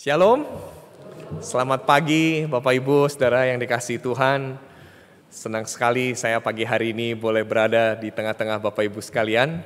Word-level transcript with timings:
Shalom, 0.00 0.48
selamat 1.44 1.84
pagi 1.84 2.48
Bapak 2.48 2.72
Ibu, 2.72 3.04
Saudara 3.12 3.44
yang 3.44 3.60
dikasih 3.60 4.00
Tuhan. 4.00 4.56
Senang 5.28 5.68
sekali 5.68 6.16
saya 6.16 6.40
pagi 6.40 6.64
hari 6.64 6.96
ini 6.96 7.12
boleh 7.12 7.44
berada 7.44 8.00
di 8.00 8.08
tengah-tengah 8.08 8.64
Bapak 8.64 8.80
Ibu 8.88 9.04
sekalian. 9.04 9.60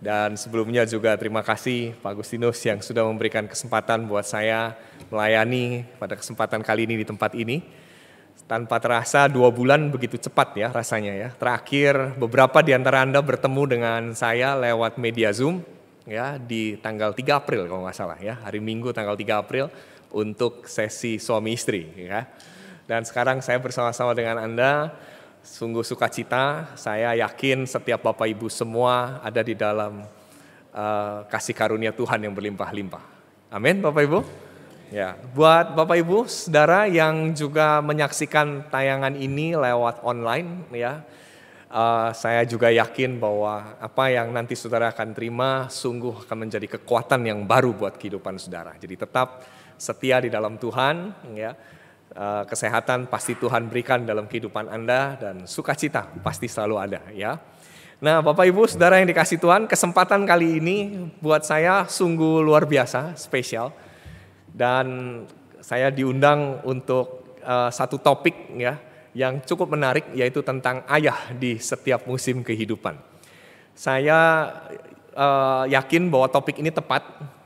Dan 0.00 0.40
sebelumnya 0.40 0.88
juga 0.88 1.12
terima 1.20 1.44
kasih 1.44 1.92
Pak 2.00 2.16
Agustinus 2.16 2.64
yang 2.64 2.80
sudah 2.80 3.04
memberikan 3.04 3.44
kesempatan 3.44 4.08
buat 4.08 4.24
saya 4.24 4.72
melayani 5.12 5.84
pada 6.00 6.16
kesempatan 6.16 6.64
kali 6.64 6.88
ini 6.88 7.04
di 7.04 7.04
tempat 7.04 7.36
ini. 7.36 7.60
Tanpa 8.48 8.80
terasa 8.80 9.28
dua 9.28 9.52
bulan 9.52 9.92
begitu 9.92 10.16
cepat 10.16 10.56
ya 10.56 10.72
rasanya 10.72 11.12
ya. 11.12 11.28
Terakhir 11.36 12.16
beberapa 12.16 12.64
di 12.64 12.72
antara 12.72 13.04
Anda 13.04 13.20
bertemu 13.20 13.62
dengan 13.68 14.00
saya 14.16 14.56
lewat 14.56 14.96
media 14.96 15.28
Zoom 15.28 15.73
ya 16.04 16.36
di 16.36 16.76
tanggal 16.80 17.16
3 17.16 17.40
April 17.40 17.68
kalau 17.68 17.84
nggak 17.84 17.96
salah 17.96 18.18
ya. 18.20 18.40
Hari 18.40 18.60
Minggu 18.60 18.92
tanggal 18.92 19.16
3 19.16 19.42
April 19.42 19.68
untuk 20.14 20.68
sesi 20.68 21.18
suami 21.18 21.56
istri 21.56 21.90
ya. 21.96 22.28
Dan 22.84 23.02
sekarang 23.08 23.40
saya 23.40 23.56
bersama-sama 23.58 24.12
dengan 24.12 24.40
Anda 24.40 24.92
sungguh 25.44 25.84
sukacita. 25.84 26.76
Saya 26.76 27.16
yakin 27.16 27.64
setiap 27.64 28.04
Bapak 28.04 28.28
Ibu 28.28 28.48
semua 28.52 29.20
ada 29.24 29.40
di 29.40 29.56
dalam 29.56 30.04
uh, 30.72 31.18
kasih 31.28 31.56
karunia 31.56 31.92
Tuhan 31.92 32.20
yang 32.20 32.32
berlimpah-limpah. 32.36 33.04
Amin 33.52 33.80
Bapak 33.80 34.02
Ibu. 34.04 34.20
Ya, 34.92 35.16
buat 35.32 35.74
Bapak 35.74 35.96
Ibu, 35.96 36.28
Saudara 36.28 36.86
yang 36.86 37.32
juga 37.34 37.82
menyaksikan 37.82 38.68
tayangan 38.68 39.16
ini 39.16 39.56
lewat 39.56 40.04
online 40.04 40.68
ya. 40.70 41.02
Uh, 41.74 42.14
saya 42.14 42.46
juga 42.46 42.70
yakin 42.70 43.18
bahwa 43.18 43.74
apa 43.82 44.06
yang 44.06 44.30
nanti 44.30 44.54
saudara 44.54 44.94
akan 44.94 45.10
terima 45.10 45.66
sungguh 45.66 46.22
akan 46.22 46.46
menjadi 46.46 46.78
kekuatan 46.78 47.26
yang 47.26 47.42
baru 47.42 47.74
buat 47.74 47.98
kehidupan 47.98 48.38
saudara. 48.38 48.78
Jadi 48.78 48.94
tetap 48.94 49.42
setia 49.74 50.22
di 50.22 50.30
dalam 50.30 50.54
Tuhan, 50.54 51.10
ya. 51.34 51.58
Uh, 52.14 52.46
kesehatan 52.46 53.10
pasti 53.10 53.34
Tuhan 53.34 53.66
berikan 53.66 54.06
dalam 54.06 54.30
kehidupan 54.30 54.70
Anda 54.70 55.18
dan 55.18 55.50
sukacita 55.50 56.14
pasti 56.22 56.46
selalu 56.46 56.78
ada, 56.78 57.00
ya. 57.10 57.42
Nah, 57.98 58.22
Bapak 58.22 58.46
Ibu, 58.46 58.70
Saudara 58.70 59.02
yang 59.02 59.10
dikasih 59.10 59.42
Tuhan, 59.42 59.66
kesempatan 59.66 60.22
kali 60.22 60.62
ini 60.62 61.10
buat 61.18 61.42
saya 61.42 61.90
sungguh 61.90 62.38
luar 62.38 62.70
biasa, 62.70 63.18
spesial 63.18 63.74
dan 64.54 64.86
saya 65.58 65.90
diundang 65.90 66.62
untuk 66.62 67.34
uh, 67.42 67.66
satu 67.66 67.98
topik 67.98 68.54
ya 68.54 68.78
yang 69.14 69.40
cukup 69.46 69.70
menarik 69.72 70.10
yaitu 70.12 70.42
tentang 70.42 70.82
ayah 70.90 71.30
di 71.32 71.56
setiap 71.62 72.04
musim 72.04 72.42
kehidupan. 72.42 72.98
Saya 73.74 74.50
uh, 75.14 75.64
yakin 75.70 76.10
bahwa 76.10 76.26
topik 76.30 76.58
ini 76.58 76.74
tepat 76.74 77.02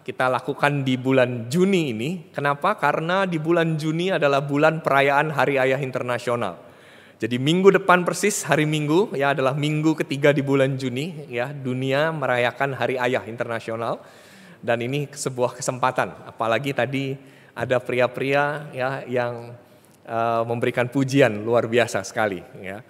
kita 0.08 0.24
lakukan 0.32 0.88
di 0.88 0.96
bulan 0.96 1.52
Juni 1.52 1.92
ini. 1.92 2.32
Kenapa? 2.32 2.72
Karena 2.80 3.28
di 3.28 3.36
bulan 3.36 3.76
Juni 3.76 4.08
adalah 4.08 4.40
bulan 4.40 4.80
perayaan 4.80 5.28
Hari 5.28 5.60
Ayah 5.60 5.80
Internasional. 5.84 6.56
Jadi 7.18 7.36
minggu 7.36 7.74
depan 7.74 8.06
persis 8.06 8.46
hari 8.46 8.62
Minggu 8.62 9.10
ya 9.18 9.34
adalah 9.34 9.52
minggu 9.52 9.98
ketiga 9.98 10.30
di 10.30 10.38
bulan 10.38 10.78
Juni 10.78 11.26
ya 11.26 11.50
dunia 11.50 12.14
merayakan 12.14 12.78
Hari 12.78 12.94
Ayah 12.94 13.26
Internasional 13.26 13.98
dan 14.62 14.78
ini 14.78 15.10
sebuah 15.10 15.58
kesempatan 15.58 16.14
apalagi 16.30 16.70
tadi 16.70 17.18
ada 17.58 17.82
pria-pria 17.82 18.70
ya 18.70 19.02
yang 19.10 19.50
uh, 20.08 20.42
memberikan 20.48 20.88
pujian 20.88 21.44
luar 21.44 21.68
biasa 21.68 22.00
sekali 22.02 22.40
ya. 22.64 22.80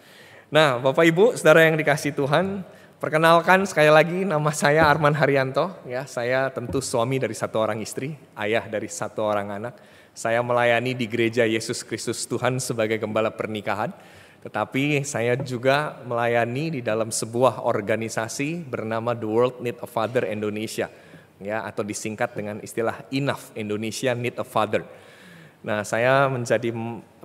Nah, 0.48 0.80
Bapak 0.80 1.04
Ibu, 1.04 1.36
Saudara 1.36 1.68
yang 1.68 1.76
dikasih 1.76 2.16
Tuhan, 2.16 2.64
perkenalkan 2.96 3.68
sekali 3.68 3.92
lagi 3.92 4.24
nama 4.24 4.48
saya 4.48 4.88
Arman 4.88 5.12
Haryanto 5.12 5.76
ya. 5.84 6.08
Saya 6.08 6.48
tentu 6.48 6.80
suami 6.80 7.20
dari 7.20 7.36
satu 7.36 7.60
orang 7.60 7.84
istri, 7.84 8.16
ayah 8.32 8.64
dari 8.64 8.88
satu 8.88 9.28
orang 9.28 9.60
anak. 9.60 9.74
Saya 10.16 10.40
melayani 10.40 10.96
di 10.96 11.04
Gereja 11.04 11.44
Yesus 11.44 11.84
Kristus 11.84 12.24
Tuhan 12.24 12.56
sebagai 12.64 12.96
gembala 12.96 13.28
pernikahan. 13.28 13.92
Tetapi 14.38 15.02
saya 15.02 15.34
juga 15.34 15.98
melayani 16.06 16.78
di 16.78 16.80
dalam 16.80 17.10
sebuah 17.10 17.66
organisasi 17.66 18.64
bernama 18.64 19.12
The 19.12 19.28
World 19.28 19.56
Need 19.60 19.82
a 19.82 19.88
Father 19.90 20.24
Indonesia 20.30 20.86
ya 21.42 21.62
atau 21.66 21.86
disingkat 21.86 22.34
dengan 22.34 22.56
istilah 22.62 23.06
Enough 23.10 23.54
Indonesia 23.54 24.14
Need 24.14 24.38
a 24.38 24.46
Father. 24.46 24.82
Nah, 25.58 25.82
saya 25.82 26.30
menjadi 26.30 26.70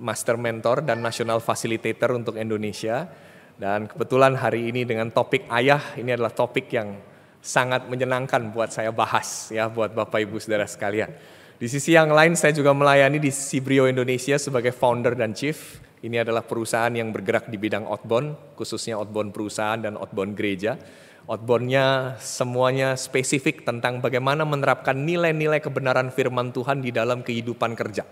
master 0.02 0.34
mentor 0.34 0.82
dan 0.82 0.98
national 0.98 1.38
facilitator 1.38 2.18
untuk 2.18 2.34
Indonesia 2.34 3.06
dan 3.54 3.86
kebetulan 3.86 4.34
hari 4.34 4.74
ini 4.74 4.82
dengan 4.82 5.14
topik 5.14 5.46
ayah 5.54 5.94
ini 5.94 6.10
adalah 6.10 6.34
topik 6.34 6.66
yang 6.74 6.98
sangat 7.38 7.86
menyenangkan 7.86 8.50
buat 8.50 8.74
saya 8.74 8.90
bahas 8.90 9.54
ya 9.54 9.70
buat 9.70 9.94
Bapak 9.94 10.26
Ibu 10.26 10.42
Saudara 10.42 10.66
sekalian. 10.66 11.14
Di 11.54 11.70
sisi 11.70 11.94
yang 11.94 12.10
lain 12.10 12.34
saya 12.34 12.50
juga 12.50 12.74
melayani 12.74 13.22
di 13.22 13.30
Sibrio 13.30 13.86
Indonesia 13.86 14.34
sebagai 14.34 14.74
founder 14.74 15.14
dan 15.14 15.30
chief. 15.30 15.78
Ini 16.04 16.20
adalah 16.20 16.44
perusahaan 16.44 16.92
yang 16.92 17.14
bergerak 17.14 17.48
di 17.48 17.56
bidang 17.56 17.88
outbound, 17.88 18.58
khususnya 18.58 19.00
outbound 19.00 19.32
perusahaan 19.32 19.80
dan 19.80 19.96
outbound 19.96 20.36
gereja 20.36 20.76
outboundnya 21.24 22.16
semuanya 22.20 23.00
spesifik 23.00 23.64
tentang 23.64 24.04
bagaimana 24.04 24.44
menerapkan 24.44 24.92
nilai-nilai 24.92 25.60
kebenaran 25.60 26.12
firman 26.12 26.52
Tuhan 26.52 26.84
di 26.84 26.92
dalam 26.92 27.24
kehidupan 27.24 27.72
kerja. 27.72 28.04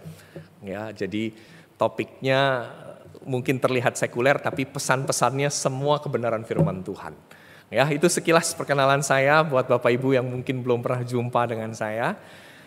Ya, 0.65 0.89
jadi 0.95 1.35
topiknya 1.77 2.71
mungkin 3.23 3.61
terlihat 3.61 3.95
sekuler 3.95 4.41
tapi 4.41 4.65
pesan-pesannya 4.67 5.53
semua 5.53 6.01
kebenaran 6.01 6.43
firman 6.43 6.81
Tuhan. 6.81 7.13
Ya, 7.73 7.89
itu 7.89 8.05
sekilas 8.09 8.53
perkenalan 8.53 9.01
saya 9.01 9.41
buat 9.45 9.65
Bapak 9.65 9.93
Ibu 9.97 10.13
yang 10.17 10.29
mungkin 10.29 10.61
belum 10.61 10.85
pernah 10.85 11.05
jumpa 11.05 11.49
dengan 11.49 11.73
saya. 11.73 12.17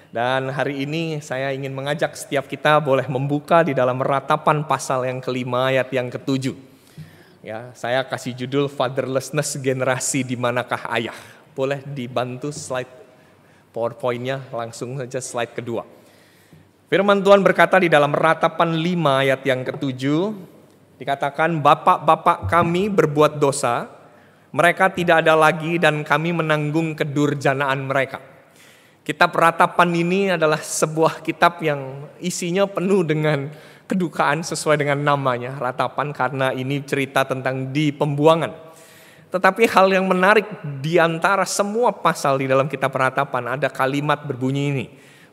Dan 0.09 0.47
hari 0.49 0.87
ini 0.87 1.19
saya 1.19 1.51
ingin 1.51 1.75
mengajak 1.75 2.15
setiap 2.15 2.47
kita 2.47 2.79
boleh 2.79 3.05
membuka 3.05 3.61
di 3.61 3.75
dalam 3.75 3.99
ratapan 3.99 4.63
pasal 4.63 5.03
yang 5.05 5.19
kelima 5.19 5.69
ayat 5.73 5.91
yang 5.91 6.07
ketujuh. 6.07 6.74
Ya, 7.45 7.69
saya 7.77 8.01
kasih 8.01 8.33
judul 8.33 8.65
Fatherlessness 8.65 9.61
Generasi 9.61 10.25
di 10.25 10.33
Manakah 10.33 10.81
Ayah. 10.89 11.13
Boleh 11.53 11.77
dibantu 11.85 12.49
slide 12.49 12.89
PowerPoint-nya 13.69 14.49
langsung 14.49 14.97
saja 14.97 15.21
slide 15.21 15.53
kedua. 15.53 15.85
Firman 16.89 17.21
Tuhan 17.21 17.45
berkata 17.45 17.77
di 17.77 17.85
dalam 17.85 18.17
ratapan 18.17 18.73
5 18.73 19.21
ayat 19.21 19.45
yang 19.45 19.61
ketujuh, 19.61 20.33
dikatakan 20.97 21.61
bapak-bapak 21.61 22.49
kami 22.49 22.89
berbuat 22.89 23.37
dosa, 23.37 23.93
mereka 24.49 24.89
tidak 24.89 25.21
ada 25.21 25.37
lagi 25.37 25.77
dan 25.77 26.01
kami 26.01 26.33
menanggung 26.33 26.97
kedurjanaan 26.97 27.77
mereka. 27.85 28.25
Kitab 29.05 29.37
ratapan 29.37 29.93
ini 29.93 30.33
adalah 30.33 30.57
sebuah 30.57 31.21
kitab 31.21 31.61
yang 31.61 32.09
isinya 32.17 32.65
penuh 32.65 33.05
dengan 33.05 33.53
kedukaan 33.85 34.41
sesuai 34.41 34.81
dengan 34.81 35.01
namanya, 35.01 35.57
ratapan 35.57 36.11
karena 36.11 36.51
ini 36.51 36.81
cerita 36.85 37.25
tentang 37.25 37.69
di 37.69 37.93
pembuangan. 37.93 38.51
Tetapi 39.29 39.67
hal 39.67 39.91
yang 39.91 40.05
menarik 40.07 40.47
di 40.79 40.95
antara 40.95 41.43
semua 41.43 41.91
pasal 41.91 42.39
di 42.39 42.47
dalam 42.47 42.69
kitab 42.71 42.93
ratapan 42.93 43.57
ada 43.59 43.67
kalimat 43.67 44.23
berbunyi 44.23 44.63
ini. 44.71 44.85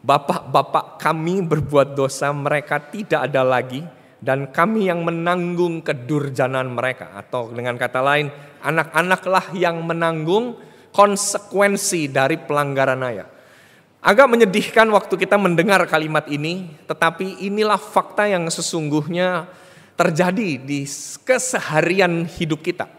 Bapak-bapak 0.02 0.98
kami 0.98 1.46
berbuat 1.46 1.94
dosa, 1.94 2.34
mereka 2.34 2.82
tidak 2.82 3.30
ada 3.30 3.46
lagi 3.46 3.86
dan 4.18 4.50
kami 4.50 4.90
yang 4.90 5.06
menanggung 5.06 5.82
kedurjanan 5.82 6.74
mereka 6.74 7.14
atau 7.14 7.50
dengan 7.50 7.74
kata 7.74 8.02
lain 8.02 8.30
anak-anaklah 8.62 9.54
yang 9.54 9.82
menanggung 9.82 10.58
konsekuensi 10.94 12.10
dari 12.10 12.38
pelanggaran 12.38 13.02
ayah. 13.06 13.31
Agak 14.02 14.26
menyedihkan 14.26 14.90
waktu 14.90 15.14
kita 15.14 15.38
mendengar 15.38 15.78
kalimat 15.86 16.26
ini, 16.26 16.74
tetapi 16.90 17.38
inilah 17.38 17.78
fakta 17.78 18.26
yang 18.26 18.50
sesungguhnya 18.50 19.46
terjadi 19.94 20.58
di 20.58 20.82
keseharian 21.22 22.26
hidup 22.26 22.66
kita. 22.66 22.90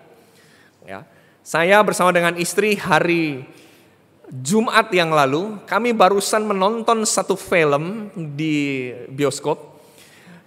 Ya, 0.87 1.03
saya 1.43 1.83
bersama 1.83 2.15
dengan 2.15 2.39
istri 2.39 2.79
hari 2.79 3.43
Jumat 4.31 4.87
yang 4.95 5.11
lalu, 5.11 5.59
kami 5.67 5.91
barusan 5.91 6.47
menonton 6.47 7.03
satu 7.03 7.35
film 7.35 8.07
di 8.15 8.95
bioskop 9.11 9.59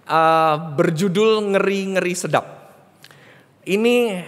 uh, 0.09 0.57
berjudul 0.73 1.53
Ngeri-ngeri 1.53 2.17
Sedap. 2.17 2.66
Ini 3.67 4.23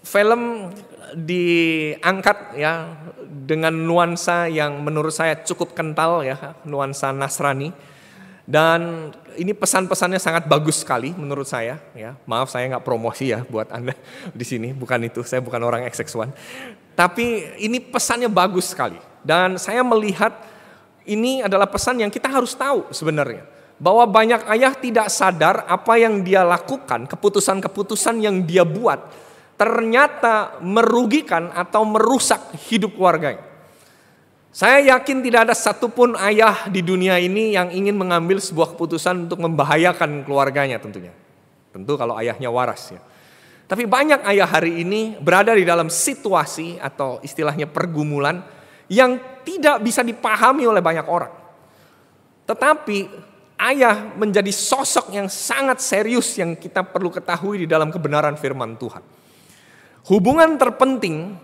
film 0.00 0.72
diangkat 1.12 2.56
ya 2.56 2.96
dengan 3.28 3.76
nuansa 3.76 4.48
yang 4.48 4.80
menurut 4.80 5.12
saya 5.12 5.36
cukup 5.44 5.76
kental 5.76 6.24
ya, 6.24 6.56
nuansa 6.64 7.12
Nasrani. 7.12 7.72
Dan 8.48 9.12
ini 9.36 9.52
pesan-pesannya 9.52 10.16
sangat 10.16 10.48
bagus 10.48 10.80
sekali 10.80 11.12
menurut 11.12 11.44
saya 11.44 11.76
ya. 11.92 12.16
Maaf 12.24 12.48
saya 12.48 12.64
nggak 12.72 12.80
promosi 12.80 13.28
ya 13.28 13.44
buat 13.44 13.68
Anda 13.68 13.92
di 14.38 14.44
sini, 14.48 14.72
bukan 14.72 15.04
itu. 15.04 15.20
Saya 15.20 15.44
bukan 15.44 15.60
orang 15.60 15.84
XX1. 15.84 16.32
Tapi 16.96 17.44
ini 17.60 17.76
pesannya 17.84 18.32
bagus 18.32 18.72
sekali. 18.72 18.96
Dan 19.20 19.60
saya 19.60 19.84
melihat 19.84 20.32
ini 21.04 21.44
adalah 21.44 21.68
pesan 21.68 22.00
yang 22.00 22.08
kita 22.08 22.28
harus 22.28 22.56
tahu 22.56 22.88
sebenarnya. 22.88 23.57
Bahwa 23.78 24.04
banyak 24.10 24.42
ayah 24.50 24.74
tidak 24.74 25.06
sadar 25.06 25.62
apa 25.70 25.94
yang 25.98 26.26
dia 26.26 26.42
lakukan, 26.42 27.06
keputusan-keputusan 27.06 28.18
yang 28.18 28.42
dia 28.42 28.66
buat 28.66 28.98
ternyata 29.58 30.62
merugikan 30.62 31.50
atau 31.50 31.82
merusak 31.82 32.38
hidup 32.70 32.94
keluarganya. 32.94 33.42
Saya 34.54 34.96
yakin 34.96 35.22
tidak 35.22 35.50
ada 35.50 35.54
satupun 35.54 36.14
ayah 36.18 36.70
di 36.70 36.82
dunia 36.82 37.18
ini 37.18 37.54
yang 37.54 37.68
ingin 37.70 37.94
mengambil 37.94 38.42
sebuah 38.42 38.74
keputusan 38.74 39.28
untuk 39.28 39.42
membahayakan 39.42 40.24
keluarganya 40.24 40.78
tentunya. 40.82 41.12
Tentu 41.74 41.94
kalau 41.94 42.16
ayahnya 42.16 42.48
waras 42.48 42.90
ya. 42.90 43.02
Tapi 43.68 43.84
banyak 43.84 44.24
ayah 44.24 44.48
hari 44.48 44.80
ini 44.80 45.20
berada 45.20 45.52
di 45.52 45.62
dalam 45.62 45.92
situasi 45.92 46.80
atau 46.80 47.20
istilahnya 47.20 47.68
pergumulan 47.68 48.40
yang 48.88 49.20
tidak 49.44 49.84
bisa 49.84 50.00
dipahami 50.00 50.64
oleh 50.64 50.80
banyak 50.80 51.04
orang. 51.04 51.34
Tetapi 52.48 53.27
ayah 53.58 54.14
menjadi 54.14 54.48
sosok 54.54 55.10
yang 55.10 55.26
sangat 55.26 55.82
serius 55.82 56.38
yang 56.38 56.54
kita 56.54 56.86
perlu 56.86 57.10
ketahui 57.10 57.62
di 57.62 57.66
dalam 57.66 57.90
kebenaran 57.90 58.38
firman 58.38 58.78
Tuhan. 58.78 59.02
Hubungan 60.08 60.56
terpenting 60.56 61.36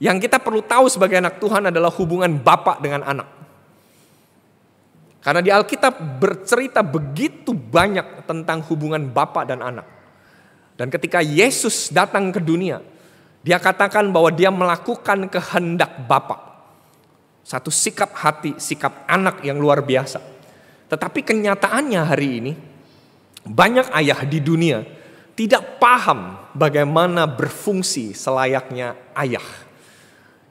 yang 0.00 0.16
kita 0.18 0.40
perlu 0.40 0.64
tahu 0.64 0.88
sebagai 0.88 1.20
anak 1.20 1.38
Tuhan 1.38 1.68
adalah 1.68 1.92
hubungan 1.94 2.32
bapak 2.40 2.80
dengan 2.80 3.04
anak. 3.04 3.28
Karena 5.20 5.42
di 5.42 5.50
Alkitab 5.50 6.22
bercerita 6.22 6.86
begitu 6.86 7.50
banyak 7.50 8.28
tentang 8.30 8.62
hubungan 8.70 9.10
bapak 9.10 9.44
dan 9.50 9.58
anak. 9.58 9.86
Dan 10.76 10.92
ketika 10.92 11.24
Yesus 11.24 11.90
datang 11.90 12.30
ke 12.30 12.38
dunia, 12.38 12.84
dia 13.42 13.56
katakan 13.56 14.12
bahwa 14.12 14.30
dia 14.30 14.52
melakukan 14.52 15.26
kehendak 15.26 16.04
bapak. 16.04 16.38
Satu 17.46 17.70
sikap 17.70 18.12
hati, 18.14 18.58
sikap 18.58 19.06
anak 19.06 19.42
yang 19.42 19.56
luar 19.56 19.82
biasa. 19.82 20.35
Tetapi 20.86 21.20
kenyataannya 21.26 22.00
hari 22.06 22.28
ini, 22.42 22.52
banyak 23.46 23.90
ayah 23.94 24.20
di 24.26 24.38
dunia 24.42 24.82
tidak 25.36 25.76
paham 25.76 26.50
bagaimana 26.56 27.28
berfungsi 27.28 28.16
selayaknya 28.16 29.12
ayah 29.14 29.44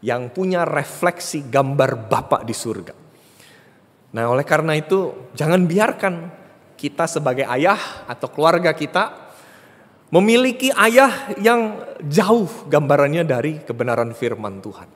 yang 0.06 0.30
punya 0.30 0.62
refleksi 0.62 1.42
gambar 1.50 2.06
Bapak 2.06 2.46
di 2.46 2.54
surga. 2.54 2.94
Nah, 4.16 4.24
oleh 4.30 4.46
karena 4.46 4.78
itu, 4.78 5.32
jangan 5.34 5.66
biarkan 5.66 6.30
kita 6.78 7.10
sebagai 7.10 7.50
ayah 7.50 8.06
atau 8.06 8.30
keluarga 8.30 8.72
kita 8.78 9.26
memiliki 10.14 10.70
ayah 10.78 11.34
yang 11.42 11.82
jauh 12.06 12.70
gambarannya 12.70 13.26
dari 13.26 13.66
kebenaran 13.66 14.14
firman 14.14 14.62
Tuhan. 14.62 14.88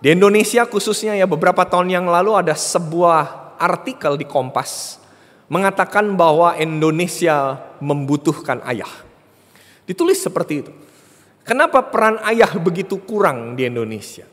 Di 0.00 0.12
Indonesia 0.12 0.68
khususnya 0.68 1.16
ya 1.16 1.24
beberapa 1.24 1.64
tahun 1.64 1.88
yang 1.88 2.06
lalu 2.08 2.36
ada 2.36 2.52
sebuah 2.52 3.39
artikel 3.60 4.16
di 4.16 4.24
Kompas 4.24 4.96
mengatakan 5.52 6.16
bahwa 6.16 6.56
Indonesia 6.56 7.60
membutuhkan 7.84 8.64
ayah. 8.64 8.88
Ditulis 9.84 10.22
seperti 10.22 10.54
itu. 10.64 10.72
Kenapa 11.44 11.82
peran 11.82 12.22
ayah 12.24 12.54
begitu 12.56 13.02
kurang 13.02 13.58
di 13.58 13.66
Indonesia? 13.66 14.24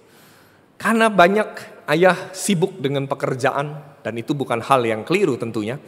Karena 0.77 1.09
banyak 1.09 1.81
ayah 1.89 2.29
sibuk 2.31 2.77
dengan 2.77 3.09
pekerjaan 3.09 3.97
dan 4.05 4.13
itu 4.13 4.37
bukan 4.37 4.61
hal 4.61 4.85
yang 4.85 5.01
keliru 5.01 5.33
tentunya. 5.35 5.81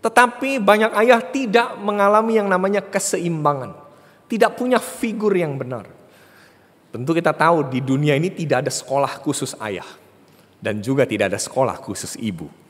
Tetapi 0.00 0.58
banyak 0.58 0.96
ayah 0.98 1.20
tidak 1.20 1.76
mengalami 1.78 2.40
yang 2.40 2.48
namanya 2.48 2.80
keseimbangan. 2.80 3.76
Tidak 4.26 4.56
punya 4.56 4.80
figur 4.80 5.36
yang 5.36 5.60
benar. 5.60 5.84
Tentu 6.88 7.12
kita 7.12 7.36
tahu 7.36 7.68
di 7.68 7.84
dunia 7.84 8.16
ini 8.16 8.32
tidak 8.32 8.64
ada 8.66 8.72
sekolah 8.72 9.20
khusus 9.20 9.52
ayah. 9.60 9.86
Dan 10.56 10.80
juga 10.80 11.04
tidak 11.04 11.36
ada 11.36 11.40
sekolah 11.42 11.76
khusus 11.76 12.16
ibu. 12.16 12.61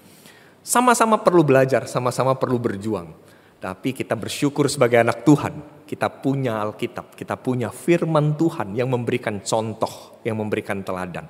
Sama-sama 0.62 1.18
perlu 1.18 1.42
belajar, 1.42 1.90
sama-sama 1.90 2.38
perlu 2.38 2.62
berjuang. 2.62 3.10
Tapi 3.58 3.94
kita 3.94 4.14
bersyukur 4.14 4.70
sebagai 4.70 5.02
anak 5.02 5.26
Tuhan, 5.26 5.86
kita 5.86 6.06
punya 6.10 6.62
Alkitab, 6.62 7.14
kita 7.18 7.34
punya 7.38 7.70
firman 7.70 8.34
Tuhan 8.38 8.74
yang 8.74 8.90
memberikan 8.90 9.42
contoh, 9.42 10.22
yang 10.22 10.38
memberikan 10.38 10.82
teladan. 10.82 11.26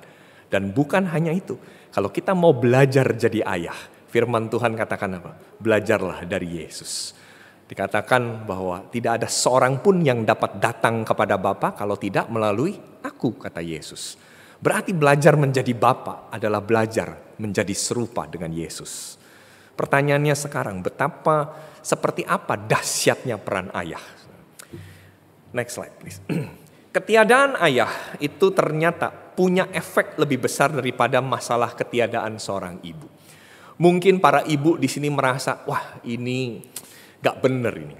Dan 0.49 0.69
bukan 0.69 1.09
hanya 1.09 1.33
itu, 1.33 1.57
kalau 1.89 2.13
kita 2.13 2.37
mau 2.37 2.53
belajar 2.53 3.09
jadi 3.17 3.41
ayah, 3.41 3.77
firman 4.09 4.53
Tuhan 4.53 4.77
katakan 4.77 5.17
apa? 5.17 5.33
Belajarlah 5.57 6.25
dari 6.29 6.61
Yesus. 6.61 7.17
Dikatakan 7.65 8.45
bahwa 8.45 8.85
tidak 8.93 9.17
ada 9.17 9.29
seorang 9.29 9.81
pun 9.81 10.01
yang 10.05 10.21
dapat 10.21 10.61
datang 10.61 11.01
kepada 11.01 11.41
Bapa 11.41 11.73
kalau 11.73 11.97
tidak 11.97 12.29
melalui 12.29 12.77
aku, 13.01 13.33
kata 13.33 13.65
Yesus. 13.65 14.13
Berarti 14.61 14.93
belajar 14.93 15.33
menjadi 15.33 15.73
Bapa 15.73 16.29
adalah 16.29 16.61
belajar 16.61 17.33
menjadi 17.41 17.73
serupa 17.73 18.29
dengan 18.29 18.53
Yesus. 18.53 19.22
Pertanyaannya 19.73 20.35
sekarang, 20.37 20.85
betapa 20.85 21.49
seperti 21.81 22.23
apa 22.23 22.55
dahsyatnya 22.55 23.41
peran 23.41 23.73
ayah. 23.73 24.01
Next 25.53 25.77
slide 25.77 25.95
please. 25.97 26.21
Ketiadaan 26.95 27.57
ayah 27.57 27.89
itu 28.21 28.53
ternyata 28.53 29.09
punya 29.09 29.65
efek 29.73 30.13
lebih 30.21 30.45
besar 30.45 30.69
daripada 30.69 31.17
masalah 31.25 31.73
ketiadaan 31.73 32.37
seorang 32.37 32.77
ibu. 32.85 33.09
Mungkin 33.81 34.21
para 34.21 34.45
ibu 34.45 34.77
di 34.77 34.85
sini 34.85 35.09
merasa, 35.09 35.65
wah 35.65 35.97
ini 36.05 36.61
gak 37.17 37.41
bener 37.41 37.73
ini. 37.73 37.95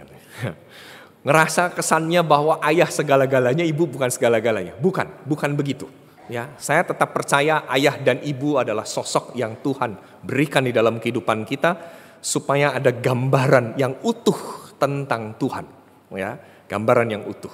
Ngerasa 1.25 1.73
kesannya 1.73 2.21
bahwa 2.21 2.61
ayah 2.61 2.85
segala-galanya, 2.85 3.65
ibu 3.65 3.89
bukan 3.89 4.13
segala-galanya. 4.13 4.77
Bukan, 4.77 5.25
bukan 5.25 5.57
begitu. 5.57 5.89
Ya, 6.31 6.55
saya 6.55 6.87
tetap 6.87 7.11
percaya 7.11 7.67
ayah 7.67 7.99
dan 7.99 8.23
ibu 8.23 8.55
adalah 8.55 8.87
sosok 8.87 9.35
yang 9.35 9.59
Tuhan 9.59 9.99
berikan 10.23 10.63
di 10.63 10.71
dalam 10.71 10.95
kehidupan 11.03 11.43
kita 11.43 11.75
supaya 12.23 12.71
ada 12.71 12.95
gambaran 12.95 13.75
yang 13.75 13.99
utuh 14.07 14.71
tentang 14.79 15.35
Tuhan, 15.35 15.67
ya, 16.15 16.39
gambaran 16.71 17.07
yang 17.11 17.23
utuh. 17.27 17.51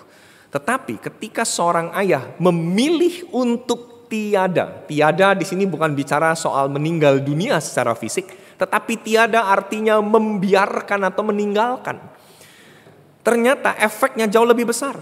Tetapi 0.54 1.02
ketika 1.02 1.42
seorang 1.42 1.90
ayah 1.98 2.30
memilih 2.38 3.26
untuk 3.34 4.06
tiada, 4.10 4.86
tiada 4.86 5.38
di 5.38 5.46
sini 5.46 5.66
bukan 5.70 5.94
bicara 5.94 6.34
soal 6.38 6.70
meninggal 6.70 7.22
dunia 7.22 7.58
secara 7.58 7.94
fisik, 7.98 8.30
tetapi 8.58 9.02
tiada 9.02 9.50
artinya 9.50 10.02
membiarkan 10.02 11.10
atau 11.10 11.26
meninggalkan. 11.26 11.98
Ternyata 13.22 13.78
efeknya 13.78 14.26
jauh 14.26 14.46
lebih 14.46 14.70
besar. 14.70 14.98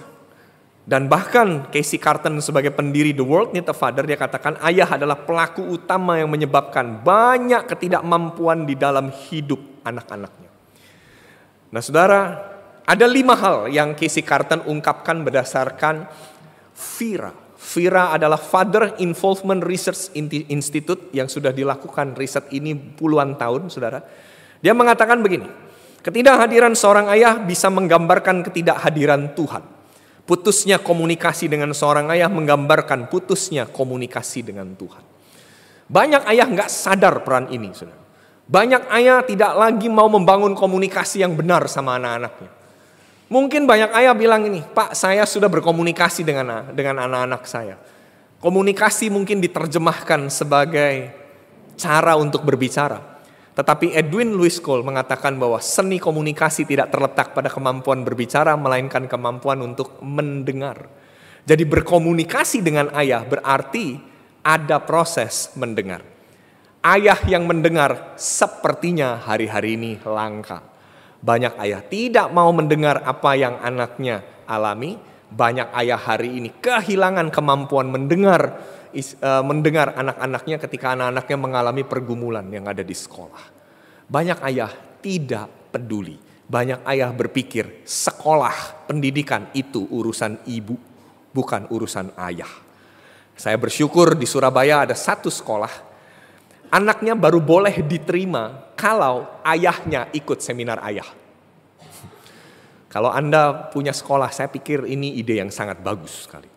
Dan 0.87 1.11
bahkan 1.11 1.67
Casey 1.67 1.99
Carton 1.99 2.39
sebagai 2.39 2.71
pendiri 2.71 3.11
The 3.11 3.19
World 3.19 3.51
Need 3.51 3.67
a 3.67 3.75
Father 3.75 4.07
dia 4.07 4.15
katakan 4.15 4.55
ayah 4.63 4.95
adalah 4.95 5.19
pelaku 5.19 5.59
utama 5.59 6.15
yang 6.15 6.31
menyebabkan 6.31 7.03
banyak 7.03 7.67
ketidakmampuan 7.67 8.63
di 8.63 8.79
dalam 8.79 9.11
hidup 9.11 9.59
anak-anaknya. 9.83 10.47
Nah 11.75 11.81
saudara, 11.83 12.21
ada 12.87 13.03
lima 13.03 13.35
hal 13.35 13.67
yang 13.67 13.99
Casey 13.99 14.23
Carton 14.23 14.63
ungkapkan 14.63 15.27
berdasarkan 15.27 16.07
FIRA. 16.71 17.35
FIRA 17.59 18.15
adalah 18.15 18.39
Father 18.39 18.95
Involvement 19.03 19.67
Research 19.67 20.15
Institute 20.47 21.11
yang 21.11 21.27
sudah 21.27 21.51
dilakukan 21.51 22.15
riset 22.15 22.47
ini 22.55 22.71
puluhan 22.71 23.35
tahun 23.35 23.67
saudara. 23.67 23.99
Dia 24.63 24.71
mengatakan 24.71 25.19
begini, 25.19 25.51
ketidakhadiran 25.99 26.79
seorang 26.79 27.11
ayah 27.11 27.35
bisa 27.43 27.67
menggambarkan 27.67 28.39
ketidakhadiran 28.47 29.35
Tuhan. 29.35 29.76
Putusnya 30.27 30.75
komunikasi 30.83 31.47
dengan 31.47 31.71
seorang 31.71 32.11
ayah 32.11 32.27
menggambarkan 32.27 33.07
putusnya 33.07 33.63
komunikasi 33.63 34.43
dengan 34.43 34.75
Tuhan. 34.75 34.99
Banyak 35.87 36.27
ayah 36.27 36.47
nggak 36.51 36.67
sadar 36.67 37.23
peran 37.23 37.47
ini, 37.47 37.71
saudara. 37.71 38.03
Banyak 38.47 38.91
ayah 38.91 39.23
tidak 39.23 39.55
lagi 39.55 39.87
mau 39.87 40.11
membangun 40.11 40.51
komunikasi 40.51 41.23
yang 41.23 41.35
benar 41.35 41.67
sama 41.71 41.95
anak-anaknya. 41.95 42.51
Mungkin 43.27 43.67
banyak 43.67 43.91
ayah 43.91 44.15
bilang 44.15 44.47
ini, 44.47 44.63
Pak 44.63 44.95
saya 44.95 45.27
sudah 45.27 45.51
berkomunikasi 45.51 46.23
dengan 46.23 46.71
dengan 46.71 47.07
anak-anak 47.07 47.43
saya. 47.43 47.75
Komunikasi 48.39 49.11
mungkin 49.11 49.43
diterjemahkan 49.43 50.31
sebagai 50.31 51.11
cara 51.75 52.15
untuk 52.15 52.43
berbicara. 52.47 53.16
Tetapi 53.57 53.97
Edwin 53.97 54.37
Lewis 54.37 54.61
Cole 54.61 54.85
mengatakan 54.85 55.33
bahwa 55.33 55.57
seni 55.57 55.97
komunikasi 55.97 56.69
tidak 56.69 56.93
terletak 56.93 57.33
pada 57.33 57.49
kemampuan 57.49 58.05
berbicara, 58.05 58.53
melainkan 58.53 59.09
kemampuan 59.09 59.65
untuk 59.65 59.97
mendengar. 60.05 60.85
Jadi 61.41 61.65
berkomunikasi 61.65 62.61
dengan 62.61 62.93
ayah 62.93 63.25
berarti 63.25 63.97
ada 64.45 64.77
proses 64.77 65.57
mendengar. 65.57 66.05
Ayah 66.85 67.17
yang 67.25 67.49
mendengar 67.49 68.13
sepertinya 68.13 69.17
hari-hari 69.17 69.73
ini 69.73 69.97
langka. 70.05 70.61
Banyak 71.17 71.57
ayah 71.57 71.81
tidak 71.81 72.29
mau 72.29 72.53
mendengar 72.53 73.01
apa 73.01 73.33
yang 73.33 73.57
anaknya 73.57 74.21
alami. 74.45 75.01
Banyak 75.27 75.73
ayah 75.75 75.99
hari 75.99 76.39
ini 76.39 76.53
kehilangan 76.61 77.33
kemampuan 77.33 77.89
mendengar 77.89 78.63
uh, 78.93 79.43
mendengar 79.43 79.95
anak-anaknya 79.95 80.57
ketika 80.61 80.93
anak-anaknya 80.95 81.37
mengalami 81.37 81.83
pergumulan 81.83 82.45
yang 82.51 82.65
ada 82.67 82.81
di 82.81 82.95
sekolah. 82.95 83.43
Banyak 84.07 84.39
ayah 84.47 84.71
tidak 85.03 85.71
peduli. 85.71 86.17
Banyak 86.47 86.87
ayah 86.87 87.11
berpikir 87.11 87.83
sekolah 87.83 88.87
pendidikan 88.87 89.51
itu 89.51 89.83
urusan 89.83 90.47
ibu, 90.47 90.79
bukan 91.35 91.67
urusan 91.67 92.15
ayah. 92.23 92.47
Saya 93.35 93.59
bersyukur 93.59 94.15
di 94.15 94.23
Surabaya 94.23 94.87
ada 94.87 94.95
satu 94.95 95.27
sekolah, 95.27 95.69
anaknya 96.71 97.19
baru 97.19 97.43
boleh 97.43 97.83
diterima 97.83 98.73
kalau 98.79 99.27
ayahnya 99.43 100.07
ikut 100.15 100.39
seminar 100.39 100.79
ayah. 100.87 101.05
Kalau 102.87 103.11
Anda 103.11 103.67
punya 103.69 103.91
sekolah, 103.91 104.31
saya 104.31 104.47
pikir 104.47 104.87
ini 104.87 105.19
ide 105.19 105.43
yang 105.43 105.51
sangat 105.51 105.83
bagus 105.83 106.25
sekali. 106.25 106.56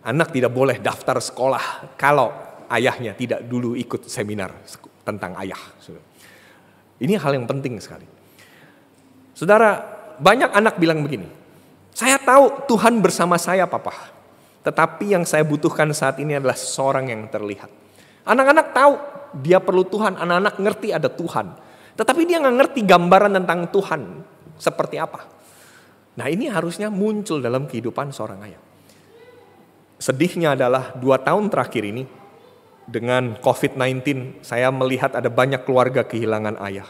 Anak 0.00 0.32
tidak 0.32 0.52
boleh 0.52 0.80
daftar 0.80 1.20
sekolah 1.20 1.96
kalau 2.00 2.32
ayahnya 2.72 3.12
tidak 3.12 3.44
dulu 3.44 3.76
ikut 3.76 4.08
seminar 4.08 4.54
tentang 5.04 5.36
ayah. 5.44 5.60
Ini 7.00 7.16
hal 7.20 7.36
yang 7.36 7.44
penting 7.44 7.76
sekali. 7.80 8.08
Saudara, 9.36 9.80
banyak 10.20 10.52
anak 10.52 10.76
bilang 10.76 11.00
begini, 11.04 11.28
saya 11.96 12.20
tahu 12.20 12.68
Tuhan 12.68 13.00
bersama 13.00 13.40
saya 13.40 13.64
papa, 13.64 13.92
tetapi 14.64 15.16
yang 15.16 15.24
saya 15.24 15.44
butuhkan 15.44 15.88
saat 15.96 16.20
ini 16.20 16.36
adalah 16.36 16.56
seorang 16.56 17.08
yang 17.08 17.24
terlihat. 17.28 17.68
Anak-anak 18.24 18.66
tahu 18.76 18.92
dia 19.40 19.60
perlu 19.60 19.88
Tuhan, 19.88 20.16
anak-anak 20.20 20.60
ngerti 20.60 20.88
ada 20.92 21.08
Tuhan. 21.08 21.56
Tetapi 21.96 22.22
dia 22.24 22.40
nggak 22.40 22.56
ngerti 22.56 22.80
gambaran 22.84 23.32
tentang 23.36 23.68
Tuhan 23.68 24.00
seperti 24.60 24.96
apa. 25.00 25.24
Nah 26.20 26.26
ini 26.28 26.48
harusnya 26.48 26.92
muncul 26.92 27.40
dalam 27.40 27.64
kehidupan 27.64 28.12
seorang 28.12 28.40
ayah. 28.44 28.69
Sedihnya 30.00 30.56
adalah 30.56 30.96
dua 30.96 31.20
tahun 31.20 31.52
terakhir 31.52 31.84
ini 31.84 32.08
dengan 32.88 33.36
COVID-19 33.36 34.40
saya 34.40 34.72
melihat 34.72 35.12
ada 35.12 35.28
banyak 35.28 35.60
keluarga 35.68 36.08
kehilangan 36.08 36.56
ayah. 36.64 36.88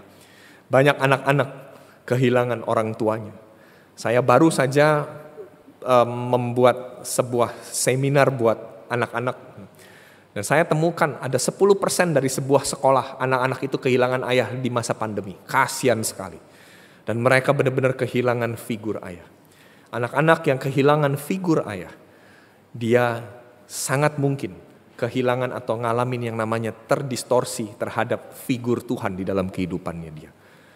Banyak 0.70 0.94
anak-anak 0.94 1.50
kehilangan 2.06 2.62
orang 2.70 2.94
tuanya. 2.94 3.34
Saya 3.98 4.22
baru 4.22 4.48
saja 4.48 5.10
um, 5.82 6.10
membuat 6.38 7.02
sebuah 7.02 7.50
seminar 7.66 8.30
buat 8.30 8.86
anak-anak. 8.86 9.36
Dan 10.30 10.46
saya 10.46 10.62
temukan 10.62 11.18
ada 11.18 11.34
10% 11.34 12.14
dari 12.14 12.30
sebuah 12.30 12.62
sekolah 12.62 13.18
anak-anak 13.18 13.60
itu 13.66 13.76
kehilangan 13.82 14.22
ayah 14.30 14.54
di 14.54 14.70
masa 14.70 14.94
pandemi. 14.94 15.34
Kasian 15.50 16.06
sekali. 16.06 16.38
Dan 17.02 17.18
mereka 17.18 17.50
benar-benar 17.50 17.98
kehilangan 17.98 18.54
figur 18.54 19.02
ayah. 19.02 19.26
Anak-anak 19.90 20.46
yang 20.46 20.62
kehilangan 20.62 21.18
figur 21.18 21.66
ayah, 21.66 21.90
dia 22.70 23.22
sangat 23.66 24.18
mungkin 24.18 24.54
kehilangan 25.00 25.56
atau 25.56 25.80
ngalamin 25.80 26.28
yang 26.28 26.36
namanya 26.36 26.76
terdistorsi 26.76 27.72
terhadap 27.80 28.36
figur 28.36 28.84
Tuhan 28.84 29.16
di 29.16 29.24
dalam 29.24 29.48
kehidupannya 29.48 30.10
dia. 30.12 30.30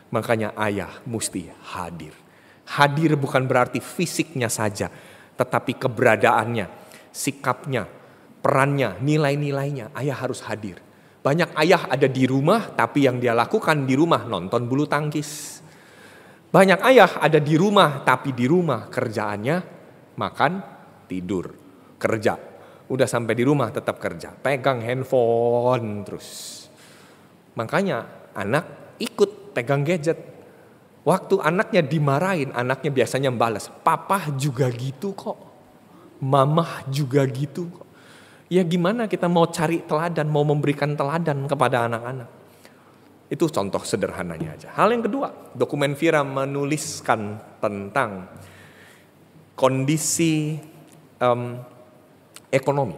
Makanya 0.09 0.57
ayah 0.57 1.05
mesti 1.05 1.53
hadir. 1.75 2.17
Hadir 2.65 3.21
bukan 3.21 3.45
berarti 3.45 3.85
fisiknya 3.85 4.49
saja, 4.49 4.89
tetapi 5.37 5.77
keberadaannya, 5.77 6.67
sikapnya, 7.13 7.85
perannya, 8.41 8.97
nilai-nilainya. 9.05 9.93
Ayah 9.93 10.17
harus 10.17 10.41
hadir. 10.49 10.81
Banyak 11.21 11.53
ayah 11.61 11.93
ada 11.93 12.09
di 12.09 12.25
rumah, 12.25 12.73
tapi 12.73 13.05
yang 13.05 13.21
dia 13.21 13.37
lakukan 13.37 13.85
di 13.85 13.93
rumah 13.93 14.25
nonton 14.25 14.65
bulu 14.65 14.89
tangkis. 14.89 15.61
Banyak 16.49 16.81
ayah 16.89 17.21
ada 17.21 17.43
di 17.43 17.59
rumah, 17.61 18.01
tapi 18.01 18.33
di 18.33 18.49
rumah 18.49 18.89
kerjaannya 18.89 19.57
makan, 20.17 20.53
tidur, 21.11 21.64
kerja. 22.05 22.37
Udah 22.85 23.09
sampai 23.09 23.33
di 23.33 23.49
rumah 23.49 23.73
tetap 23.73 23.97
kerja, 23.97 24.29
pegang 24.37 24.85
handphone 24.85 26.05
terus. 26.05 26.29
Makanya 27.57 28.29
anak 28.37 28.97
ikut 29.01 29.57
pegang 29.57 29.81
gadget. 29.81 30.21
Waktu 31.05 31.41
anaknya 31.41 31.81
dimarahin, 31.85 32.53
anaknya 32.53 32.93
biasanya 32.93 33.33
balas, 33.33 33.73
papa 33.73 34.29
juga 34.37 34.69
gitu 34.69 35.17
kok. 35.17 35.37
Mamah 36.21 36.89
juga 36.93 37.25
gitu 37.29 37.73
kok. 37.73 37.89
Ya 38.53 38.61
gimana 38.61 39.09
kita 39.09 39.29
mau 39.29 39.49
cari 39.49 39.81
teladan, 39.85 40.29
mau 40.29 40.45
memberikan 40.45 40.93
teladan 40.93 41.49
kepada 41.49 41.89
anak-anak. 41.89 42.29
Itu 43.33 43.49
contoh 43.49 43.81
sederhananya 43.81 44.57
aja. 44.57 44.69
Hal 44.77 44.93
yang 44.93 45.05
kedua, 45.05 45.57
dokumen 45.57 45.97
Vira 45.97 46.21
menuliskan 46.21 47.41
tentang 47.61 48.29
kondisi 49.57 50.61
um, 51.21 51.57
ekonomi. 52.55 52.95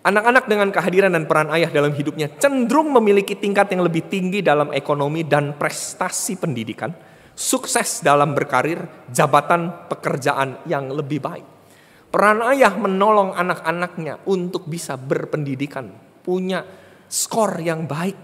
Anak-anak 0.00 0.48
dengan 0.48 0.72
kehadiran 0.72 1.12
dan 1.12 1.28
peran 1.28 1.52
ayah 1.52 1.68
dalam 1.68 1.92
hidupnya 1.92 2.32
cenderung 2.40 2.96
memiliki 2.96 3.36
tingkat 3.36 3.68
yang 3.76 3.84
lebih 3.84 4.08
tinggi 4.08 4.40
dalam 4.40 4.72
ekonomi 4.72 5.28
dan 5.28 5.52
prestasi 5.60 6.40
pendidikan, 6.40 6.88
sukses 7.36 8.00
dalam 8.00 8.32
berkarir, 8.32 8.80
jabatan 9.12 9.86
pekerjaan 9.92 10.64
yang 10.64 10.88
lebih 10.88 11.20
baik. 11.20 11.46
Peran 12.08 12.40
ayah 12.56 12.72
menolong 12.72 13.36
anak-anaknya 13.36 14.24
untuk 14.24 14.64
bisa 14.64 14.96
berpendidikan, 14.96 15.92
punya 16.24 16.64
skor 17.04 17.60
yang 17.60 17.84
baik, 17.84 18.16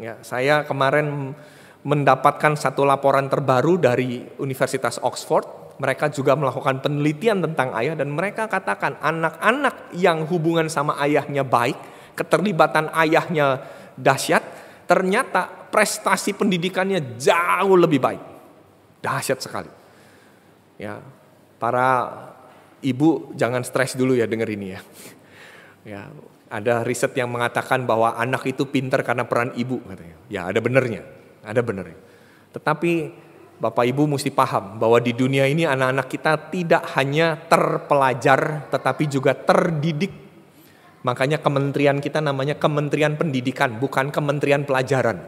Ya, 0.00 0.16
saya 0.24 0.64
kemarin 0.64 1.36
mendapatkan 1.84 2.56
satu 2.56 2.88
laporan 2.88 3.28
terbaru 3.28 3.76
dari 3.76 4.24
Universitas 4.40 4.96
Oxford. 5.04 5.44
Mereka 5.80 6.12
juga 6.12 6.36
melakukan 6.36 6.84
penelitian 6.84 7.40
tentang 7.40 7.72
ayah 7.72 7.96
dan 7.96 8.12
mereka 8.12 8.44
katakan 8.44 9.00
anak-anak 9.00 9.96
yang 9.96 10.28
hubungan 10.28 10.68
sama 10.68 11.00
ayahnya 11.00 11.40
baik, 11.40 11.80
keterlibatan 12.12 12.92
ayahnya 12.92 13.64
dahsyat, 13.96 14.44
ternyata 14.84 15.48
prestasi 15.72 16.36
pendidikannya 16.36 17.16
jauh 17.16 17.80
lebih 17.80 17.96
baik. 17.96 18.22
Dahsyat 19.00 19.40
sekali. 19.40 19.72
Ya, 20.76 21.00
para 21.56 22.12
ibu 22.84 23.32
jangan 23.36 23.64
stres 23.64 23.96
dulu 23.96 24.12
ya 24.12 24.28
denger 24.28 24.48
ini 24.52 24.66
ya. 24.76 24.80
Ya, 25.80 26.02
ada 26.52 26.84
riset 26.84 27.16
yang 27.16 27.32
mengatakan 27.32 27.88
bahwa 27.88 28.12
anak 28.20 28.44
itu 28.44 28.68
pintar 28.68 29.00
karena 29.00 29.24
peran 29.24 29.56
ibu 29.56 29.80
katanya. 29.88 30.16
Ya 30.28 30.44
ada 30.44 30.60
benernya, 30.60 31.08
ada 31.40 31.64
benernya. 31.64 31.96
Tetapi 32.52 32.92
Bapak 33.60 33.84
Ibu 33.84 34.08
mesti 34.08 34.32
paham 34.32 34.80
bahwa 34.80 34.96
di 35.04 35.12
dunia 35.12 35.44
ini 35.44 35.68
anak-anak 35.68 36.08
kita 36.08 36.32
tidak 36.48 36.82
hanya 36.96 37.36
terpelajar 37.36 38.72
tetapi 38.72 39.04
juga 39.04 39.36
terdidik. 39.36 40.16
Makanya 41.04 41.44
kementerian 41.44 42.00
kita 42.00 42.24
namanya 42.24 42.56
Kementerian 42.56 43.20
Pendidikan, 43.20 43.76
bukan 43.76 44.08
Kementerian 44.08 44.64
Pelajaran. 44.64 45.20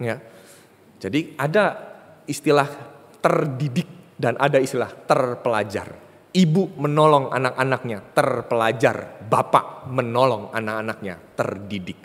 Ya. 0.00 0.20
Jadi 1.00 1.36
ada 1.40 1.80
istilah 2.28 2.68
terdidik 3.24 3.88
dan 4.20 4.36
ada 4.36 4.60
istilah 4.60 4.92
terpelajar. 5.08 5.96
Ibu 6.30 6.76
menolong 6.76 7.32
anak-anaknya 7.32 8.12
terpelajar, 8.12 8.96
bapak 9.28 9.88
menolong 9.88 10.52
anak-anaknya 10.52 11.16
terdidik. 11.36 11.98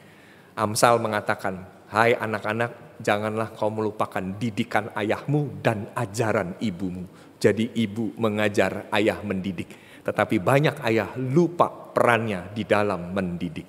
Amsal 0.55 1.03
mengatakan, 1.03 1.67
"Hai 1.91 2.15
anak-anak, 2.15 2.84
janganlah 3.01 3.51
kau 3.55 3.71
melupakan 3.71 4.23
didikan 4.37 4.91
ayahmu 4.95 5.63
dan 5.63 5.89
ajaran 5.95 6.55
ibumu." 6.59 7.07
Jadi 7.39 7.75
ibu 7.77 8.15
mengajar, 8.17 8.87
ayah 8.95 9.19
mendidik. 9.21 9.69
Tetapi 10.01 10.39
banyak 10.39 10.81
ayah 10.85 11.13
lupa 11.17 11.67
perannya 11.69 12.49
di 12.53 12.63
dalam 12.63 13.11
mendidik. 13.11 13.67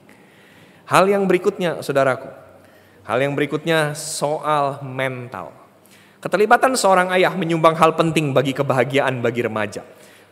Hal 0.87 1.11
yang 1.11 1.27
berikutnya, 1.27 1.83
saudaraku. 1.83 2.31
Hal 3.07 3.19
yang 3.23 3.35
berikutnya 3.35 3.95
soal 3.95 4.83
mental. 4.83 5.51
Keterlibatan 6.23 6.75
seorang 6.75 7.11
ayah 7.15 7.35
menyumbang 7.35 7.79
hal 7.79 7.95
penting 7.95 8.35
bagi 8.35 8.51
kebahagiaan 8.51 9.23
bagi 9.23 9.47
remaja. 9.47 9.83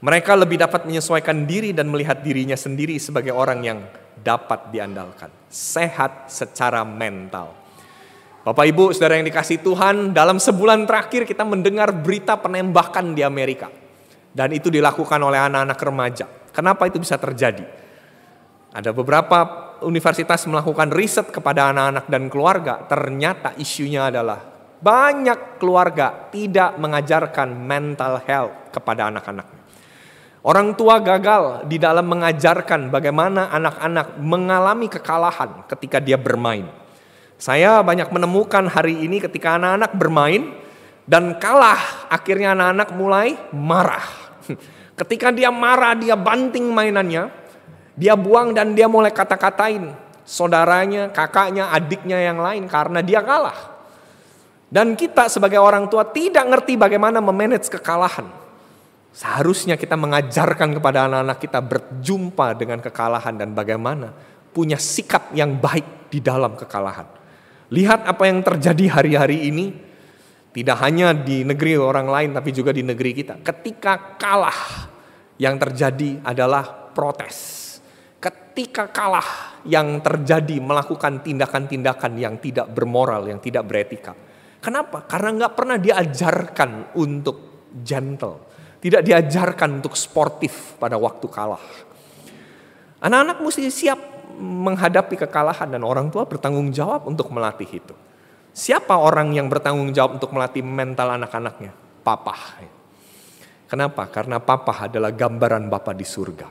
Mereka 0.05 0.37
lebih 0.37 0.61
dapat 0.61 0.85
menyesuaikan 0.85 1.49
diri 1.49 1.73
dan 1.73 1.89
melihat 1.89 2.21
dirinya 2.21 2.59
sendiri 2.59 3.01
sebagai 3.01 3.33
orang 3.33 3.61
yang 3.65 3.79
dapat 4.21 4.69
diandalkan. 4.69 5.33
Sehat 5.49 6.29
secara 6.29 6.85
mental. 6.85 7.64
Bapak 8.45 8.69
Ibu, 8.69 8.93
saudara 8.93 9.17
yang 9.17 9.25
dikasih 9.25 9.65
Tuhan, 9.65 10.13
dalam 10.13 10.37
sebulan 10.37 10.85
terakhir 10.85 11.25
kita 11.25 11.49
mendengar 11.49 11.89
berita 11.97 12.37
penembakan 12.37 13.17
di 13.17 13.25
Amerika. 13.25 13.73
Dan 14.37 14.53
itu 14.53 14.69
dilakukan 14.69 15.17
oleh 15.17 15.41
anak-anak 15.41 15.81
remaja. 15.81 16.29
Kenapa 16.53 16.85
itu 16.85 17.01
bisa 17.01 17.17
terjadi? 17.17 17.65
Ada 18.77 18.93
beberapa 18.93 19.73
universitas 19.81 20.45
melakukan 20.45 20.93
riset 20.93 21.33
kepada 21.33 21.73
anak-anak 21.73 22.05
dan 22.13 22.29
keluarga. 22.29 22.85
Ternyata 22.85 23.57
isunya 23.57 24.13
adalah 24.13 24.45
banyak 24.77 25.57
keluarga 25.57 26.29
tidak 26.29 26.77
mengajarkan 26.77 27.49
mental 27.49 28.21
health 28.29 28.69
kepada 28.77 29.09
anak-anaknya. 29.09 29.63
Orang 30.45 30.77
tua 30.77 31.01
gagal 31.01 31.65
di 31.65 31.81
dalam 31.81 32.05
mengajarkan 32.05 32.93
bagaimana 32.93 33.49
anak-anak 33.49 34.21
mengalami 34.21 34.93
kekalahan 34.93 35.65
ketika 35.73 35.97
dia 35.97 36.21
bermain. 36.21 36.84
Saya 37.39 37.83
banyak 37.83 38.09
menemukan 38.15 38.71
hari 38.71 39.05
ini 39.05 39.19
ketika 39.19 39.59
anak-anak 39.59 39.93
bermain 39.99 40.43
dan 41.05 41.37
kalah, 41.37 42.09
akhirnya 42.09 42.57
anak-anak 42.57 42.89
mulai 42.97 43.29
marah. 43.53 44.07
Ketika 44.95 45.35
dia 45.35 45.51
marah, 45.51 45.99
dia 45.99 46.15
banting 46.15 46.71
mainannya, 46.71 47.27
dia 47.99 48.15
buang 48.15 48.55
dan 48.55 48.79
dia 48.79 48.87
mulai 48.87 49.11
kata-katain 49.11 49.91
saudaranya, 50.25 51.13
kakaknya, 51.13 51.71
adiknya 51.71 52.19
yang 52.19 52.41
lain 52.41 52.65
karena 52.67 53.05
dia 53.05 53.21
kalah. 53.21 53.75
Dan 54.71 54.99
kita 54.99 55.31
sebagai 55.31 55.63
orang 55.63 55.87
tua 55.87 56.03
tidak 56.09 56.43
ngerti 56.51 56.75
bagaimana 56.75 57.23
memanage 57.23 57.71
kekalahan. 57.71 58.27
Seharusnya 59.15 59.79
kita 59.79 59.95
mengajarkan 59.95 60.75
kepada 60.75 61.07
anak-anak 61.07 61.39
kita 61.39 61.63
berjumpa 61.63 62.59
dengan 62.59 62.83
kekalahan 62.83 63.39
dan 63.39 63.55
bagaimana 63.55 64.11
punya 64.51 64.75
sikap 64.75 65.31
yang 65.31 65.55
baik 65.63 66.11
di 66.11 66.19
dalam 66.19 66.59
kekalahan. 66.59 67.24
Lihat 67.73 68.05
apa 68.05 68.29
yang 68.29 68.45
terjadi 68.45 69.01
hari-hari 69.01 69.49
ini, 69.49 69.73
tidak 70.53 70.77
hanya 70.85 71.17
di 71.17 71.47
negeri 71.47 71.81
orang 71.81 72.09
lain 72.09 72.31
tapi 72.37 72.51
juga 72.53 72.71
di 72.71 72.85
negeri 72.85 73.11
kita. 73.17 73.41
Ketika 73.41 74.21
kalah, 74.21 74.93
yang 75.39 75.59
terjadi 75.59 76.23
adalah 76.23 76.95
protes. 76.95 77.63
ketika 78.25 78.89
kalah 78.89 79.61
yang 79.69 80.01
terjadi 80.01 80.57
melakukan 80.63 81.21
tindakan-tindakan 81.21 82.13
yang 82.17 82.41
tidak 82.41 82.73
bermoral, 82.73 83.27
yang 83.29 83.43
tidak 83.43 83.69
beretika. 83.69 84.17
Kenapa? 84.63 85.05
Karena 85.05 85.35
nggak 85.43 85.53
pernah 85.53 85.77
diajarkan 85.77 86.97
untuk 86.97 87.69
gentle, 87.85 88.49
tidak 88.81 89.05
diajarkan 89.05 89.83
untuk 89.83 89.93
sportif 89.99 90.79
pada 90.81 90.97
waktu 90.97 91.27
kalah. 91.29 91.61
Anak-anak 93.05 93.45
mesti 93.45 93.69
siap 93.69 94.14
menghadapi 94.39 95.15
kekalahan 95.27 95.71
dan 95.71 95.83
orang 95.87 96.11
tua 96.11 96.27
bertanggung 96.27 96.75
jawab 96.75 97.07
untuk 97.07 97.31
melatih 97.31 97.69
itu. 97.69 97.95
Siapa 98.55 98.95
orang 98.95 99.35
yang 99.35 99.51
bertanggung 99.51 99.91
jawab 99.91 100.23
untuk 100.23 100.31
melatih 100.31 100.63
mental 100.63 101.19
anak-anaknya? 101.19 101.75
Papa. 102.07 102.35
Kenapa? 103.67 104.07
Karena 104.07 104.39
papa 104.39 104.87
adalah 104.87 105.11
gambaran 105.11 105.67
Bapa 105.67 105.91
di 105.91 106.07
surga. 106.07 106.47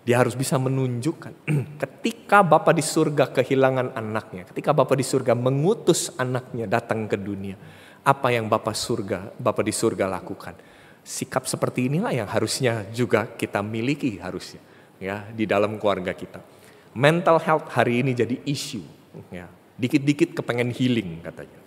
Dia 0.00 0.22
harus 0.22 0.38
bisa 0.38 0.56
menunjukkan 0.56 1.48
ketika 1.82 2.46
Bapak 2.46 2.78
di 2.78 2.84
surga 2.84 3.34
kehilangan 3.34 3.98
anaknya, 3.98 4.46
ketika 4.46 4.70
Bapak 4.70 4.94
di 4.94 5.04
surga 5.04 5.34
mengutus 5.34 6.14
anaknya 6.14 6.70
datang 6.70 7.10
ke 7.10 7.18
dunia, 7.18 7.58
apa 8.06 8.30
yang 8.30 8.46
Bapak 8.46 8.76
surga, 8.76 9.34
Bapak 9.34 9.66
di 9.66 9.74
surga 9.74 10.06
lakukan. 10.06 10.54
Sikap 11.00 11.48
seperti 11.48 11.90
inilah 11.90 12.14
yang 12.14 12.28
harusnya 12.28 12.86
juga 12.92 13.26
kita 13.26 13.64
miliki 13.64 14.20
harusnya 14.20 14.60
ya 15.00 15.26
di 15.32 15.48
dalam 15.48 15.80
keluarga 15.80 16.12
kita. 16.12 16.59
Mental 16.96 17.38
health 17.38 17.70
hari 17.70 18.02
ini 18.02 18.12
jadi 18.16 18.36
isu 18.42 18.82
ya. 19.30 19.46
Dikit-dikit 19.80 20.36
kepengen 20.36 20.74
healing 20.74 21.22
katanya. 21.24 21.60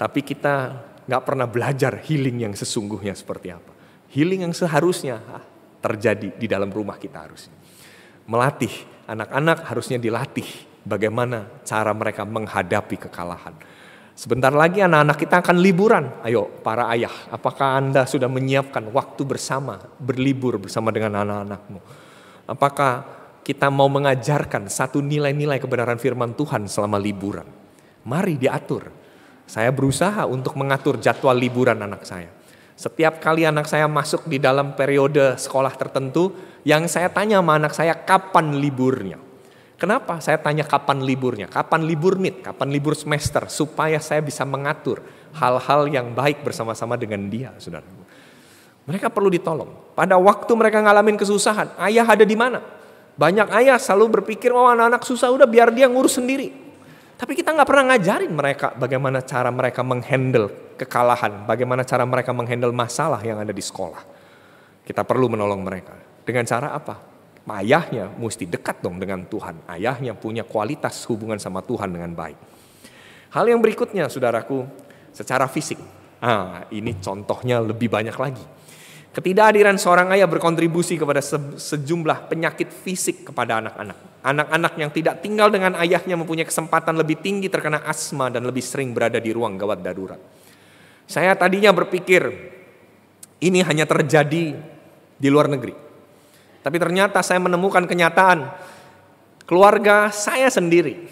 Tapi 0.00 0.20
kita 0.24 0.54
nggak 1.04 1.22
pernah 1.22 1.46
belajar 1.46 2.00
healing 2.02 2.48
yang 2.48 2.54
sesungguhnya 2.56 3.12
seperti 3.14 3.52
apa. 3.52 3.72
Healing 4.10 4.48
yang 4.48 4.54
seharusnya 4.56 5.20
terjadi 5.84 6.34
di 6.34 6.46
dalam 6.48 6.72
rumah 6.72 6.96
kita 6.96 7.28
harusnya. 7.28 7.54
Melatih 8.24 8.72
anak-anak 9.04 9.68
harusnya 9.68 10.00
dilatih 10.00 10.48
bagaimana 10.82 11.60
cara 11.62 11.92
mereka 11.92 12.24
menghadapi 12.24 12.96
kekalahan. 13.08 13.52
Sebentar 14.14 14.54
lagi 14.54 14.78
anak-anak 14.78 15.18
kita 15.18 15.42
akan 15.42 15.56
liburan. 15.58 16.04
Ayo 16.22 16.46
para 16.62 16.86
ayah, 16.94 17.12
apakah 17.34 17.82
Anda 17.82 18.06
sudah 18.06 18.30
menyiapkan 18.30 18.86
waktu 18.94 19.26
bersama, 19.26 19.82
berlibur 19.98 20.56
bersama 20.56 20.94
dengan 20.94 21.18
anak-anakmu? 21.26 21.82
Apakah 22.46 23.23
kita 23.44 23.68
mau 23.68 23.92
mengajarkan 23.92 24.72
satu 24.72 25.04
nilai-nilai 25.04 25.60
kebenaran 25.60 26.00
firman 26.00 26.32
Tuhan 26.32 26.64
selama 26.64 26.96
liburan? 26.96 27.44
Mari 28.08 28.40
diatur. 28.40 28.88
Saya 29.44 29.68
berusaha 29.68 30.24
untuk 30.24 30.56
mengatur 30.56 30.96
jadwal 30.96 31.36
liburan 31.36 31.76
anak 31.84 32.08
saya. 32.08 32.32
Setiap 32.74 33.20
kali 33.20 33.44
anak 33.44 33.68
saya 33.68 33.84
masuk 33.84 34.26
di 34.26 34.40
dalam 34.40 34.72
periode 34.72 35.36
sekolah 35.36 35.76
tertentu, 35.76 36.32
yang 36.64 36.88
saya 36.88 37.12
tanya 37.12 37.38
sama 37.44 37.60
anak 37.60 37.72
saya 37.76 37.94
kapan 37.94 38.56
liburnya. 38.56 39.20
Kenapa 39.76 40.16
saya 40.24 40.40
tanya 40.40 40.64
kapan 40.64 41.04
liburnya? 41.04 41.46
Kapan 41.52 41.84
libur 41.84 42.16
mid? 42.16 42.40
Kapan 42.40 42.72
libur 42.72 42.96
semester? 42.96 43.46
Supaya 43.52 44.00
saya 44.00 44.24
bisa 44.24 44.48
mengatur 44.48 45.04
hal-hal 45.36 45.86
yang 45.92 46.16
baik 46.16 46.40
bersama-sama 46.40 46.96
dengan 46.96 47.28
dia, 47.28 47.52
saudara. 47.60 47.84
Mereka 48.88 49.12
perlu 49.12 49.28
ditolong. 49.28 49.92
Pada 49.92 50.16
waktu 50.16 50.52
mereka 50.56 50.80
ngalamin 50.80 51.20
kesusahan, 51.20 51.76
ayah 51.84 52.08
ada 52.08 52.24
di 52.24 52.36
mana? 52.36 52.64
Banyak 53.14 53.48
ayah 53.62 53.78
selalu 53.78 54.20
berpikir, 54.20 54.50
oh 54.50 54.66
anak-anak 54.66 55.06
susah 55.06 55.30
udah 55.30 55.46
biar 55.46 55.70
dia 55.70 55.86
ngurus 55.86 56.18
sendiri. 56.18 56.50
Tapi 57.14 57.38
kita 57.38 57.54
nggak 57.54 57.68
pernah 57.68 57.94
ngajarin 57.94 58.32
mereka 58.34 58.74
bagaimana 58.74 59.22
cara 59.22 59.48
mereka 59.54 59.86
menghandle 59.86 60.50
kekalahan, 60.74 61.46
bagaimana 61.46 61.86
cara 61.86 62.02
mereka 62.02 62.34
menghandle 62.34 62.74
masalah 62.74 63.22
yang 63.22 63.38
ada 63.38 63.54
di 63.54 63.62
sekolah. 63.62 64.02
Kita 64.82 65.06
perlu 65.06 65.30
menolong 65.30 65.62
mereka. 65.62 65.94
Dengan 66.26 66.42
cara 66.42 66.74
apa? 66.74 66.98
Ayahnya 67.44 68.10
mesti 68.10 68.50
dekat 68.50 68.82
dong 68.82 68.98
dengan 68.98 69.22
Tuhan. 69.30 69.68
Ayahnya 69.70 70.16
punya 70.18 70.42
kualitas 70.42 71.06
hubungan 71.06 71.38
sama 71.38 71.62
Tuhan 71.62 71.92
dengan 71.92 72.10
baik. 72.16 72.36
Hal 73.30 73.44
yang 73.46 73.62
berikutnya, 73.62 74.10
saudaraku, 74.10 74.66
secara 75.14 75.46
fisik. 75.46 75.78
Ah, 76.18 76.64
ini 76.72 76.96
contohnya 76.98 77.60
lebih 77.62 77.92
banyak 77.92 78.16
lagi. 78.16 78.44
Ketidakhadiran 79.14 79.78
seorang 79.78 80.10
ayah 80.10 80.26
berkontribusi 80.26 80.98
kepada 80.98 81.22
sejumlah 81.54 82.26
penyakit 82.26 82.66
fisik 82.66 83.30
kepada 83.30 83.62
anak-anak. 83.62 83.98
Anak-anak 84.26 84.72
yang 84.74 84.90
tidak 84.90 85.22
tinggal 85.22 85.54
dengan 85.54 85.78
ayahnya 85.78 86.18
mempunyai 86.18 86.42
kesempatan 86.42 86.98
lebih 86.98 87.22
tinggi 87.22 87.46
terkena 87.46 87.86
asma 87.86 88.26
dan 88.26 88.42
lebih 88.42 88.58
sering 88.58 88.90
berada 88.90 89.22
di 89.22 89.30
ruang 89.30 89.54
gawat 89.54 89.86
darurat. 89.86 90.18
Saya 91.06 91.30
tadinya 91.38 91.70
berpikir 91.70 92.26
ini 93.38 93.62
hanya 93.62 93.86
terjadi 93.86 94.58
di 95.14 95.28
luar 95.30 95.46
negeri. 95.46 95.78
Tapi 96.64 96.76
ternyata 96.82 97.22
saya 97.22 97.38
menemukan 97.38 97.86
kenyataan 97.86 98.50
keluarga 99.46 100.10
saya 100.10 100.50
sendiri. 100.50 101.06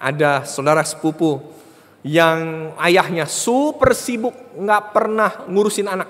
Ada 0.00 0.48
saudara 0.48 0.80
sepupu 0.88 1.52
yang 2.00 2.72
ayahnya 2.80 3.28
super 3.28 3.92
sibuk, 3.92 4.56
nggak 4.56 4.82
pernah 4.96 5.44
ngurusin 5.52 5.84
anak. 5.84 6.08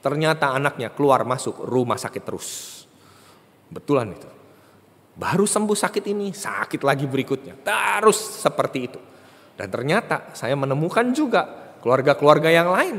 Ternyata 0.00 0.56
anaknya 0.56 0.88
keluar 0.92 1.22
masuk 1.28 1.60
rumah 1.64 2.00
sakit 2.00 2.22
terus. 2.24 2.48
Betulan 3.68 4.16
itu. 4.16 4.28
Baru 5.14 5.44
sembuh 5.44 5.76
sakit 5.76 6.04
ini, 6.08 6.32
sakit 6.32 6.80
lagi 6.80 7.04
berikutnya. 7.04 7.60
Terus 7.60 8.18
seperti 8.40 8.78
itu. 8.80 9.00
Dan 9.60 9.68
ternyata 9.68 10.32
saya 10.32 10.56
menemukan 10.56 11.12
juga 11.12 11.44
keluarga-keluarga 11.84 12.48
yang 12.48 12.72
lain 12.72 12.96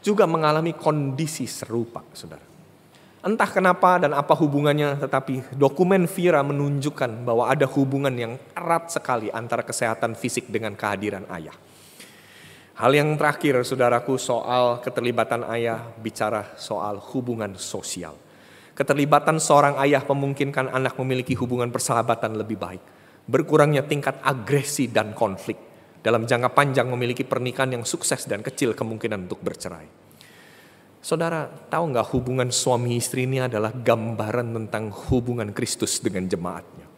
juga 0.00 0.24
mengalami 0.24 0.72
kondisi 0.72 1.44
serupa, 1.44 2.00
saudara. 2.16 2.48
Entah 3.20 3.52
kenapa 3.52 4.00
dan 4.00 4.16
apa 4.16 4.32
hubungannya, 4.32 4.96
tetapi 4.96 5.52
dokumen 5.52 6.08
Vira 6.08 6.40
menunjukkan 6.40 7.20
bahwa 7.20 7.52
ada 7.52 7.68
hubungan 7.68 8.16
yang 8.16 8.40
erat 8.56 8.88
sekali 8.88 9.28
antara 9.28 9.60
kesehatan 9.60 10.16
fisik 10.16 10.48
dengan 10.48 10.72
kehadiran 10.72 11.28
ayah. 11.28 11.52
Hal 12.80 12.96
yang 12.96 13.12
terakhir 13.20 13.60
saudaraku 13.60 14.16
soal 14.16 14.80
keterlibatan 14.80 15.44
ayah 15.52 15.84
bicara 16.00 16.56
soal 16.56 16.96
hubungan 17.12 17.52
sosial. 17.60 18.16
Keterlibatan 18.72 19.36
seorang 19.36 19.76
ayah 19.84 20.00
memungkinkan 20.00 20.72
anak 20.72 20.96
memiliki 20.96 21.36
hubungan 21.36 21.68
persahabatan 21.68 22.40
lebih 22.40 22.56
baik. 22.56 22.80
Berkurangnya 23.28 23.84
tingkat 23.84 24.24
agresi 24.24 24.88
dan 24.88 25.12
konflik. 25.12 25.60
Dalam 26.00 26.24
jangka 26.24 26.56
panjang 26.56 26.88
memiliki 26.88 27.20
pernikahan 27.20 27.76
yang 27.76 27.84
sukses 27.84 28.24
dan 28.24 28.40
kecil 28.40 28.72
kemungkinan 28.72 29.28
untuk 29.28 29.44
bercerai. 29.44 29.84
Saudara, 31.04 31.52
tahu 31.52 31.84
nggak 31.92 32.16
hubungan 32.16 32.48
suami 32.48 32.96
istri 32.96 33.28
ini 33.28 33.44
adalah 33.44 33.76
gambaran 33.76 34.56
tentang 34.56 34.88
hubungan 35.12 35.52
Kristus 35.52 36.00
dengan 36.00 36.24
jemaatnya. 36.24 36.88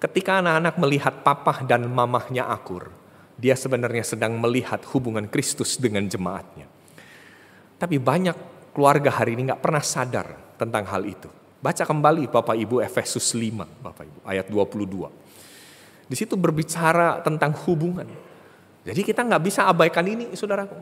Ketika 0.00 0.40
anak-anak 0.40 0.74
melihat 0.80 1.14
papa 1.20 1.68
dan 1.68 1.84
mamahnya 1.84 2.48
akur, 2.48 3.04
dia 3.36 3.52
sebenarnya 3.52 4.02
sedang 4.02 4.40
melihat 4.40 4.80
hubungan 4.96 5.28
Kristus 5.28 5.76
dengan 5.76 6.08
jemaatnya. 6.08 6.64
Tapi 7.76 8.00
banyak 8.00 8.36
keluarga 8.72 9.12
hari 9.12 9.36
ini 9.36 9.52
nggak 9.52 9.60
pernah 9.60 9.84
sadar 9.84 10.56
tentang 10.56 10.88
hal 10.88 11.04
itu. 11.04 11.28
Baca 11.60 11.84
kembali 11.84 12.32
Bapak 12.32 12.56
Ibu 12.56 12.80
Efesus 12.80 13.36
5, 13.36 13.84
Bapak 13.84 14.04
Ibu, 14.04 14.18
ayat 14.24 14.48
22. 14.48 15.08
Di 16.08 16.16
situ 16.16 16.36
berbicara 16.36 17.20
tentang 17.20 17.52
hubungan. 17.68 18.08
Jadi 18.86 19.00
kita 19.02 19.20
nggak 19.26 19.42
bisa 19.44 19.68
abaikan 19.68 20.06
ini, 20.06 20.32
saudaraku. 20.32 20.76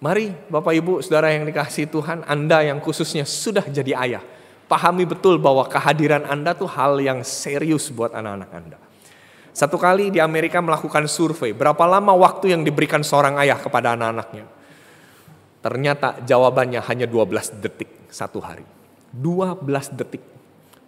Mari 0.00 0.32
Bapak 0.50 0.72
Ibu, 0.72 0.92
saudara 1.04 1.30
yang 1.30 1.46
dikasih 1.46 1.86
Tuhan, 1.90 2.24
Anda 2.26 2.64
yang 2.66 2.82
khususnya 2.82 3.28
sudah 3.28 3.66
jadi 3.68 3.92
ayah. 3.96 4.24
Pahami 4.66 5.06
betul 5.06 5.38
bahwa 5.38 5.62
kehadiran 5.70 6.26
Anda 6.26 6.50
tuh 6.50 6.66
hal 6.66 6.98
yang 6.98 7.22
serius 7.22 7.92
buat 7.94 8.10
anak-anak 8.10 8.50
Anda. 8.50 8.78
Satu 9.56 9.80
kali 9.80 10.12
di 10.12 10.20
Amerika 10.20 10.60
melakukan 10.60 11.08
survei, 11.08 11.56
berapa 11.56 11.80
lama 11.88 12.12
waktu 12.12 12.52
yang 12.52 12.60
diberikan 12.60 13.00
seorang 13.00 13.40
ayah 13.40 13.56
kepada 13.56 13.96
anak-anaknya? 13.96 14.44
Ternyata 15.64 16.20
jawabannya 16.28 16.84
hanya 16.84 17.08
12 17.08 17.64
detik 17.64 17.88
satu 18.12 18.36
hari. 18.44 18.68
12 19.16 19.64
detik. 19.96 20.20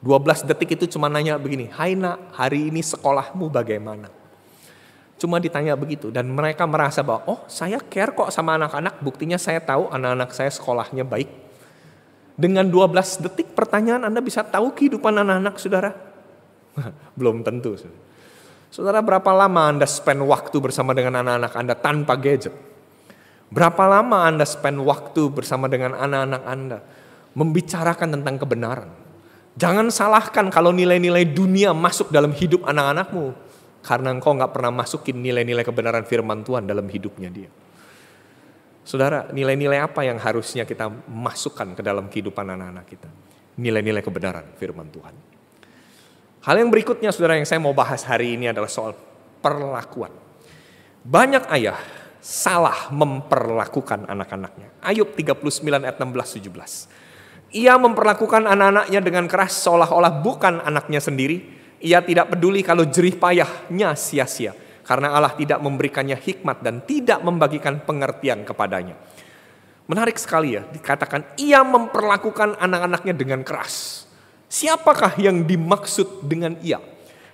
12 0.04 0.44
detik 0.52 0.76
itu 0.76 0.84
cuma 0.84 1.08
nanya 1.08 1.40
begini, 1.40 1.72
Hai 1.72 1.96
nak, 1.96 2.36
hari 2.36 2.68
ini 2.68 2.84
sekolahmu 2.84 3.48
bagaimana? 3.48 4.12
Cuma 5.16 5.40
ditanya 5.40 5.72
begitu 5.72 6.12
dan 6.12 6.28
mereka 6.28 6.68
merasa 6.68 7.00
bahwa 7.00 7.24
oh 7.24 7.40
saya 7.48 7.80
care 7.80 8.12
kok 8.12 8.28
sama 8.28 8.60
anak-anak, 8.60 9.00
buktinya 9.00 9.40
saya 9.40 9.64
tahu 9.64 9.88
anak-anak 9.88 10.28
saya 10.36 10.52
sekolahnya 10.52 11.08
baik. 11.08 11.32
Dengan 12.36 12.68
12 12.68 13.24
detik 13.24 13.56
pertanyaan 13.56 14.12
Anda 14.12 14.20
bisa 14.20 14.44
tahu 14.44 14.76
kehidupan 14.76 15.24
anak-anak 15.24 15.56
saudara? 15.56 15.90
Belum 17.18 17.40
tentu. 17.40 17.72
Saudara. 17.74 18.07
Saudara, 18.68 19.00
berapa 19.00 19.32
lama 19.32 19.64
Anda 19.64 19.88
spend 19.88 20.20
waktu 20.28 20.56
bersama 20.60 20.92
dengan 20.92 21.24
anak-anak 21.24 21.52
Anda 21.56 21.74
tanpa 21.74 22.20
gadget? 22.20 22.52
Berapa 23.48 23.88
lama 23.88 24.28
Anda 24.28 24.44
spend 24.44 24.84
waktu 24.84 25.32
bersama 25.32 25.72
dengan 25.72 25.96
anak-anak 25.96 26.42
Anda 26.44 26.78
membicarakan 27.32 28.20
tentang 28.20 28.36
kebenaran? 28.36 28.90
Jangan 29.56 29.88
salahkan 29.88 30.52
kalau 30.52 30.70
nilai-nilai 30.70 31.24
dunia 31.24 31.72
masuk 31.72 32.12
dalam 32.12 32.30
hidup 32.36 32.68
anak-anakmu 32.68 33.32
karena 33.80 34.12
engkau 34.12 34.36
nggak 34.36 34.52
pernah 34.52 34.70
masukin 34.70 35.16
nilai-nilai 35.18 35.64
kebenaran 35.64 36.04
firman 36.04 36.44
Tuhan 36.44 36.68
dalam 36.68 36.84
hidupnya 36.86 37.32
dia. 37.32 37.50
Saudara, 38.84 39.28
nilai-nilai 39.32 39.80
apa 39.80 40.04
yang 40.04 40.20
harusnya 40.20 40.68
kita 40.68 40.88
masukkan 41.08 41.72
ke 41.72 41.80
dalam 41.80 42.08
kehidupan 42.08 42.44
anak-anak 42.52 42.84
kita? 42.88 43.08
Nilai-nilai 43.58 44.04
kebenaran 44.04 44.44
firman 44.60 44.88
Tuhan. 44.92 45.37
Hal 46.42 46.54
yang 46.62 46.70
berikutnya 46.70 47.10
saudara 47.10 47.34
yang 47.34 47.48
saya 47.48 47.58
mau 47.58 47.74
bahas 47.74 48.06
hari 48.06 48.38
ini 48.38 48.50
adalah 48.50 48.70
soal 48.70 48.94
perlakuan. 49.42 50.14
Banyak 51.02 51.50
ayah 51.54 51.78
salah 52.22 52.90
memperlakukan 52.94 54.06
anak-anaknya. 54.06 54.78
Ayub 54.82 55.14
39 55.14 55.66
ayat 55.66 55.98
16 55.98 56.38
17. 56.42 57.58
Ia 57.58 57.74
memperlakukan 57.80 58.44
anak-anaknya 58.44 59.00
dengan 59.00 59.24
keras 59.24 59.56
seolah-olah 59.64 60.20
bukan 60.20 60.60
anaknya 60.62 61.00
sendiri. 61.00 61.56
Ia 61.78 62.02
tidak 62.02 62.34
peduli 62.34 62.60
kalau 62.66 62.84
jerih 62.84 63.16
payahnya 63.16 63.94
sia-sia 63.94 64.52
karena 64.88 65.12
Allah 65.12 65.36
tidak 65.36 65.60
memberikannya 65.60 66.16
hikmat 66.16 66.64
dan 66.64 66.80
tidak 66.80 67.20
membagikan 67.20 67.84
pengertian 67.84 68.40
kepadanya. 68.42 68.96
Menarik 69.88 70.16
sekali 70.16 70.56
ya, 70.56 70.64
dikatakan 70.64 71.36
ia 71.40 71.60
memperlakukan 71.64 72.56
anak-anaknya 72.56 73.12
dengan 73.12 73.40
keras. 73.44 74.07
Siapakah 74.48 75.20
yang 75.20 75.44
dimaksud 75.44 76.24
dengan 76.24 76.56
ia? 76.64 76.80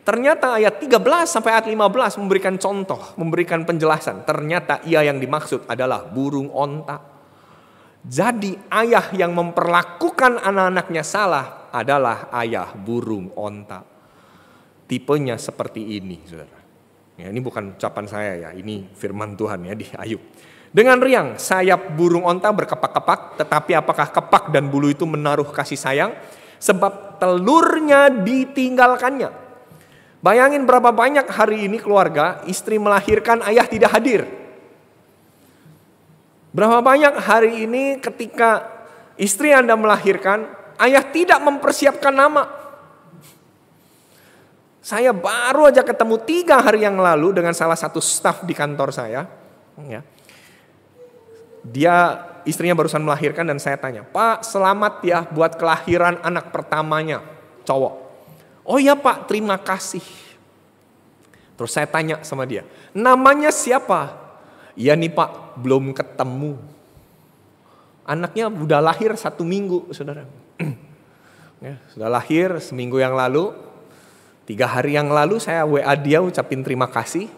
Ternyata 0.05 0.61
ayat 0.61 0.85
13 0.85 1.01
sampai 1.25 1.57
ayat 1.57 1.67
15 1.71 2.21
memberikan 2.21 2.55
contoh, 2.61 3.01
memberikan 3.17 3.65
penjelasan. 3.65 4.27
Ternyata 4.29 4.85
ia 4.85 5.01
yang 5.01 5.17
dimaksud 5.17 5.65
adalah 5.65 6.05
burung 6.05 6.53
onta. 6.53 7.01
Jadi 8.05 8.53
ayah 8.69 9.09
yang 9.17 9.33
memperlakukan 9.33 10.45
anak-anaknya 10.45 11.01
salah 11.01 11.73
adalah 11.73 12.29
ayah 12.37 12.77
burung 12.77 13.33
onta. 13.33 13.81
Tipenya 14.85 15.41
seperti 15.41 15.97
ini, 15.97 16.21
saudara. 16.29 16.61
Ya, 17.17 17.33
ini 17.33 17.41
bukan 17.41 17.79
ucapan 17.81 18.05
saya 18.05 18.33
ya, 18.37 18.51
ini 18.53 18.85
firman 18.93 19.39
Tuhan 19.41 19.65
ya 19.65 19.73
di 19.73 19.89
Ayub. 19.97 20.21
Dengan 20.69 21.01
riang, 21.01 21.41
sayap 21.41 21.97
burung 21.97 22.29
onta 22.29 22.53
berkepak-kepak, 22.53 23.41
tetapi 23.41 23.73
apakah 23.79 24.11
kepak 24.13 24.53
dan 24.53 24.69
bulu 24.69 24.93
itu 24.93 25.09
menaruh 25.09 25.49
kasih 25.49 25.81
sayang? 25.81 26.13
Sebab 26.59 27.21
telurnya 27.21 28.11
ditinggalkannya. 28.11 29.31
Bayangin 30.25 30.65
berapa 30.65 30.89
banyak 30.89 31.29
hari 31.29 31.69
ini 31.69 31.77
keluarga, 31.77 32.41
istri 32.49 32.81
melahirkan, 32.81 33.45
ayah 33.45 33.69
tidak 33.69 33.93
hadir. 33.93 34.25
Berapa 36.55 36.81
banyak 36.81 37.15
hari 37.21 37.69
ini 37.69 38.01
ketika 38.01 38.65
istri 39.21 39.53
Anda 39.53 39.77
melahirkan, 39.77 40.49
ayah 40.81 41.05
tidak 41.05 41.45
mempersiapkan 41.45 42.15
nama. 42.15 42.49
Saya 44.81 45.13
baru 45.13 45.69
aja 45.69 45.85
ketemu 45.85 46.17
tiga 46.25 46.61
hari 46.61 46.85
yang 46.85 46.97
lalu 46.97 47.37
dengan 47.37 47.53
salah 47.53 47.77
satu 47.77 48.01
staf 48.01 48.45
di 48.49 48.53
kantor 48.57 48.93
saya. 48.93 49.29
Ya 49.85 50.01
dia 51.65 52.21
istrinya 52.45 52.77
barusan 52.77 53.05
melahirkan 53.05 53.45
dan 53.45 53.59
saya 53.61 53.77
tanya, 53.77 54.05
Pak 54.05 54.45
selamat 54.45 55.03
ya 55.05 55.25
buat 55.29 55.57
kelahiran 55.59 56.21
anak 56.21 56.53
pertamanya 56.55 57.25
cowok. 57.65 57.95
Oh 58.65 58.81
iya 58.81 58.97
Pak 58.97 59.29
terima 59.29 59.61
kasih. 59.61 60.05
Terus 61.55 61.71
saya 61.71 61.87
tanya 61.87 62.23
sama 62.27 62.49
dia, 62.49 62.65
namanya 62.97 63.53
siapa? 63.53 64.17
Iya 64.75 64.97
nih 64.97 65.13
Pak 65.13 65.61
belum 65.61 65.95
ketemu. 65.95 66.59
Anaknya 68.05 68.53
udah 68.53 68.81
lahir 68.85 69.15
satu 69.17 69.47
minggu 69.47 69.93
saudara. 69.97 70.29
ya, 71.65 71.81
sudah 71.95 72.09
lahir 72.11 72.61
seminggu 72.61 73.01
yang 73.01 73.17
lalu. 73.17 73.55
Tiga 74.45 74.69
hari 74.69 74.93
yang 74.93 75.09
lalu 75.09 75.41
saya 75.41 75.65
WA 75.65 75.97
dia 75.97 76.21
ucapin 76.21 76.61
terima 76.61 76.85
kasih. 76.85 77.33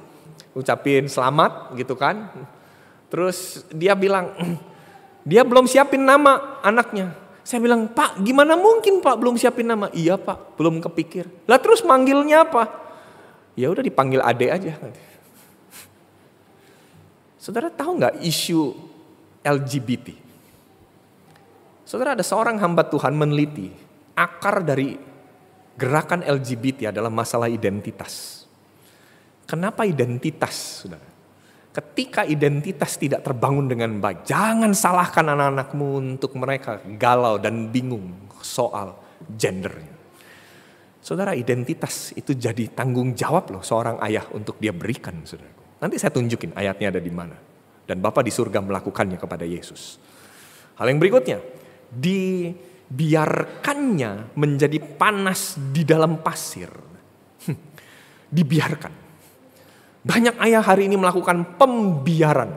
Ucapin 0.56 1.06
selamat 1.06 1.76
gitu 1.78 1.94
kan 1.94 2.32
Terus 3.06 3.62
dia 3.70 3.94
bilang, 3.94 4.34
dia 5.26 5.42
belum 5.42 5.66
siapin 5.66 6.06
nama 6.06 6.62
anaknya. 6.62 7.10
Saya 7.42 7.58
bilang, 7.58 7.90
Pak 7.90 8.22
gimana 8.22 8.54
mungkin 8.54 9.02
Pak 9.02 9.18
belum 9.18 9.34
siapin 9.34 9.66
nama? 9.66 9.90
Iya 9.90 10.14
Pak, 10.14 10.54
belum 10.54 10.78
kepikir. 10.78 11.26
Lah 11.50 11.58
terus 11.58 11.82
manggilnya 11.82 12.46
apa? 12.46 12.70
Ya 13.58 13.66
udah 13.66 13.82
dipanggil 13.82 14.22
Ade 14.22 14.46
aja. 14.54 14.78
Saudara 17.42 17.70
tahu 17.70 17.98
nggak 17.98 18.22
isu 18.22 18.74
LGBT? 19.42 20.14
Saudara 21.86 22.18
ada 22.18 22.22
seorang 22.26 22.58
hamba 22.58 22.86
Tuhan 22.86 23.14
meneliti 23.14 23.70
akar 24.18 24.66
dari 24.66 24.98
gerakan 25.78 26.22
LGBT 26.26 26.90
adalah 26.90 27.10
masalah 27.10 27.46
identitas. 27.46 28.42
Kenapa 29.46 29.86
identitas, 29.86 30.82
saudara? 30.82 31.15
Ketika 31.76 32.24
identitas 32.24 32.96
tidak 32.96 33.20
terbangun 33.20 33.68
dengan 33.68 34.00
baik, 34.00 34.24
jangan 34.24 34.72
salahkan 34.72 35.28
anak-anakmu 35.28 36.16
untuk 36.16 36.32
mereka 36.40 36.80
galau 36.96 37.36
dan 37.36 37.68
bingung 37.68 38.16
soal 38.40 38.96
gendernya. 39.36 39.92
Saudara, 41.04 41.36
identitas 41.36 42.16
itu 42.16 42.32
jadi 42.32 42.72
tanggung 42.72 43.12
jawab 43.12 43.52
loh 43.52 43.60
seorang 43.60 44.00
ayah 44.08 44.24
untuk 44.32 44.56
dia 44.56 44.72
berikan, 44.72 45.20
saudara. 45.28 45.52
Nanti 45.76 46.00
saya 46.00 46.16
tunjukin 46.16 46.56
ayatnya 46.56 46.96
ada 46.96 47.00
di 47.04 47.12
mana. 47.12 47.36
Dan 47.84 48.00
Bapak 48.00 48.24
di 48.24 48.32
surga 48.32 48.64
melakukannya 48.64 49.20
kepada 49.20 49.44
Yesus. 49.44 50.00
Hal 50.80 50.88
yang 50.88 50.96
berikutnya, 50.96 51.44
dibiarkannya 51.92 54.32
menjadi 54.32 54.80
panas 54.80 55.60
di 55.60 55.84
dalam 55.84 56.24
pasir. 56.24 56.72
Dibiarkan. 58.32 59.05
Banyak 60.06 60.38
ayah 60.38 60.62
hari 60.62 60.86
ini 60.86 60.94
melakukan 60.94 61.58
pembiaran. 61.58 62.54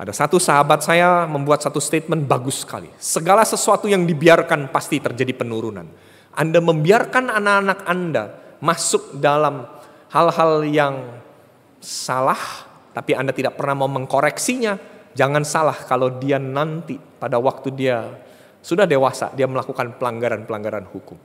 Ada 0.00 0.16
satu 0.16 0.40
sahabat 0.40 0.80
saya 0.80 1.28
membuat 1.28 1.60
satu 1.60 1.76
statement 1.76 2.24
bagus 2.24 2.64
sekali. 2.64 2.88
Segala 2.96 3.44
sesuatu 3.44 3.84
yang 3.84 4.08
dibiarkan 4.08 4.72
pasti 4.72 4.96
terjadi 4.96 5.36
penurunan. 5.36 5.84
Anda 6.32 6.64
membiarkan 6.64 7.28
anak-anak 7.28 7.78
Anda 7.84 8.24
masuk 8.64 9.20
dalam 9.20 9.68
hal-hal 10.08 10.64
yang 10.64 11.20
salah, 11.84 12.40
tapi 12.96 13.12
Anda 13.12 13.36
tidak 13.36 13.60
pernah 13.60 13.84
mau 13.84 13.90
mengkoreksinya. 13.92 14.96
Jangan 15.12 15.44
salah 15.44 15.76
kalau 15.84 16.16
dia 16.16 16.40
nanti 16.40 16.96
pada 16.96 17.36
waktu 17.36 17.68
dia 17.74 18.08
sudah 18.64 18.88
dewasa, 18.88 19.34
dia 19.36 19.44
melakukan 19.44 20.00
pelanggaran-pelanggaran 20.00 20.86
hukum. 20.94 21.18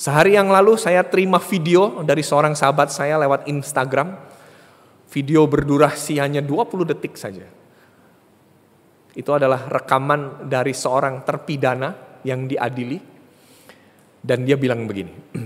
Sehari 0.00 0.32
yang 0.32 0.48
lalu 0.48 0.80
saya 0.80 1.04
terima 1.04 1.36
video 1.36 2.00
dari 2.00 2.24
seorang 2.24 2.56
sahabat 2.56 2.88
saya 2.88 3.20
lewat 3.20 3.44
Instagram. 3.52 4.16
Video 5.12 5.44
berdurasi 5.44 6.16
hanya 6.16 6.40
20 6.40 6.88
detik 6.88 7.20
saja. 7.20 7.44
Itu 9.12 9.36
adalah 9.36 9.68
rekaman 9.68 10.48
dari 10.48 10.72
seorang 10.72 11.20
terpidana 11.20 12.16
yang 12.24 12.48
diadili. 12.48 12.96
Dan 14.24 14.48
dia 14.48 14.56
bilang 14.56 14.88
begini. 14.88 15.12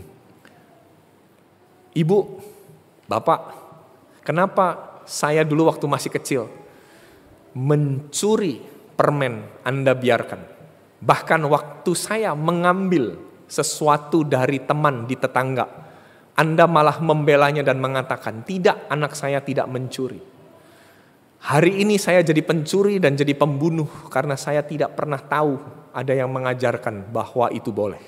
Ibu, 2.06 2.18
Bapak, 3.10 3.40
kenapa 4.22 5.02
saya 5.02 5.42
dulu 5.42 5.66
waktu 5.66 5.86
masih 5.90 6.14
kecil 6.14 6.46
mencuri 7.58 8.62
permen 8.94 9.66
Anda 9.66 9.98
biarkan? 9.98 10.46
Bahkan 11.02 11.42
waktu 11.42 11.90
saya 11.98 12.38
mengambil 12.38 13.23
sesuatu 13.46 14.24
dari 14.24 14.64
teman 14.64 15.04
di 15.04 15.16
tetangga, 15.16 15.66
Anda 16.35 16.66
malah 16.66 16.98
membelanya 16.98 17.62
dan 17.62 17.78
mengatakan, 17.78 18.42
"Tidak, 18.42 18.90
anak 18.90 19.14
saya 19.14 19.38
tidak 19.44 19.70
mencuri." 19.70 20.35
Hari 21.44 21.85
ini 21.85 22.00
saya 22.00 22.24
jadi 22.24 22.40
pencuri 22.40 22.96
dan 22.96 23.20
jadi 23.20 23.37
pembunuh 23.37 24.09
karena 24.09 24.33
saya 24.33 24.64
tidak 24.64 24.96
pernah 24.96 25.20
tahu 25.20 25.61
ada 25.92 26.12
yang 26.16 26.33
mengajarkan 26.33 27.12
bahwa 27.12 27.52
itu 27.52 27.68
boleh. 27.68 28.00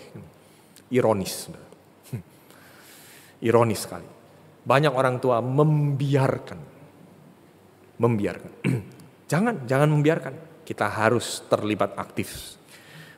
Ironis. 0.88 1.52
Ironis 3.46 3.80
sekali. 3.84 4.08
Banyak 4.64 4.88
orang 4.88 5.20
tua 5.20 5.44
membiarkan. 5.44 6.60
Membiarkan. 8.00 8.52
jangan, 9.30 9.68
jangan 9.68 9.88
membiarkan. 9.92 10.64
Kita 10.64 10.88
harus 10.88 11.44
terlibat 11.46 11.92
aktif 12.00 12.55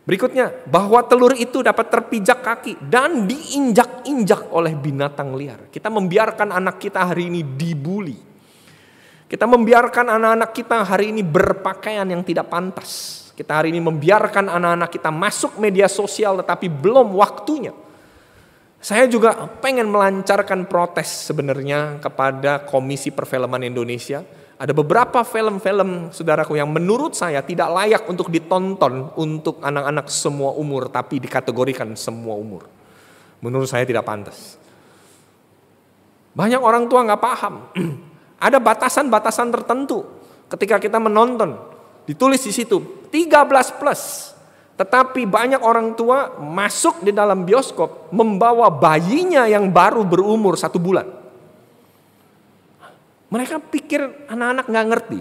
Berikutnya, 0.08 0.64
bahwa 0.64 1.04
telur 1.04 1.36
itu 1.36 1.60
dapat 1.60 1.92
terpijak 1.92 2.40
kaki 2.40 2.80
dan 2.80 3.28
diinjak-injak 3.28 4.48
oleh 4.56 4.72
binatang 4.72 5.36
liar. 5.36 5.68
Kita 5.68 5.92
membiarkan 5.92 6.48
anak 6.48 6.80
kita 6.80 7.12
hari 7.12 7.28
ini 7.28 7.44
dibully. 7.44 8.16
Kita 9.28 9.44
membiarkan 9.44 10.08
anak-anak 10.08 10.56
kita 10.56 10.80
hari 10.88 11.12
ini 11.12 11.20
berpakaian 11.20 12.08
yang 12.08 12.24
tidak 12.24 12.48
pantas. 12.48 13.20
Kita 13.36 13.60
hari 13.60 13.68
ini 13.68 13.84
membiarkan 13.84 14.48
anak-anak 14.48 14.88
kita 14.88 15.12
masuk 15.12 15.60
media 15.60 15.84
sosial 15.92 16.40
tetapi 16.40 16.72
belum 16.72 17.12
waktunya. 17.12 17.76
Saya 18.80 19.04
juga 19.12 19.36
pengen 19.60 19.92
melancarkan 19.92 20.64
protes 20.64 21.28
sebenarnya 21.28 22.00
kepada 22.00 22.64
Komisi 22.64 23.12
Perfilman 23.12 23.60
Indonesia 23.60 24.24
ada 24.58 24.74
beberapa 24.74 25.22
film-film 25.22 26.10
saudaraku 26.10 26.58
yang 26.58 26.66
menurut 26.66 27.14
saya 27.14 27.46
tidak 27.46 27.70
layak 27.70 28.02
untuk 28.10 28.26
ditonton 28.26 29.14
untuk 29.14 29.62
anak-anak 29.62 30.10
semua 30.10 30.50
umur 30.58 30.90
tapi 30.90 31.22
dikategorikan 31.22 31.94
semua 31.94 32.34
umur. 32.34 32.66
Menurut 33.38 33.70
saya 33.70 33.86
tidak 33.86 34.02
pantas. 34.02 34.58
Banyak 36.34 36.58
orang 36.58 36.90
tua 36.90 37.06
nggak 37.06 37.22
paham. 37.22 37.54
Ada 38.46 38.58
batasan-batasan 38.58 39.54
tertentu 39.54 40.02
ketika 40.50 40.82
kita 40.82 40.98
menonton. 40.98 41.54
Ditulis 42.02 42.42
di 42.42 42.50
situ 42.50 43.06
13 43.14 43.78
plus. 43.78 44.34
Tetapi 44.74 45.26
banyak 45.26 45.62
orang 45.62 45.94
tua 45.98 46.38
masuk 46.38 47.02
di 47.06 47.10
dalam 47.14 47.46
bioskop 47.46 48.10
membawa 48.14 48.70
bayinya 48.70 49.46
yang 49.46 49.70
baru 49.70 50.02
berumur 50.06 50.54
satu 50.54 50.78
bulan. 50.82 51.17
Mereka 53.28 53.60
pikir 53.68 54.28
anak-anak 54.28 54.66
nggak 54.68 54.88
ngerti. 54.88 55.20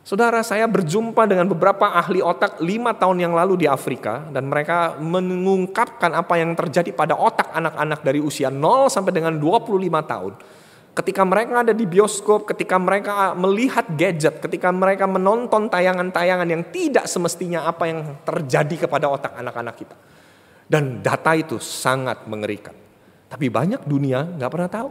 Saudara 0.00 0.40
saya 0.40 0.64
berjumpa 0.64 1.28
dengan 1.28 1.46
beberapa 1.46 1.92
ahli 1.92 2.24
otak 2.24 2.58
lima 2.64 2.96
tahun 2.96 3.20
yang 3.20 3.34
lalu 3.36 3.62
di 3.62 3.66
Afrika 3.68 4.26
dan 4.32 4.48
mereka 4.48 4.96
mengungkapkan 4.98 6.10
apa 6.16 6.40
yang 6.40 6.56
terjadi 6.56 6.90
pada 6.90 7.14
otak 7.14 7.52
anak-anak 7.52 8.00
dari 8.00 8.18
usia 8.18 8.48
0 8.48 8.90
sampai 8.90 9.12
dengan 9.12 9.36
25 9.36 9.70
tahun 10.08 10.32
ketika 10.90 11.22
mereka 11.22 11.62
ada 11.62 11.74
di 11.74 11.86
bioskop, 11.86 12.50
ketika 12.50 12.76
mereka 12.76 13.32
melihat 13.38 13.86
gadget, 13.94 14.42
ketika 14.42 14.74
mereka 14.74 15.06
menonton 15.06 15.70
tayangan-tayangan 15.70 16.48
yang 16.48 16.62
tidak 16.74 17.06
semestinya 17.06 17.64
apa 17.64 17.84
yang 17.86 18.00
terjadi 18.26 18.86
kepada 18.86 19.06
otak 19.06 19.32
anak-anak 19.38 19.74
kita. 19.78 19.96
Dan 20.70 21.02
data 21.02 21.34
itu 21.34 21.58
sangat 21.58 22.26
mengerikan. 22.30 22.74
Tapi 23.30 23.46
banyak 23.50 23.86
dunia 23.86 24.22
nggak 24.38 24.50
pernah 24.50 24.70
tahu. 24.70 24.90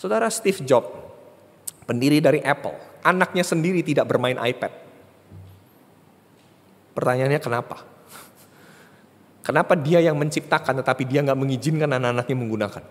Saudara 0.00 0.32
Steve 0.32 0.64
Jobs, 0.64 0.88
pendiri 1.84 2.24
dari 2.24 2.40
Apple, 2.40 2.72
anaknya 3.04 3.44
sendiri 3.44 3.84
tidak 3.84 4.08
bermain 4.08 4.40
iPad. 4.40 4.72
Pertanyaannya 6.96 7.36
kenapa? 7.36 7.84
Kenapa 9.44 9.76
dia 9.76 10.00
yang 10.00 10.16
menciptakan 10.16 10.80
tetapi 10.80 11.04
dia 11.04 11.20
nggak 11.20 11.36
mengizinkan 11.36 11.92
anak-anaknya 11.92 12.32
menggunakan? 12.32 12.84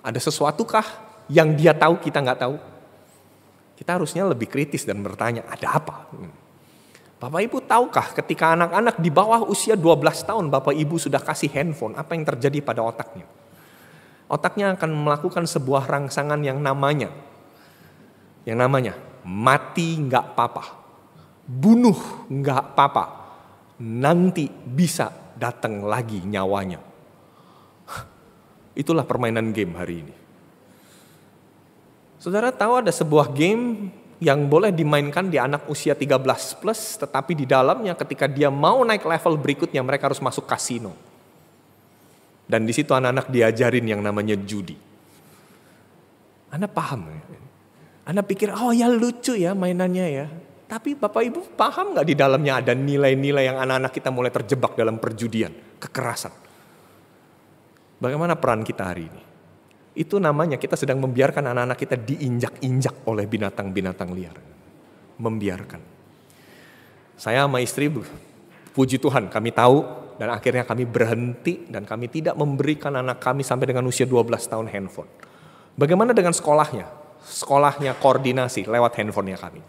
Ada 0.00 0.20
sesuatukah 0.24 0.88
yang 1.28 1.52
dia 1.52 1.76
tahu 1.76 2.00
kita 2.00 2.24
nggak 2.24 2.40
tahu? 2.40 2.56
Kita 3.76 4.00
harusnya 4.00 4.24
lebih 4.24 4.48
kritis 4.48 4.88
dan 4.88 5.04
bertanya, 5.04 5.44
ada 5.44 5.76
apa? 5.76 6.08
Hmm. 6.16 6.32
Bapak 7.20 7.44
Ibu 7.44 7.60
tahukah 7.68 8.16
ketika 8.16 8.56
anak-anak 8.56 9.04
di 9.04 9.12
bawah 9.12 9.44
usia 9.44 9.76
12 9.76 10.24
tahun 10.24 10.48
Bapak 10.48 10.72
Ibu 10.72 10.96
sudah 10.96 11.20
kasih 11.20 11.52
handphone, 11.52 11.92
apa 11.92 12.16
yang 12.16 12.24
terjadi 12.24 12.64
pada 12.64 12.80
otaknya? 12.80 13.28
Otaknya 14.26 14.74
akan 14.74 14.90
melakukan 15.06 15.46
sebuah 15.46 15.86
rangsangan 15.86 16.42
yang 16.42 16.58
namanya 16.58 17.14
yang 18.46 18.62
namanya 18.62 18.94
mati 19.26 19.98
nggak 19.98 20.38
papa, 20.38 20.62
bunuh 21.50 21.98
nggak 22.30 22.78
papa, 22.78 23.04
nanti 23.82 24.46
bisa 24.50 25.10
datang 25.34 25.82
lagi 25.82 26.22
nyawanya. 26.22 26.78
Itulah 28.80 29.02
permainan 29.02 29.50
game 29.50 29.74
hari 29.74 30.06
ini. 30.06 30.14
Saudara 32.22 32.54
tahu 32.54 32.86
ada 32.86 32.94
sebuah 32.94 33.34
game 33.34 33.90
yang 34.22 34.48
boleh 34.48 34.72
dimainkan 34.72 35.28
di 35.28 35.36
anak 35.36 35.66
usia 35.68 35.92
13 35.92 36.62
plus, 36.62 36.96
tetapi 36.96 37.36
di 37.36 37.44
dalamnya 37.44 37.98
ketika 37.98 38.30
dia 38.30 38.48
mau 38.48 38.80
naik 38.86 39.04
level 39.04 39.36
berikutnya 39.36 39.82
mereka 39.82 40.08
harus 40.08 40.22
masuk 40.22 40.46
kasino. 40.46 40.94
Dan 42.46 42.62
di 42.62 42.70
situ 42.70 42.94
anak-anak 42.94 43.26
diajarin 43.26 43.82
yang 43.82 44.00
namanya 44.06 44.38
judi. 44.38 44.78
Anda 46.54 46.70
paham 46.70 47.10
ya? 47.10 47.20
Anda 48.06 48.22
pikir, 48.22 48.54
oh 48.54 48.70
ya 48.70 48.86
lucu 48.86 49.34
ya 49.34 49.50
mainannya 49.50 50.06
ya. 50.06 50.26
Tapi 50.66 50.94
Bapak 50.94 51.22
Ibu 51.26 51.58
paham 51.58 51.94
nggak 51.94 52.06
di 52.06 52.14
dalamnya 52.14 52.62
ada 52.62 52.72
nilai-nilai 52.74 53.50
yang 53.50 53.58
anak-anak 53.58 53.90
kita 53.90 54.10
mulai 54.14 54.30
terjebak 54.30 54.78
dalam 54.78 55.02
perjudian, 55.02 55.50
kekerasan. 55.82 56.30
Bagaimana 57.98 58.38
peran 58.38 58.62
kita 58.62 58.82
hari 58.94 59.10
ini? 59.10 59.22
Itu 59.98 60.22
namanya 60.22 60.54
kita 60.60 60.78
sedang 60.78 61.02
membiarkan 61.02 61.50
anak-anak 61.50 61.78
kita 61.78 61.96
diinjak-injak 61.98 63.06
oleh 63.10 63.26
binatang-binatang 63.26 64.10
liar. 64.14 64.36
Membiarkan. 65.18 65.82
Saya 67.16 67.48
sama 67.48 67.58
istri, 67.64 67.88
puji 68.76 69.00
Tuhan 69.00 69.32
kami 69.32 69.50
tahu 69.50 70.05
dan 70.16 70.32
akhirnya 70.32 70.64
kami 70.64 70.88
berhenti 70.88 71.68
dan 71.68 71.84
kami 71.84 72.08
tidak 72.08 72.34
memberikan 72.36 72.96
anak 72.96 73.20
kami 73.20 73.44
sampai 73.44 73.68
dengan 73.68 73.84
usia 73.84 74.08
12 74.08 74.32
tahun 74.48 74.66
handphone. 74.72 75.08
Bagaimana 75.76 76.16
dengan 76.16 76.32
sekolahnya? 76.32 76.88
Sekolahnya 77.20 77.96
koordinasi 78.00 78.64
lewat 78.64 78.96
handphonenya 78.96 79.38
kami. 79.38 79.60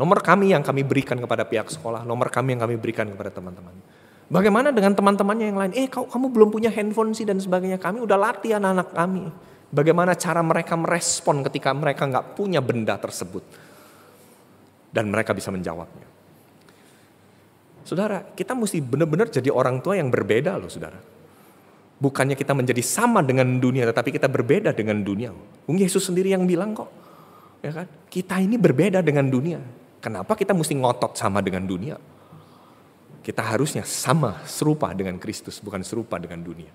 Nomor 0.00 0.24
kami 0.24 0.56
yang 0.56 0.64
kami 0.64 0.80
berikan 0.80 1.20
kepada 1.20 1.44
pihak 1.44 1.68
sekolah, 1.68 2.08
nomor 2.08 2.32
kami 2.32 2.56
yang 2.56 2.64
kami 2.64 2.80
berikan 2.80 3.04
kepada 3.04 3.28
teman-teman. 3.28 3.76
Bagaimana 4.30 4.72
dengan 4.72 4.96
teman-temannya 4.96 5.46
yang 5.52 5.58
lain? 5.58 5.72
Eh, 5.76 5.90
kau, 5.90 6.06
kamu 6.06 6.30
belum 6.30 6.48
punya 6.54 6.70
handphone 6.70 7.12
sih 7.12 7.26
dan 7.26 7.36
sebagainya. 7.42 7.82
Kami 7.82 8.00
udah 8.00 8.16
latih 8.16 8.56
anak-anak 8.56 8.88
kami. 8.94 9.26
Bagaimana 9.74 10.14
cara 10.14 10.40
mereka 10.40 10.78
merespon 10.78 11.42
ketika 11.50 11.74
mereka 11.74 12.06
nggak 12.06 12.38
punya 12.38 12.62
benda 12.62 12.94
tersebut. 12.94 13.42
Dan 14.94 15.10
mereka 15.10 15.34
bisa 15.34 15.50
menjawabnya. 15.50 16.19
Saudara, 17.84 18.22
kita 18.36 18.52
mesti 18.52 18.78
benar-benar 18.84 19.32
jadi 19.32 19.48
orang 19.48 19.80
tua 19.80 19.96
yang 19.96 20.12
berbeda 20.12 20.60
loh 20.60 20.68
saudara. 20.68 21.00
Bukannya 22.00 22.32
kita 22.32 22.56
menjadi 22.56 22.80
sama 22.80 23.20
dengan 23.20 23.60
dunia, 23.60 23.84
tetapi 23.88 24.08
kita 24.08 24.24
berbeda 24.24 24.72
dengan 24.72 25.04
dunia. 25.04 25.32
Bung 25.68 25.76
Yesus 25.76 26.08
sendiri 26.08 26.32
yang 26.32 26.48
bilang 26.48 26.72
kok, 26.72 26.88
ya 27.60 27.76
kan? 27.76 27.86
Kita 28.08 28.40
ini 28.40 28.56
berbeda 28.56 29.04
dengan 29.04 29.28
dunia. 29.28 29.60
Kenapa 30.00 30.32
kita 30.32 30.56
mesti 30.56 30.72
ngotot 30.80 31.12
sama 31.12 31.44
dengan 31.44 31.68
dunia? 31.68 32.00
Kita 33.20 33.44
harusnya 33.44 33.84
sama 33.84 34.40
serupa 34.48 34.96
dengan 34.96 35.20
Kristus, 35.20 35.60
bukan 35.60 35.84
serupa 35.84 36.16
dengan 36.16 36.40
dunia. 36.40 36.72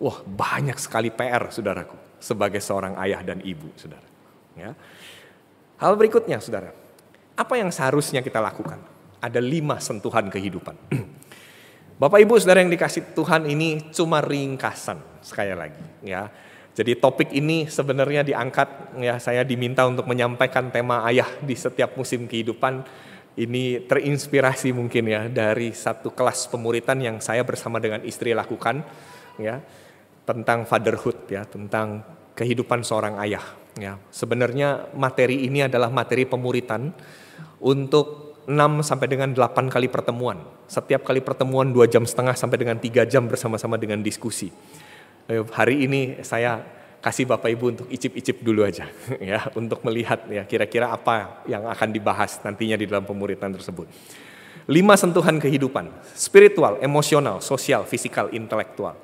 Wah 0.00 0.24
banyak 0.24 0.80
sekali 0.80 1.12
PR 1.12 1.52
saudaraku, 1.52 2.16
sebagai 2.16 2.64
seorang 2.64 2.96
ayah 2.96 3.20
dan 3.20 3.44
ibu 3.44 3.68
saudara. 3.76 4.08
Ya. 4.56 4.72
Hal 5.76 6.00
berikutnya 6.00 6.40
saudara, 6.40 6.72
apa 7.36 7.54
yang 7.60 7.68
seharusnya 7.68 8.24
kita 8.24 8.40
lakukan? 8.40 8.95
Ada 9.20 9.40
lima 9.40 9.80
sentuhan 9.80 10.28
kehidupan. 10.28 10.76
Bapak 12.00 12.20
Ibu 12.20 12.36
Saudara 12.36 12.60
yang 12.60 12.68
dikasih 12.68 13.16
Tuhan 13.16 13.48
ini 13.48 13.88
cuma 13.88 14.20
ringkasan 14.20 15.00
sekali 15.24 15.56
lagi 15.56 15.80
ya. 16.04 16.28
Jadi 16.76 16.92
topik 17.00 17.32
ini 17.32 17.64
sebenarnya 17.72 18.20
diangkat 18.20 19.00
ya 19.00 19.16
saya 19.16 19.48
diminta 19.48 19.88
untuk 19.88 20.04
menyampaikan 20.04 20.68
tema 20.68 21.08
ayah 21.08 21.24
di 21.40 21.56
setiap 21.56 21.96
musim 21.96 22.28
kehidupan 22.28 22.84
ini 23.36 23.84
terinspirasi 23.84 24.76
mungkin 24.76 25.08
ya 25.08 25.28
dari 25.28 25.72
satu 25.72 26.12
kelas 26.12 26.48
pemuritan 26.52 27.00
yang 27.00 27.16
saya 27.20 27.44
bersama 27.44 27.80
dengan 27.80 28.04
istri 28.04 28.36
lakukan 28.36 28.84
ya 29.40 29.60
tentang 30.24 30.64
fatherhood 30.68 31.28
ya 31.28 31.44
tentang 31.44 32.04
kehidupan 32.32 32.84
seorang 32.84 33.20
ayah 33.24 33.44
ya 33.76 34.00
sebenarnya 34.08 34.92
materi 34.96 35.44
ini 35.44 35.64
adalah 35.64 35.92
materi 35.92 36.24
pemuritan 36.24 36.92
untuk 37.60 38.25
6 38.46 38.86
sampai 38.86 39.06
dengan 39.10 39.34
8 39.34 39.68
kali 39.68 39.90
pertemuan 39.90 40.38
setiap 40.70 41.02
kali 41.02 41.18
pertemuan 41.20 41.70
2 41.74 41.86
jam 41.90 42.06
setengah 42.06 42.38
sampai 42.38 42.58
dengan 42.62 42.78
3 42.78 43.06
jam 43.10 43.26
bersama-sama 43.26 43.74
dengan 43.74 43.98
diskusi 44.00 44.54
eh, 45.26 45.42
hari 45.50 45.86
ini 45.86 46.22
saya 46.22 46.62
kasih 47.06 47.22
Bapak 47.28 47.50
Ibu 47.54 47.64
untuk 47.70 47.86
icip-icip 47.86 48.42
dulu 48.42 48.66
aja 48.66 48.90
ya 49.30 49.46
untuk 49.54 49.82
melihat 49.86 50.26
ya 50.26 50.42
kira-kira 50.42 50.90
apa 50.90 51.46
yang 51.46 51.62
akan 51.70 51.94
dibahas 51.94 52.42
nantinya 52.42 52.74
di 52.74 52.90
dalam 52.90 53.06
pemuritan 53.06 53.54
tersebut. 53.54 53.86
Lima 54.66 54.98
sentuhan 54.98 55.38
kehidupan, 55.38 55.94
spiritual, 56.18 56.82
emosional, 56.82 57.38
sosial, 57.38 57.86
fisikal, 57.86 58.26
intelektual. 58.34 58.98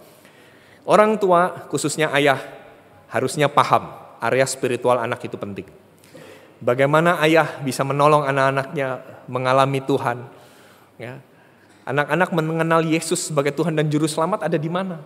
Orang 0.83 1.23
tua, 1.23 1.71
khususnya 1.71 2.11
ayah, 2.19 2.43
harusnya 3.07 3.47
paham 3.47 3.95
area 4.19 4.43
spiritual 4.43 4.99
anak 4.99 5.23
itu 5.23 5.39
penting. 5.39 5.71
Bagaimana 6.62 7.18
ayah 7.27 7.59
bisa 7.66 7.83
menolong 7.83 8.22
anak-anaknya 8.22 9.03
mengalami 9.27 9.83
Tuhan. 9.83 10.22
Ya. 10.94 11.18
Anak-anak 11.83 12.31
mengenal 12.31 12.87
Yesus 12.87 13.27
sebagai 13.27 13.51
Tuhan 13.51 13.75
dan 13.75 13.90
Juru 13.90 14.07
Selamat 14.07 14.46
ada 14.46 14.55
di 14.55 14.70
mana? 14.70 15.03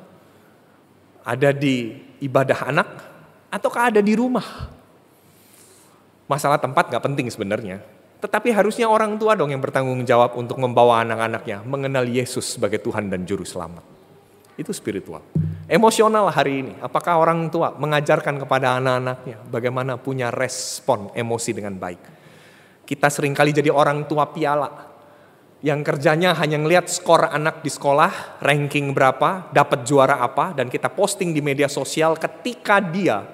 Ada 1.25 1.57
di 1.57 1.97
ibadah 2.21 2.69
anak 2.69 2.89
ataukah 3.49 3.89
ada 3.89 4.05
di 4.05 4.13
rumah? 4.13 4.69
Masalah 6.29 6.61
tempat 6.61 6.93
gak 6.93 7.01
penting 7.01 7.33
sebenarnya. 7.33 7.81
Tetapi 8.21 8.53
harusnya 8.53 8.85
orang 8.93 9.17
tua 9.17 9.33
dong 9.33 9.49
yang 9.49 9.65
bertanggung 9.65 10.05
jawab 10.05 10.37
untuk 10.37 10.61
membawa 10.61 11.01
anak-anaknya 11.09 11.65
mengenal 11.65 12.05
Yesus 12.05 12.61
sebagai 12.61 12.85
Tuhan 12.85 13.09
dan 13.09 13.25
Juru 13.25 13.49
Selamat. 13.49 13.81
Itu 14.61 14.77
spiritual. 14.77 15.25
Emosional 15.67 16.31
hari 16.31 16.63
ini, 16.63 16.73
apakah 16.79 17.19
orang 17.19 17.51
tua 17.51 17.75
mengajarkan 17.75 18.39
kepada 18.39 18.79
anak-anaknya 18.79 19.51
bagaimana 19.51 19.99
punya 19.99 20.31
respon 20.31 21.11
emosi 21.11 21.51
dengan 21.59 21.75
baik? 21.75 22.03
Kita 22.87 23.11
sering 23.11 23.35
kali 23.35 23.51
jadi 23.51 23.75
orang 23.75 24.07
tua 24.07 24.31
piala, 24.31 24.71
yang 25.67 25.83
kerjanya 25.83 26.39
hanya 26.39 26.63
ngelihat 26.63 26.87
skor 26.87 27.27
anak 27.27 27.67
di 27.67 27.71
sekolah, 27.75 28.39
ranking 28.47 28.95
berapa, 28.95 29.51
dapat 29.51 29.83
juara 29.83 30.23
apa, 30.23 30.55
dan 30.55 30.71
kita 30.71 30.87
posting 30.87 31.35
di 31.35 31.43
media 31.43 31.67
sosial 31.67 32.15
ketika 32.15 32.79
dia 32.79 33.27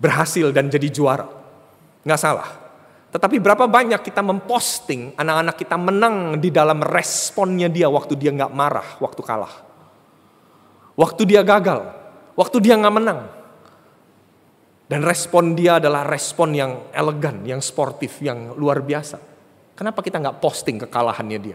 berhasil 0.00 0.48
dan 0.48 0.72
jadi 0.72 0.88
juara. 0.88 1.28
Nggak 2.08 2.20
salah. 2.24 2.48
Tetapi 3.12 3.36
berapa 3.36 3.68
banyak 3.68 4.00
kita 4.00 4.24
memposting 4.24 5.12
anak-anak 5.12 5.60
kita 5.60 5.76
menang 5.76 6.40
di 6.40 6.48
dalam 6.48 6.80
responnya 6.80 7.68
dia 7.68 7.92
waktu 7.92 8.16
dia 8.16 8.32
nggak 8.32 8.56
marah, 8.56 8.96
waktu 8.96 9.20
kalah. 9.20 9.67
Waktu 10.98 11.22
dia 11.30 11.46
gagal, 11.46 11.94
waktu 12.34 12.58
dia 12.58 12.74
nggak 12.74 12.96
menang. 12.98 13.20
Dan 14.90 15.06
respon 15.06 15.54
dia 15.54 15.78
adalah 15.78 16.02
respon 16.02 16.50
yang 16.58 16.90
elegan, 16.90 17.46
yang 17.46 17.62
sportif, 17.62 18.18
yang 18.18 18.58
luar 18.58 18.82
biasa. 18.82 19.20
Kenapa 19.78 20.02
kita 20.02 20.18
nggak 20.18 20.42
posting 20.42 20.82
kekalahannya 20.82 21.38
dia? 21.38 21.54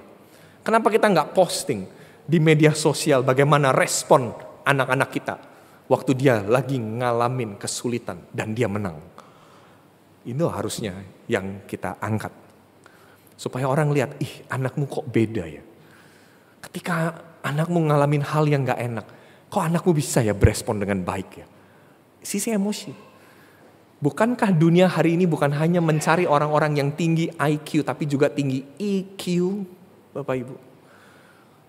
Kenapa 0.63 0.87
kita 0.87 1.11
nggak 1.11 1.35
posting 1.35 1.83
di 2.23 2.39
media 2.39 2.71
sosial 2.71 3.19
bagaimana 3.19 3.75
respon 3.75 4.31
anak-anak 4.63 5.09
kita 5.11 5.35
waktu 5.91 6.15
dia 6.15 6.39
lagi 6.39 6.79
ngalamin 6.79 7.59
kesulitan 7.59 8.23
dan 8.31 8.55
dia 8.55 8.71
menang. 8.71 8.95
Itu 10.23 10.47
harusnya 10.47 10.95
yang 11.27 11.67
kita 11.67 11.99
angkat. 11.99 12.31
Supaya 13.35 13.67
orang 13.67 13.91
lihat, 13.91 14.15
ih 14.23 14.47
anakmu 14.47 14.87
kok 14.87 15.03
beda 15.11 15.43
ya. 15.43 15.59
Ketika 16.63 17.19
anakmu 17.43 17.91
ngalamin 17.91 18.23
hal 18.23 18.47
yang 18.47 18.63
gak 18.63 18.79
enak, 18.79 19.03
kok 19.53 19.61
anakmu 19.61 19.93
bisa 19.93 20.25
ya 20.25 20.33
berespon 20.33 20.81
dengan 20.81 21.05
baik 21.05 21.29
ya. 21.37 21.45
Sisi 22.25 22.49
emosi. 22.49 22.89
Bukankah 24.01 24.49
dunia 24.49 24.89
hari 24.89 25.13
ini 25.13 25.29
bukan 25.29 25.53
hanya 25.53 25.77
mencari 25.77 26.25
orang-orang 26.25 26.81
yang 26.81 26.89
tinggi 26.97 27.29
IQ, 27.37 27.85
tapi 27.85 28.09
juga 28.09 28.33
tinggi 28.33 28.65
EQ, 28.81 29.23
Bapak 30.11 30.35
Ibu. 30.41 30.55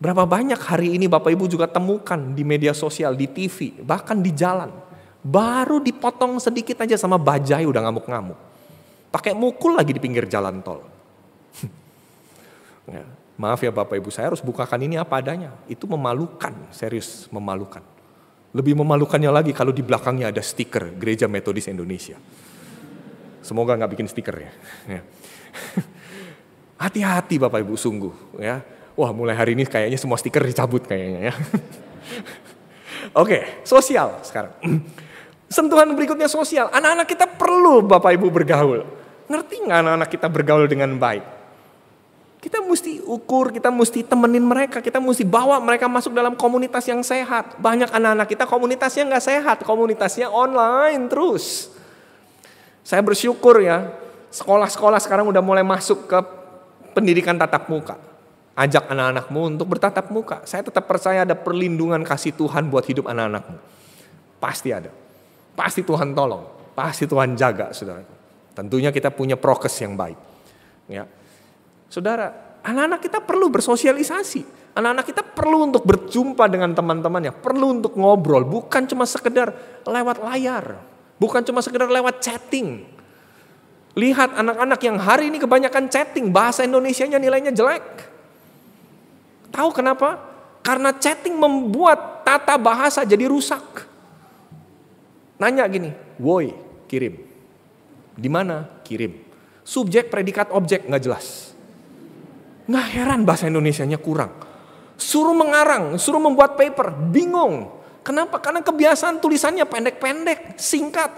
Berapa 0.01 0.25
banyak 0.27 0.59
hari 0.59 0.97
ini 0.97 1.07
Bapak 1.07 1.31
Ibu 1.31 1.45
juga 1.47 1.69
temukan 1.71 2.19
di 2.35 2.43
media 2.43 2.73
sosial, 2.75 3.15
di 3.15 3.29
TV, 3.29 3.79
bahkan 3.85 4.19
di 4.19 4.33
jalan. 4.35 4.73
Baru 5.23 5.79
dipotong 5.79 6.41
sedikit 6.41 6.83
aja 6.83 6.99
sama 6.99 7.21
bajai 7.21 7.69
udah 7.69 7.85
ngamuk-ngamuk. 7.87 8.37
Pakai 9.15 9.37
mukul 9.37 9.79
lagi 9.79 9.95
di 9.95 10.01
pinggir 10.03 10.27
jalan 10.27 10.59
tol. 10.65 10.83
maaf 13.35 13.61
ya 13.63 13.75
Bapak 13.75 13.99
Ibu, 13.99 14.11
saya 14.15 14.31
harus 14.31 14.43
bukakan 14.43 14.79
ini 14.87 14.95
apa 14.99 15.19
adanya. 15.19 15.51
Itu 15.67 15.91
memalukan, 15.91 16.55
serius 16.71 17.27
memalukan. 17.35 17.83
Lebih 18.55 18.79
memalukannya 18.79 19.31
lagi 19.35 19.51
kalau 19.51 19.75
di 19.75 19.83
belakangnya 19.83 20.31
ada 20.31 20.39
stiker 20.39 20.95
Gereja 20.95 21.27
Metodis 21.27 21.67
Indonesia. 21.67 22.15
Semoga 23.43 23.75
nggak 23.75 23.91
bikin 23.99 24.07
stiker 24.07 24.37
ya. 24.39 24.51
ya. 24.87 25.03
Hati-hati 26.87 27.43
Bapak 27.43 27.67
Ibu 27.67 27.75
sungguh 27.75 28.39
ya. 28.39 28.63
Wah 28.95 29.11
mulai 29.11 29.35
hari 29.35 29.59
ini 29.59 29.67
kayaknya 29.67 29.99
semua 29.99 30.15
stiker 30.15 30.47
dicabut 30.47 30.87
kayaknya 30.87 31.29
ya. 31.29 31.35
Oke, 33.23 33.67
sosial 33.67 34.23
sekarang. 34.23 34.55
Sentuhan 35.51 35.91
berikutnya 35.99 36.31
sosial. 36.31 36.71
Anak-anak 36.71 37.07
kita 37.11 37.27
perlu 37.27 37.83
Bapak 37.83 38.15
Ibu 38.15 38.31
bergaul. 38.31 38.87
Ngerti 39.27 39.67
nggak 39.67 39.79
anak-anak 39.83 40.09
kita 40.15 40.27
bergaul 40.31 40.67
dengan 40.71 40.95
baik? 40.95 41.34
Kita 42.45 42.61
mesti 42.61 43.01
ukur, 43.01 43.57
kita 43.57 43.73
mesti 43.73 44.05
temenin 44.05 44.45
mereka, 44.45 44.85
kita 44.85 45.01
mesti 45.01 45.25
bawa 45.25 45.57
mereka 45.65 45.89
masuk 45.89 46.13
dalam 46.13 46.37
komunitas 46.37 46.85
yang 46.85 47.01
sehat. 47.01 47.57
Banyak 47.57 47.89
anak-anak 47.89 48.29
kita 48.29 48.45
komunitasnya 48.45 49.09
nggak 49.09 49.25
sehat, 49.25 49.57
komunitasnya 49.65 50.29
online 50.29 51.09
terus. 51.09 51.73
Saya 52.85 53.01
bersyukur 53.01 53.65
ya, 53.65 53.89
sekolah-sekolah 54.29 55.01
sekarang 55.01 55.25
udah 55.33 55.41
mulai 55.41 55.65
masuk 55.65 56.05
ke 56.05 56.21
pendidikan 56.93 57.41
tatap 57.41 57.65
muka. 57.73 57.97
Ajak 58.53 58.93
anak-anakmu 58.93 59.57
untuk 59.57 59.65
bertatap 59.73 60.13
muka. 60.13 60.45
Saya 60.45 60.61
tetap 60.69 60.85
percaya 60.85 61.25
ada 61.25 61.33
perlindungan 61.33 62.05
kasih 62.05 62.37
Tuhan 62.37 62.69
buat 62.69 62.85
hidup 62.85 63.09
anak-anakmu. 63.09 63.57
Pasti 64.37 64.69
ada. 64.69 64.93
Pasti 65.57 65.81
Tuhan 65.81 66.13
tolong. 66.13 66.45
Pasti 66.77 67.09
Tuhan 67.09 67.41
jaga, 67.41 67.73
saudara. 67.73 68.05
Tentunya 68.53 68.93
kita 68.93 69.09
punya 69.09 69.41
prokes 69.41 69.81
yang 69.81 69.97
baik. 69.97 70.21
Ya. 70.93 71.09
Saudara, 71.89 72.59
anak-anak 72.65 73.01
kita 73.05 73.19
perlu 73.23 73.53
bersosialisasi. 73.53 74.65
Anak-anak 74.75 75.07
kita 75.07 75.23
perlu 75.23 75.71
untuk 75.71 75.87
berjumpa 75.87 76.51
dengan 76.51 76.75
teman-temannya. 76.75 77.31
Perlu 77.31 77.79
untuk 77.79 77.95
ngobrol. 77.95 78.43
Bukan 78.43 78.91
cuma 78.91 79.07
sekedar 79.07 79.55
lewat 79.87 80.19
layar. 80.19 80.83
Bukan 81.15 81.47
cuma 81.47 81.63
sekedar 81.63 81.87
lewat 81.87 82.19
chatting. 82.19 82.83
Lihat 83.95 84.35
anak-anak 84.35 84.81
yang 84.83 84.99
hari 84.99 85.31
ini 85.31 85.39
kebanyakan 85.39 85.87
chatting, 85.87 86.35
bahasa 86.35 86.67
Indonesianya 86.67 87.23
nilainya 87.23 87.55
jelek. 87.55 87.87
Tahu 89.55 89.71
kenapa? 89.71 90.19
Karena 90.67 90.91
chatting 90.91 91.39
membuat 91.39 92.27
tata 92.27 92.59
bahasa 92.59 93.07
jadi 93.07 93.31
rusak. 93.31 93.87
Nanya 95.39 95.63
gini, 95.71 95.95
woi, 96.19 96.51
kirim. 96.91 97.23
Di 98.19 98.27
mana? 98.27 98.67
Kirim. 98.83 99.23
Subjek, 99.63 100.11
predikat, 100.11 100.51
objek 100.51 100.91
nggak 100.91 101.03
jelas. 101.07 101.54
Nggak 102.65 102.87
heran 102.97 103.21
bahasa 103.29 103.45
Indonesianya 103.49 104.01
kurang. 104.01 104.33
Suruh 104.95 105.35
mengarang, 105.37 106.01
suruh 106.01 106.23
membuat 106.23 106.57
paper, 106.57 106.95
bingung. 107.13 107.69
Kenapa? 108.01 108.41
Karena 108.41 108.61
kebiasaan 108.65 109.21
tulisannya 109.21 109.65
pendek-pendek, 109.69 110.57
singkat, 110.57 111.11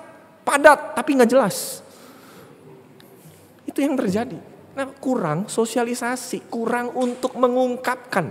padat, 0.42 0.96
tapi 0.96 1.18
nggak 1.18 1.30
jelas. 1.30 1.82
Itu 3.66 3.82
yang 3.82 3.98
terjadi. 3.98 4.38
Nah, 4.76 4.92
kurang 4.96 5.48
sosialisasi, 5.48 6.52
kurang 6.52 6.94
untuk 6.94 7.35
mengungkapkan. 7.35 8.28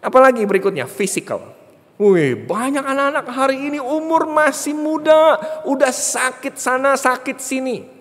Apalagi 0.00 0.42
berikutnya, 0.48 0.88
physical. 0.88 1.56
Wih, 2.00 2.48
banyak 2.48 2.80
anak-anak 2.80 3.26
hari 3.28 3.68
ini 3.68 3.76
umur 3.76 4.24
masih 4.24 4.72
muda, 4.72 5.36
udah 5.68 5.92
sakit 5.92 6.56
sana, 6.56 6.96
sakit 6.96 7.36
sini. 7.36 7.99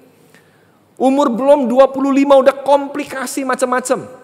Umur 1.00 1.32
belum 1.32 1.72
25 1.72 2.44
udah 2.44 2.56
komplikasi 2.68 3.48
macam-macam. 3.48 4.20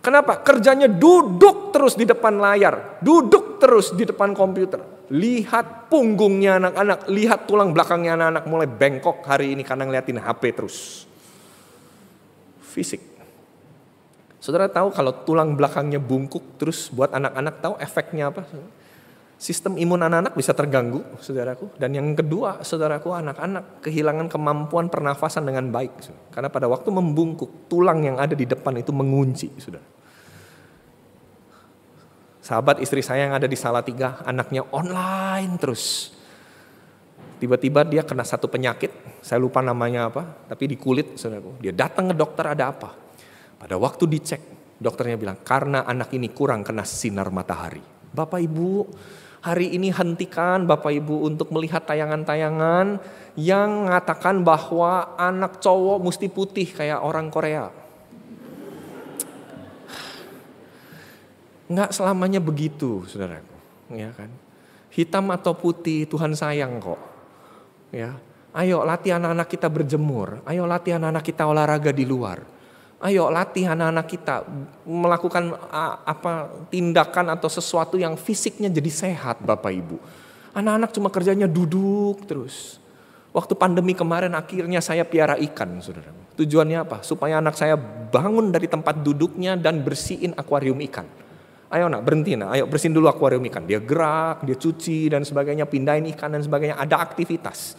Kenapa? 0.00 0.40
Kerjanya 0.40 0.88
duduk 0.88 1.76
terus 1.76 1.92
di 1.92 2.08
depan 2.08 2.40
layar, 2.40 3.02
duduk 3.04 3.60
terus 3.60 3.92
di 3.92 4.08
depan 4.08 4.32
komputer. 4.32 4.80
Lihat 5.12 5.92
punggungnya 5.92 6.56
anak-anak, 6.56 7.10
lihat 7.10 7.44
tulang 7.44 7.74
belakangnya 7.76 8.16
anak-anak 8.16 8.44
mulai 8.48 8.68
bengkok 8.70 9.26
hari 9.26 9.52
ini 9.52 9.66
karena 9.66 9.84
ngeliatin 9.84 10.22
HP 10.22 10.42
terus. 10.56 11.04
Fisik. 12.64 13.02
Saudara 14.40 14.72
tahu 14.72 14.88
kalau 14.88 15.12
tulang 15.26 15.52
belakangnya 15.52 16.00
bungkuk 16.00 16.56
terus 16.56 16.88
buat 16.88 17.12
anak-anak 17.12 17.60
tahu 17.60 17.74
efeknya 17.76 18.32
apa? 18.32 18.48
Sistem 19.40 19.80
imun 19.80 20.04
anak-anak 20.04 20.36
bisa 20.36 20.52
terganggu, 20.52 21.00
saudaraku. 21.16 21.72
Dan 21.80 21.96
yang 21.96 22.12
kedua, 22.12 22.60
saudaraku, 22.60 23.16
anak-anak 23.16 23.80
kehilangan 23.80 24.28
kemampuan 24.28 24.92
pernafasan 24.92 25.48
dengan 25.48 25.72
baik. 25.72 25.96
Karena 26.28 26.52
pada 26.52 26.68
waktu 26.68 26.92
membungkuk, 26.92 27.64
tulang 27.64 28.04
yang 28.04 28.20
ada 28.20 28.36
di 28.36 28.44
depan 28.44 28.76
itu 28.76 28.92
mengunci, 28.92 29.48
saudara. 29.56 29.88
Sahabat 32.44 32.84
istri 32.84 33.00
saya 33.00 33.32
yang 33.32 33.32
ada 33.32 33.48
di 33.48 33.56
Salatiga, 33.56 34.20
anaknya 34.28 34.60
online 34.76 35.56
terus. 35.56 36.12
Tiba-tiba 37.40 37.88
dia 37.88 38.04
kena 38.04 38.28
satu 38.28 38.44
penyakit, 38.44 39.24
saya 39.24 39.40
lupa 39.40 39.64
namanya 39.64 40.12
apa, 40.12 40.52
tapi 40.52 40.68
di 40.68 40.76
kulit, 40.76 41.16
saudaraku. 41.16 41.64
Dia 41.64 41.72
datang 41.72 42.12
ke 42.12 42.14
dokter 42.16 42.44
ada 42.44 42.76
apa? 42.76 42.92
Pada 43.56 43.80
waktu 43.80 44.04
dicek, 44.04 44.42
dokternya 44.76 45.16
bilang, 45.16 45.40
karena 45.40 45.88
anak 45.88 46.12
ini 46.12 46.28
kurang 46.28 46.60
kena 46.60 46.84
sinar 46.84 47.32
matahari. 47.32 47.80
Bapak 48.10 48.42
Ibu, 48.42 48.70
hari 49.40 49.72
ini 49.72 49.88
hentikan 49.88 50.68
Bapak 50.68 50.92
Ibu 50.92 51.24
untuk 51.24 51.48
melihat 51.52 51.84
tayangan-tayangan 51.88 53.00
yang 53.40 53.88
mengatakan 53.88 54.44
bahwa 54.44 55.16
anak 55.16 55.64
cowok 55.64 55.98
mesti 56.04 56.28
putih 56.28 56.68
kayak 56.68 57.00
orang 57.00 57.32
Korea. 57.32 57.72
Enggak 61.70 61.94
selamanya 61.94 62.42
begitu, 62.42 63.06
saudaraku. 63.08 63.56
Ya 63.94 64.10
kan? 64.12 64.28
Hitam 64.90 65.30
atau 65.30 65.54
putih 65.54 66.04
Tuhan 66.04 66.34
sayang 66.34 66.82
kok. 66.82 66.98
Ya, 67.94 68.18
ayo 68.54 68.82
latih 68.82 69.14
anak-anak 69.14 69.48
kita 69.50 69.70
berjemur. 69.70 70.42
Ayo 70.46 70.66
latih 70.66 70.98
anak-anak 70.98 71.24
kita 71.24 71.46
olahraga 71.46 71.94
di 71.94 72.02
luar. 72.02 72.42
Ayo 73.00 73.32
latih 73.32 73.64
anak-anak 73.64 74.06
kita 74.12 74.44
melakukan 74.84 75.56
apa 76.04 76.52
tindakan 76.68 77.32
atau 77.32 77.48
sesuatu 77.48 77.96
yang 77.96 78.12
fisiknya 78.12 78.68
jadi 78.68 78.92
sehat 78.92 79.40
Bapak 79.40 79.72
Ibu. 79.72 79.96
Anak-anak 80.52 80.90
cuma 80.92 81.08
kerjanya 81.08 81.48
duduk 81.48 82.28
terus. 82.28 82.76
Waktu 83.32 83.56
pandemi 83.56 83.96
kemarin 83.96 84.36
akhirnya 84.36 84.82
saya 84.84 85.06
piara 85.08 85.38
ikan, 85.38 85.80
saudara. 85.80 86.12
Tujuannya 86.36 86.82
apa? 86.82 87.00
Supaya 87.00 87.40
anak 87.40 87.56
saya 87.56 87.78
bangun 88.10 88.52
dari 88.52 88.68
tempat 88.68 89.00
duduknya 89.00 89.56
dan 89.56 89.80
bersihin 89.80 90.36
akuarium 90.36 90.76
ikan. 90.90 91.06
Ayo 91.70 91.86
nak 91.86 92.02
berhenti 92.02 92.34
nak, 92.34 92.58
ayo 92.58 92.66
bersihin 92.66 92.90
dulu 92.90 93.06
akuarium 93.06 93.46
ikan. 93.46 93.62
Dia 93.62 93.78
gerak, 93.78 94.42
dia 94.42 94.58
cuci 94.58 95.08
dan 95.08 95.22
sebagainya, 95.22 95.64
pindahin 95.70 96.10
ikan 96.12 96.34
dan 96.34 96.42
sebagainya. 96.42 96.76
Ada 96.76 96.98
aktivitas. 96.98 97.78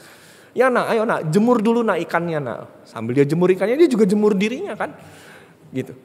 Ya 0.52 0.68
nak, 0.68 0.92
ayo 0.92 1.08
nak, 1.08 1.32
jemur 1.32 1.64
dulu 1.64 1.80
nak 1.80 1.96
ikannya 2.04 2.40
nak. 2.44 2.84
Sambil 2.84 3.16
dia 3.16 3.26
jemur 3.28 3.48
ikannya, 3.48 3.80
dia 3.80 3.88
juga 3.88 4.04
jemur 4.04 4.36
dirinya 4.36 4.76
kan. 4.76 4.92
Gitu. 5.72 5.96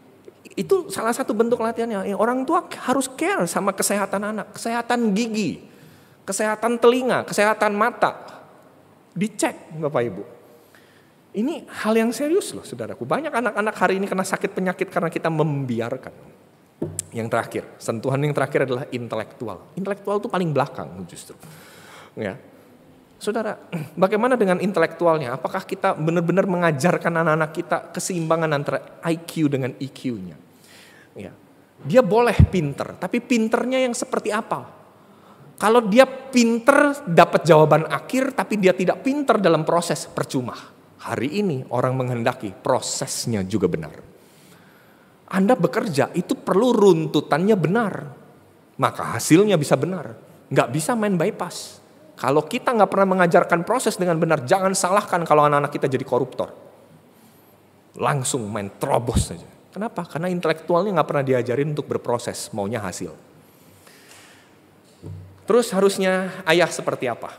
Itu 0.54 0.88
salah 0.88 1.10
satu 1.10 1.34
bentuk 1.34 1.58
latihannya. 1.58 2.06
Ya, 2.06 2.16
orang 2.16 2.46
tua 2.46 2.62
harus 2.86 3.10
care 3.10 3.42
sama 3.50 3.74
kesehatan 3.74 4.22
anak. 4.22 4.54
Kesehatan 4.54 5.10
gigi, 5.12 5.66
kesehatan 6.22 6.78
telinga, 6.78 7.26
kesehatan 7.26 7.74
mata. 7.74 8.22
Dicek 9.16 9.76
Bapak 9.82 10.02
Ibu. 10.06 10.22
Ini 11.36 11.68
hal 11.84 11.92
yang 11.98 12.14
serius 12.16 12.56
loh 12.56 12.64
saudaraku. 12.64 13.04
Banyak 13.04 13.28
anak-anak 13.28 13.74
hari 13.76 14.00
ini 14.00 14.08
kena 14.08 14.24
sakit 14.24 14.56
penyakit 14.56 14.88
karena 14.88 15.12
kita 15.12 15.28
membiarkan. 15.28 16.14
Yang 17.12 17.28
terakhir, 17.32 17.64
sentuhan 17.80 18.20
yang 18.20 18.32
terakhir 18.36 18.68
adalah 18.68 18.84
intelektual. 18.92 19.72
Intelektual 19.76 20.20
itu 20.20 20.28
paling 20.28 20.52
belakang 20.52 21.04
justru. 21.08 21.36
Ya, 22.16 22.40
Saudara, 23.16 23.56
bagaimana 24.02 24.36
dengan 24.36 24.60
intelektualnya? 24.60 25.36
Apakah 25.36 25.64
kita 25.64 25.96
benar-benar 25.96 26.44
mengajarkan 26.44 27.12
anak-anak 27.24 27.50
kita 27.52 27.76
keseimbangan 27.92 28.50
antara 28.52 28.78
IQ 29.08 29.48
dengan 29.48 29.72
EQ-nya? 29.76 30.36
Ya. 31.16 31.32
Dia 31.76 32.00
boleh 32.00 32.36
pinter, 32.48 32.96
tapi 32.96 33.20
pinternya 33.20 33.84
yang 33.84 33.92
seperti 33.92 34.32
apa? 34.32 34.76
Kalau 35.56 35.80
dia 35.88 36.04
pinter 36.04 37.04
dapat 37.08 37.48
jawaban 37.48 37.88
akhir, 37.88 38.36
tapi 38.36 38.60
dia 38.60 38.76
tidak 38.76 39.00
pinter 39.00 39.40
dalam 39.40 39.64
proses 39.64 40.04
percuma. 40.04 40.56
Hari 41.00 41.40
ini 41.40 41.64
orang 41.72 41.96
menghendaki 41.96 42.52
prosesnya 42.52 43.40
juga 43.44 43.68
benar. 43.68 43.94
Anda 45.32 45.56
bekerja 45.56 46.12
itu 46.12 46.36
perlu 46.36 46.76
runtutannya 46.76 47.56
benar. 47.56 47.92
Maka 48.76 49.16
hasilnya 49.16 49.56
bisa 49.56 49.74
benar. 49.80 50.12
Nggak 50.52 50.68
bisa 50.72 50.92
main 50.92 51.16
bypass. 51.16 51.85
Kalau 52.16 52.48
kita 52.48 52.72
nggak 52.72 52.88
pernah 52.88 53.08
mengajarkan 53.12 53.60
proses 53.68 54.00
dengan 54.00 54.16
benar, 54.16 54.40
jangan 54.48 54.72
salahkan 54.72 55.20
kalau 55.28 55.44
anak-anak 55.44 55.68
kita 55.68 55.84
jadi 55.84 56.04
koruptor. 56.04 56.48
Langsung 58.00 58.48
main 58.48 58.72
terobos 58.80 59.28
saja. 59.28 59.44
Kenapa? 59.76 60.08
Karena 60.08 60.32
intelektualnya 60.32 60.96
nggak 60.96 61.08
pernah 61.12 61.24
diajarin 61.24 61.76
untuk 61.76 61.84
berproses, 61.84 62.48
maunya 62.56 62.80
hasil. 62.80 63.12
Terus 65.44 65.68
harusnya 65.76 66.42
ayah 66.48 66.72
seperti 66.72 67.04
apa? 67.06 67.36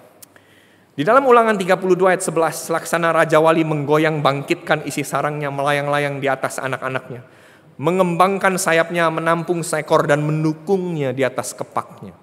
Di 0.93 1.05
dalam 1.05 1.25
ulangan 1.25 1.57
32 1.57 2.09
ayat 2.09 2.21
11, 2.25 2.73
laksana 2.73 3.13
Raja 3.13 3.37
Wali 3.37 3.61
menggoyang 3.61 4.21
bangkitkan 4.21 4.85
isi 4.85 5.01
sarangnya 5.05 5.49
melayang-layang 5.53 6.21
di 6.21 6.29
atas 6.29 6.57
anak-anaknya. 6.57 7.21
Mengembangkan 7.77 8.57
sayapnya, 8.57 9.09
menampung 9.13 9.61
seekor 9.61 10.09
dan 10.09 10.25
mendukungnya 10.25 11.13
di 11.13 11.21
atas 11.21 11.53
kepaknya. 11.53 12.17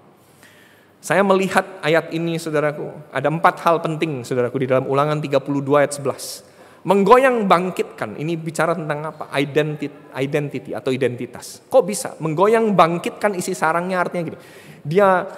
Saya 1.05 1.21
melihat 1.21 1.61
ayat 1.85 2.09
ini 2.17 2.41
saudaraku, 2.41 2.89
ada 3.13 3.29
empat 3.29 3.61
hal 3.61 3.77
penting 3.77 4.25
saudaraku 4.25 4.65
di 4.65 4.73
dalam 4.73 4.89
ulangan 4.89 5.21
32 5.21 5.37
ayat 5.77 5.93
11. 6.01 6.81
Menggoyang 6.81 7.45
bangkitkan, 7.45 8.17
ini 8.17 8.33
bicara 8.33 8.73
tentang 8.73 9.13
apa? 9.13 9.29
Identity, 9.37 9.85
identity 10.17 10.73
atau 10.73 10.89
identitas. 10.89 11.61
Kok 11.69 11.83
bisa? 11.85 12.17
Menggoyang 12.17 12.73
bangkitkan 12.73 13.37
isi 13.37 13.53
sarangnya 13.53 14.01
artinya 14.01 14.33
gini. 14.33 14.39
Dia 14.81 15.29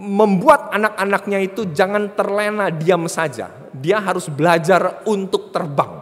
membuat 0.00 0.72
anak-anaknya 0.72 1.38
itu 1.44 1.68
jangan 1.68 2.16
terlena 2.16 2.72
diam 2.72 3.04
saja. 3.04 3.52
Dia 3.76 4.00
harus 4.00 4.24
belajar 4.32 5.04
untuk 5.04 5.52
terbang. 5.52 6.00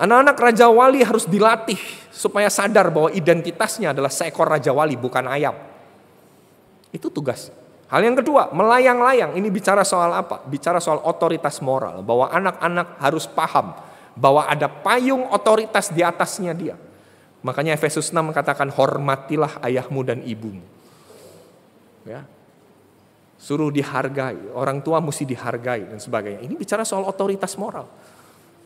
Anak-anak 0.00 0.36
Raja 0.40 0.72
Wali 0.72 1.04
harus 1.04 1.28
dilatih 1.28 1.80
supaya 2.08 2.48
sadar 2.48 2.88
bahwa 2.88 3.12
identitasnya 3.12 3.92
adalah 3.92 4.08
seekor 4.08 4.48
Raja 4.48 4.72
Wali 4.72 4.96
bukan 4.96 5.28
ayam. 5.28 5.69
Itu 6.90 7.10
tugas. 7.10 7.54
Hal 7.90 8.06
yang 8.06 8.14
kedua, 8.14 8.54
melayang-layang. 8.54 9.34
Ini 9.34 9.48
bicara 9.50 9.82
soal 9.82 10.14
apa? 10.14 10.46
Bicara 10.46 10.78
soal 10.78 11.02
otoritas 11.02 11.58
moral. 11.58 12.06
Bahwa 12.06 12.30
anak-anak 12.30 13.02
harus 13.02 13.26
paham 13.26 13.74
bahwa 14.20 14.46
ada 14.46 14.66
payung 14.68 15.26
otoritas 15.30 15.90
di 15.90 16.04
atasnya 16.04 16.52
dia. 16.52 16.76
Makanya 17.40 17.72
Efesus 17.72 18.12
6 18.12 18.20
mengatakan 18.20 18.68
hormatilah 18.68 19.64
ayahmu 19.64 20.00
dan 20.04 20.20
ibumu. 20.20 20.62
Ya. 22.04 22.28
Suruh 23.40 23.72
dihargai, 23.72 24.52
orang 24.52 24.84
tua 24.84 25.00
mesti 25.00 25.24
dihargai 25.24 25.88
dan 25.88 25.96
sebagainya. 25.96 26.44
Ini 26.44 26.54
bicara 26.60 26.84
soal 26.84 27.08
otoritas 27.08 27.56
moral. 27.56 27.88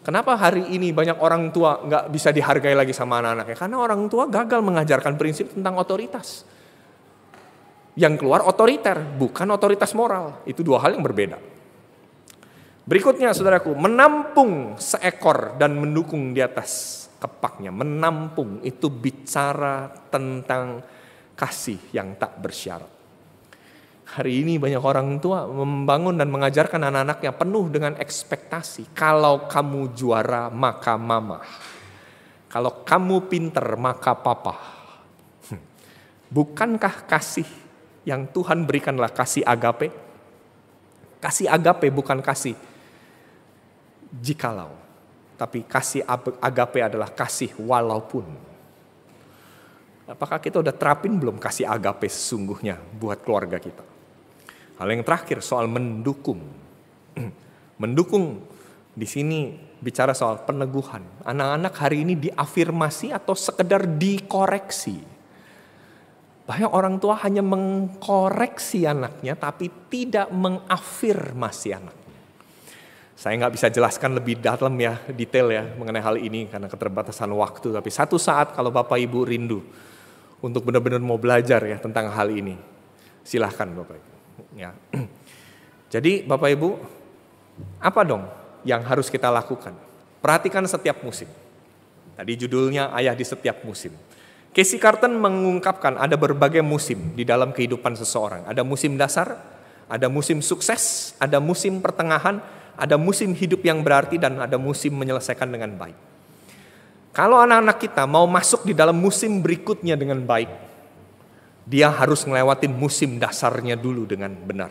Kenapa 0.03 0.35
hari 0.35 0.75
ini 0.75 0.91
banyak 0.91 1.17
orang 1.23 1.55
tua 1.55 1.81
nggak 1.81 2.11
bisa 2.11 2.35
dihargai 2.35 2.75
lagi 2.75 2.91
sama 2.91 3.23
anak-anaknya? 3.23 3.57
Karena 3.57 3.77
orang 3.79 4.03
tua 4.11 4.27
gagal 4.27 4.61
mengajarkan 4.61 5.15
prinsip 5.15 5.55
tentang 5.55 5.79
otoritas. 5.79 6.43
Yang 7.95 8.23
keluar 8.23 8.43
otoriter, 8.43 8.99
bukan 8.99 9.47
otoritas 9.55 9.95
moral. 9.95 10.43
Itu 10.43 10.67
dua 10.67 10.83
hal 10.83 10.99
yang 10.99 11.05
berbeda. 11.07 11.39
Berikutnya 12.85 13.33
saudaraku, 13.33 13.73
menampung 13.73 14.77
seekor 14.77 15.57
dan 15.57 15.79
mendukung 15.79 16.37
di 16.37 16.43
atas 16.43 17.07
kepaknya. 17.17 17.73
Menampung 17.73 18.61
itu 18.61 18.93
bicara 18.93 19.89
tentang 20.13 20.85
kasih 21.33 21.81
yang 21.97 22.13
tak 22.21 22.37
bersyarat. 22.45 22.93
Hari 24.05 24.45
ini 24.45 24.61
banyak 24.61 24.85
orang 24.85 25.17
tua 25.17 25.49
membangun 25.49 26.21
dan 26.21 26.29
mengajarkan 26.29 26.87
anak-anaknya 26.93 27.33
penuh 27.35 27.73
dengan 27.73 27.97
ekspektasi. 27.97 28.93
Kalau 28.93 29.49
kamu 29.49 29.97
juara 29.97 30.53
maka 30.53 31.01
mama. 31.01 31.41
Kalau 32.53 32.85
kamu 32.85 33.33
pinter 33.33 33.65
maka 33.81 34.13
papa. 34.13 34.55
Bukankah 36.29 37.09
kasih 37.09 37.49
yang 38.05 38.29
Tuhan 38.29 38.69
berikanlah 38.69 39.11
kasih 39.13 39.45
agape? 39.45 39.89
Kasih 41.21 41.49
agape 41.49 41.89
bukan 41.89 42.21
kasih 42.21 42.53
jikalau. 44.21 44.77
Tapi 45.35 45.67
kasih 45.67 46.07
agape 46.39 46.81
adalah 46.85 47.11
kasih 47.11 47.51
walaupun. 47.59 48.29
Apakah 50.05 50.37
kita 50.37 50.61
udah 50.61 50.77
terapin 50.77 51.17
belum 51.17 51.41
kasih 51.41 51.65
agape 51.65 52.07
sesungguhnya 52.13 52.77
buat 53.01 53.25
keluarga 53.25 53.57
kita? 53.57 53.83
Hal 54.77 54.89
yang 54.93 55.03
terakhir 55.03 55.41
soal 55.41 55.65
mendukung. 55.65 56.45
mendukung 57.83 58.45
di 58.95 59.09
sini 59.09 59.57
bicara 59.81 60.13
soal 60.13 60.45
peneguhan. 60.45 61.03
Anak-anak 61.25 61.75
hari 61.81 62.05
ini 62.07 62.15
diafirmasi 62.21 63.17
atau 63.17 63.33
sekedar 63.33 63.89
dikoreksi. 63.89 65.14
Banyak 66.45 66.71
orang 66.77 67.01
tua 67.01 67.17
hanya 67.25 67.41
mengkoreksi 67.41 68.85
anaknya 68.85 69.33
tapi 69.33 69.73
tidak 69.89 70.29
mengafirmasi 70.29 71.69
anaknya. 71.73 72.05
Saya 73.17 73.41
nggak 73.41 73.55
bisa 73.57 73.73
jelaskan 73.73 74.13
lebih 74.13 74.37
dalam 74.37 74.77
ya, 74.77 75.01
detail 75.09 75.49
ya 75.49 75.65
mengenai 75.81 76.05
hal 76.05 76.21
ini 76.21 76.45
karena 76.53 76.69
keterbatasan 76.69 77.33
waktu. 77.33 77.73
Tapi 77.73 77.89
satu 77.89 78.21
saat 78.21 78.53
kalau 78.53 78.69
Bapak 78.69 79.01
Ibu 79.01 79.25
rindu 79.25 79.65
untuk 80.45 80.69
benar-benar 80.69 81.01
mau 81.01 81.17
belajar 81.17 81.65
ya 81.65 81.81
tentang 81.81 82.13
hal 82.13 82.29
ini, 82.29 82.53
silahkan 83.25 83.65
Bapak 83.65 83.97
Ibu. 83.97 84.11
Ya. 84.61 84.77
Jadi 85.97 86.29
Bapak 86.29 86.53
Ibu, 86.53 86.69
apa 87.81 88.05
dong 88.05 88.29
yang 88.69 88.85
harus 88.85 89.09
kita 89.09 89.33
lakukan? 89.33 89.73
Perhatikan 90.21 90.69
setiap 90.69 91.01
musim. 91.01 91.31
Tadi 92.13 92.33
judulnya 92.37 92.93
Ayah 92.93 93.17
di 93.17 93.25
setiap 93.25 93.65
musim. 93.65 93.97
Casey 94.55 94.79
Carton 94.79 95.19
mengungkapkan 95.19 95.99
ada 95.99 96.15
berbagai 96.15 96.63
musim 96.63 97.11
di 97.19 97.27
dalam 97.27 97.51
kehidupan 97.51 97.99
seseorang. 97.99 98.47
Ada 98.47 98.63
musim 98.63 98.95
dasar, 98.95 99.35
ada 99.91 100.07
musim 100.07 100.39
sukses, 100.39 101.13
ada 101.19 101.43
musim 101.43 101.83
pertengahan, 101.83 102.39
ada 102.79 102.95
musim 102.95 103.35
hidup 103.35 103.67
yang 103.67 103.83
berarti 103.83 104.15
dan 104.15 104.39
ada 104.39 104.55
musim 104.55 104.95
menyelesaikan 104.95 105.51
dengan 105.51 105.75
baik. 105.75 105.99
Kalau 107.11 107.43
anak-anak 107.43 107.83
kita 107.83 108.07
mau 108.07 108.31
masuk 108.31 108.63
di 108.63 108.79
dalam 108.79 108.95
musim 108.95 109.43
berikutnya 109.43 109.99
dengan 109.99 110.23
baik, 110.23 110.51
dia 111.67 111.91
harus 111.91 112.23
ngelewatin 112.23 112.71
musim 112.71 113.19
dasarnya 113.19 113.75
dulu 113.75 114.07
dengan 114.07 114.39
benar. 114.39 114.71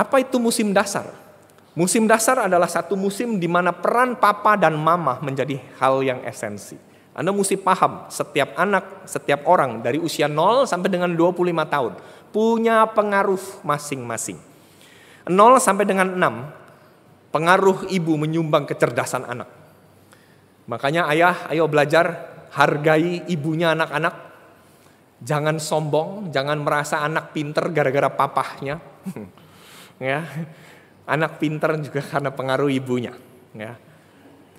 Apa 0.00 0.16
itu 0.24 0.40
musim 0.40 0.72
dasar? 0.72 1.12
Musim 1.76 2.08
dasar 2.08 2.48
adalah 2.48 2.66
satu 2.66 2.96
musim 2.96 3.36
di 3.36 3.44
mana 3.44 3.68
peran 3.68 4.16
papa 4.16 4.56
dan 4.56 4.72
mama 4.80 5.20
menjadi 5.20 5.60
hal 5.76 6.00
yang 6.00 6.24
esensi. 6.24 6.89
Anda 7.20 7.36
mesti 7.36 7.60
paham, 7.60 8.08
setiap 8.08 8.56
anak, 8.56 9.04
setiap 9.04 9.44
orang 9.44 9.84
dari 9.84 10.00
usia 10.00 10.24
0 10.24 10.64
sampai 10.64 10.88
dengan 10.88 11.12
25 11.12 11.36
tahun 11.68 11.92
punya 12.32 12.88
pengaruh 12.88 13.60
masing-masing. 13.60 14.40
0 15.28 15.60
sampai 15.60 15.84
dengan 15.84 16.16
6, 16.16 17.28
pengaruh 17.28 17.92
ibu 17.92 18.16
menyumbang 18.16 18.64
kecerdasan 18.64 19.28
anak. 19.28 19.52
Makanya 20.64 21.12
ayah, 21.12 21.36
ayo 21.52 21.68
belajar 21.68 22.32
hargai 22.56 23.28
ibunya 23.28 23.76
anak-anak, 23.76 24.30
Jangan 25.20 25.60
sombong, 25.60 26.32
jangan 26.32 26.64
merasa 26.64 27.04
anak 27.04 27.36
pinter 27.36 27.68
gara-gara 27.76 28.08
papahnya. 28.08 28.80
ya. 30.00 30.24
Anak 31.04 31.36
pinter 31.36 31.76
juga 31.76 32.00
karena 32.00 32.32
pengaruh 32.32 32.72
ibunya, 32.72 33.12
ya. 33.52 33.76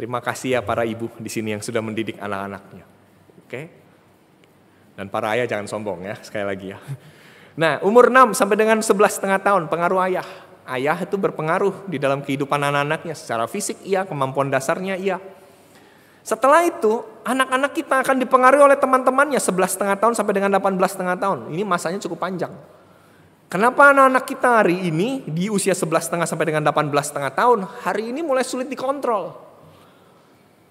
Terima 0.02 0.18
kasih 0.18 0.58
ya 0.58 0.66
para 0.66 0.82
ibu 0.82 1.14
di 1.22 1.30
sini 1.30 1.54
yang 1.54 1.62
sudah 1.62 1.78
mendidik 1.78 2.18
anak-anaknya. 2.18 2.90
Oke. 3.46 3.70
Dan 4.98 5.14
para 5.14 5.38
ayah 5.38 5.46
jangan 5.46 5.70
sombong 5.70 6.10
ya, 6.10 6.18
sekali 6.26 6.42
lagi 6.42 6.74
ya. 6.74 6.82
Nah, 7.54 7.78
umur 7.86 8.10
6 8.10 8.34
sampai 8.34 8.58
dengan 8.58 8.82
11 8.82 8.98
setengah 8.98 9.38
tahun 9.38 9.70
pengaruh 9.70 10.02
ayah. 10.10 10.26
Ayah 10.66 10.98
itu 11.06 11.22
berpengaruh 11.22 11.86
di 11.86 12.02
dalam 12.02 12.26
kehidupan 12.26 12.58
anak-anaknya 12.58 13.14
secara 13.14 13.46
fisik 13.46 13.78
iya, 13.86 14.02
kemampuan 14.02 14.50
dasarnya 14.50 14.98
iya. 14.98 15.22
Setelah 16.26 16.66
itu, 16.66 17.06
anak-anak 17.22 17.70
kita 17.70 18.02
akan 18.02 18.18
dipengaruhi 18.26 18.74
oleh 18.74 18.80
teman-temannya 18.82 19.38
11 19.38 19.54
setengah 19.70 20.02
tahun 20.02 20.18
sampai 20.18 20.34
dengan 20.34 20.50
18 20.58 20.82
setengah 20.82 21.18
tahun. 21.22 21.54
Ini 21.54 21.62
masanya 21.62 22.02
cukup 22.02 22.26
panjang. 22.26 22.50
Kenapa 23.54 23.94
anak-anak 23.94 24.26
kita 24.26 24.66
hari 24.66 24.82
ini 24.82 25.30
di 25.30 25.46
usia 25.46 25.78
11 25.78 26.10
setengah 26.10 26.26
sampai 26.26 26.50
dengan 26.50 26.66
18 26.66 26.90
setengah 27.06 27.36
tahun, 27.38 27.70
hari 27.86 28.10
ini 28.10 28.26
mulai 28.26 28.42
sulit 28.42 28.66
dikontrol. 28.66 29.51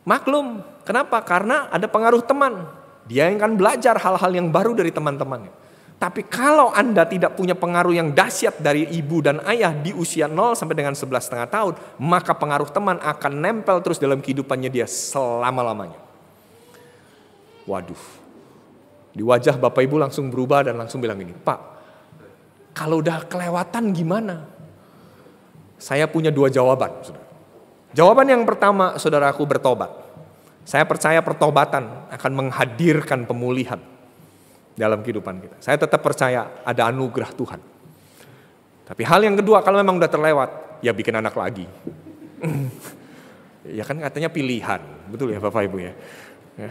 Maklum, 0.05 0.65
kenapa? 0.83 1.21
Karena 1.21 1.69
ada 1.69 1.85
pengaruh 1.85 2.25
teman. 2.25 2.65
Dia 3.05 3.29
yang 3.29 3.43
akan 3.43 3.55
belajar 3.59 3.99
hal-hal 3.99 4.31
yang 4.33 4.49
baru 4.49 4.73
dari 4.73 4.95
teman-temannya. 4.95 5.53
Tapi 6.01 6.25
kalau 6.25 6.73
Anda 6.73 7.05
tidak 7.05 7.37
punya 7.37 7.53
pengaruh 7.53 7.93
yang 7.93 8.17
dahsyat 8.17 8.57
dari 8.65 8.89
ibu 8.89 9.21
dan 9.21 9.45
ayah 9.45 9.77
di 9.77 9.93
usia 9.93 10.25
0 10.25 10.57
sampai 10.57 10.73
dengan 10.73 10.97
11 10.97 11.29
setengah 11.29 11.49
tahun, 11.53 11.75
maka 12.01 12.33
pengaruh 12.33 12.73
teman 12.73 12.97
akan 12.97 13.33
nempel 13.37 13.85
terus 13.85 14.01
dalam 14.01 14.25
kehidupannya 14.25 14.73
dia 14.73 14.89
selama-lamanya. 14.89 16.01
Waduh. 17.69 18.01
Di 19.13 19.21
wajah 19.21 19.61
Bapak 19.61 19.85
Ibu 19.85 20.01
langsung 20.01 20.33
berubah 20.33 20.65
dan 20.65 20.81
langsung 20.81 21.05
bilang 21.05 21.21
ini, 21.21 21.37
Pak, 21.37 21.61
kalau 22.73 23.05
udah 23.05 23.29
kelewatan 23.29 23.93
gimana? 23.93 24.49
Saya 25.77 26.09
punya 26.09 26.33
dua 26.33 26.49
jawaban. 26.49 26.97
Saudara. 27.05 27.30
Jawaban 27.91 28.27
yang 28.31 28.43
pertama, 28.47 28.95
saudaraku 28.97 29.43
bertobat. 29.47 29.91
Saya 30.63 30.87
percaya 30.87 31.19
pertobatan 31.25 32.07
akan 32.15 32.33
menghadirkan 32.37 33.27
pemulihan 33.27 33.83
dalam 34.79 35.03
kehidupan 35.03 35.43
kita. 35.43 35.57
Saya 35.59 35.77
tetap 35.81 35.99
percaya 35.99 36.63
ada 36.63 36.87
anugerah 36.87 37.35
Tuhan. 37.35 37.61
Tapi 38.87 39.03
hal 39.03 39.21
yang 39.27 39.35
kedua, 39.35 39.67
kalau 39.67 39.83
memang 39.83 39.99
udah 39.99 40.11
terlewat, 40.11 40.51
ya 40.83 40.95
bikin 40.95 41.19
anak 41.19 41.35
lagi. 41.35 41.67
ya 43.79 43.83
kan 43.83 43.99
katanya 43.99 44.31
pilihan, 44.31 44.83
betul 45.11 45.35
ya 45.35 45.43
Bapak 45.43 45.67
Ibu 45.67 45.79
ya. 45.83 45.93
ya. 46.59 46.71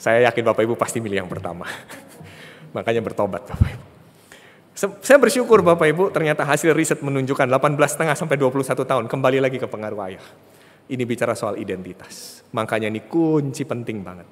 Saya 0.00 0.32
yakin 0.32 0.44
Bapak 0.48 0.64
Ibu 0.64 0.80
pasti 0.80 0.96
milih 1.04 1.24
yang 1.24 1.30
pertama. 1.30 1.68
Makanya 2.76 3.04
bertobat 3.04 3.44
Bapak 3.44 3.68
Ibu. 3.68 3.89
Saya 4.76 5.18
bersyukur 5.18 5.66
Bapak 5.66 5.86
Ibu 5.90 6.04
ternyata 6.14 6.46
hasil 6.46 6.70
riset 6.70 7.02
menunjukkan 7.02 7.50
18 7.50 7.74
setengah 7.90 8.14
sampai 8.14 8.38
21 8.38 8.86
tahun 8.86 9.04
kembali 9.10 9.42
lagi 9.42 9.58
ke 9.58 9.66
pengaruh 9.66 9.98
ayah. 10.06 10.24
Ini 10.90 11.02
bicara 11.06 11.34
soal 11.34 11.58
identitas. 11.58 12.42
Makanya 12.54 12.86
ini 12.86 13.02
kunci 13.02 13.66
penting 13.66 14.02
banget. 14.02 14.26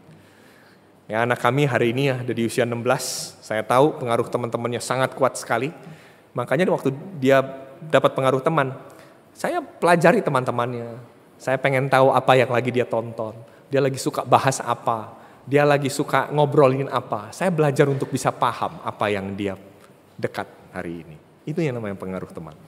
Ya 1.11 1.27
anak 1.27 1.43
kami 1.43 1.67
hari 1.67 1.91
ini 1.91 2.15
ada 2.15 2.31
di 2.31 2.47
usia 2.47 2.63
16. 2.63 2.79
Saya 3.43 3.63
tahu 3.67 3.99
pengaruh 3.99 4.31
teman-temannya 4.31 4.79
sangat 4.79 5.15
kuat 5.19 5.35
sekali. 5.39 5.75
Makanya 6.35 6.71
waktu 6.71 6.95
dia 7.19 7.43
dapat 7.91 8.15
pengaruh 8.15 8.43
teman, 8.43 8.75
saya 9.35 9.59
pelajari 9.59 10.23
teman-temannya. 10.23 10.99
Saya 11.39 11.59
pengen 11.59 11.91
tahu 11.91 12.15
apa 12.15 12.35
yang 12.39 12.51
lagi 12.51 12.71
dia 12.71 12.87
tonton. 12.87 13.35
Dia 13.71 13.83
lagi 13.83 13.99
suka 13.99 14.23
bahas 14.23 14.63
apa. 14.63 15.19
Dia 15.47 15.67
lagi 15.67 15.91
suka 15.91 16.31
ngobrolin 16.31 16.91
apa. 16.91 17.31
Saya 17.35 17.51
belajar 17.51 17.87
untuk 17.91 18.11
bisa 18.11 18.31
paham 18.35 18.79
apa 18.83 19.07
yang 19.11 19.35
dia 19.35 19.55
dekat 20.19 20.51
hari 20.75 21.07
ini. 21.07 21.17
Itu 21.47 21.63
yang 21.63 21.79
namanya 21.79 21.97
pengaruh 21.97 22.29
teman. 22.35 22.59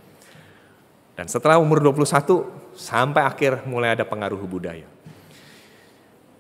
Dan 1.18 1.26
setelah 1.28 1.61
umur 1.61 1.84
21 1.84 2.72
sampai 2.72 3.26
akhir 3.26 3.68
mulai 3.68 3.92
ada 3.92 4.09
pengaruh 4.09 4.40
budaya. 4.46 4.88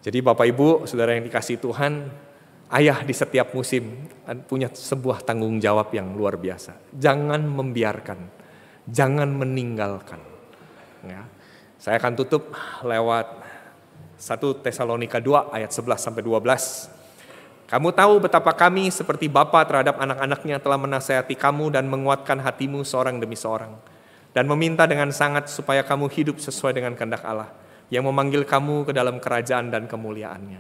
Jadi 0.00 0.24
Bapak 0.24 0.48
Ibu, 0.48 0.88
saudara 0.88 1.12
yang 1.12 1.28
dikasih 1.28 1.60
Tuhan, 1.60 2.08
ayah 2.72 3.04
di 3.04 3.12
setiap 3.12 3.52
musim 3.52 4.08
punya 4.48 4.72
sebuah 4.72 5.20
tanggung 5.20 5.60
jawab 5.60 5.92
yang 5.92 6.16
luar 6.16 6.40
biasa. 6.40 6.96
Jangan 6.96 7.44
membiarkan, 7.44 8.18
jangan 8.88 9.28
meninggalkan. 9.28 10.22
Ya. 11.04 11.28
Saya 11.76 12.00
akan 12.00 12.16
tutup 12.16 12.48
lewat 12.80 13.44
1 14.16 14.64
Tesalonika 14.64 15.20
2 15.20 15.52
ayat 15.52 15.68
11 15.72 16.00
sampai 16.00 16.24
12. 16.24 16.99
Kamu 17.70 17.94
tahu 17.94 18.18
betapa 18.18 18.50
kami 18.50 18.90
seperti 18.90 19.30
Bapa 19.30 19.62
terhadap 19.62 20.02
anak-anaknya 20.02 20.58
telah 20.58 20.74
menasehati 20.74 21.38
kamu 21.38 21.70
dan 21.70 21.86
menguatkan 21.86 22.42
hatimu 22.42 22.82
seorang 22.82 23.22
demi 23.22 23.38
seorang. 23.38 23.78
Dan 24.34 24.50
meminta 24.50 24.90
dengan 24.90 25.14
sangat 25.14 25.46
supaya 25.46 25.86
kamu 25.86 26.10
hidup 26.10 26.42
sesuai 26.42 26.74
dengan 26.74 26.98
kehendak 26.98 27.22
Allah 27.22 27.46
yang 27.86 28.10
memanggil 28.10 28.42
kamu 28.42 28.90
ke 28.90 28.92
dalam 28.94 29.22
kerajaan 29.22 29.70
dan 29.70 29.86
kemuliaannya. 29.86 30.58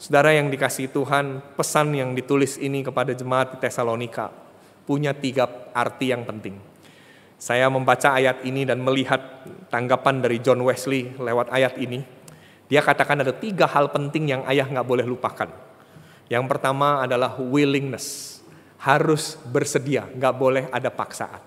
Saudara 0.00 0.32
yang 0.32 0.48
dikasih 0.48 0.96
Tuhan, 0.96 1.44
pesan 1.60 1.92
yang 1.92 2.16
ditulis 2.16 2.56
ini 2.56 2.80
kepada 2.80 3.12
jemaat 3.12 3.56
di 3.56 3.58
Tesalonika 3.60 4.32
punya 4.88 5.12
tiga 5.12 5.44
arti 5.76 6.08
yang 6.08 6.24
penting. 6.24 6.56
Saya 7.36 7.68
membaca 7.68 8.16
ayat 8.16 8.40
ini 8.48 8.64
dan 8.64 8.80
melihat 8.80 9.44
tanggapan 9.68 10.24
dari 10.24 10.40
John 10.40 10.64
Wesley 10.64 11.12
lewat 11.20 11.52
ayat 11.52 11.76
ini. 11.76 12.00
Dia 12.64 12.80
katakan 12.80 13.20
ada 13.20 13.36
tiga 13.36 13.68
hal 13.68 13.92
penting 13.92 14.32
yang 14.32 14.40
ayah 14.48 14.64
nggak 14.64 14.88
boleh 14.88 15.04
lupakan 15.04 15.73
yang 16.28 16.48
pertama 16.48 17.04
adalah 17.04 17.36
willingness. 17.36 18.40
Harus 18.80 19.40
bersedia, 19.48 20.04
nggak 20.12 20.34
boleh 20.36 20.64
ada 20.68 20.92
paksaan. 20.92 21.40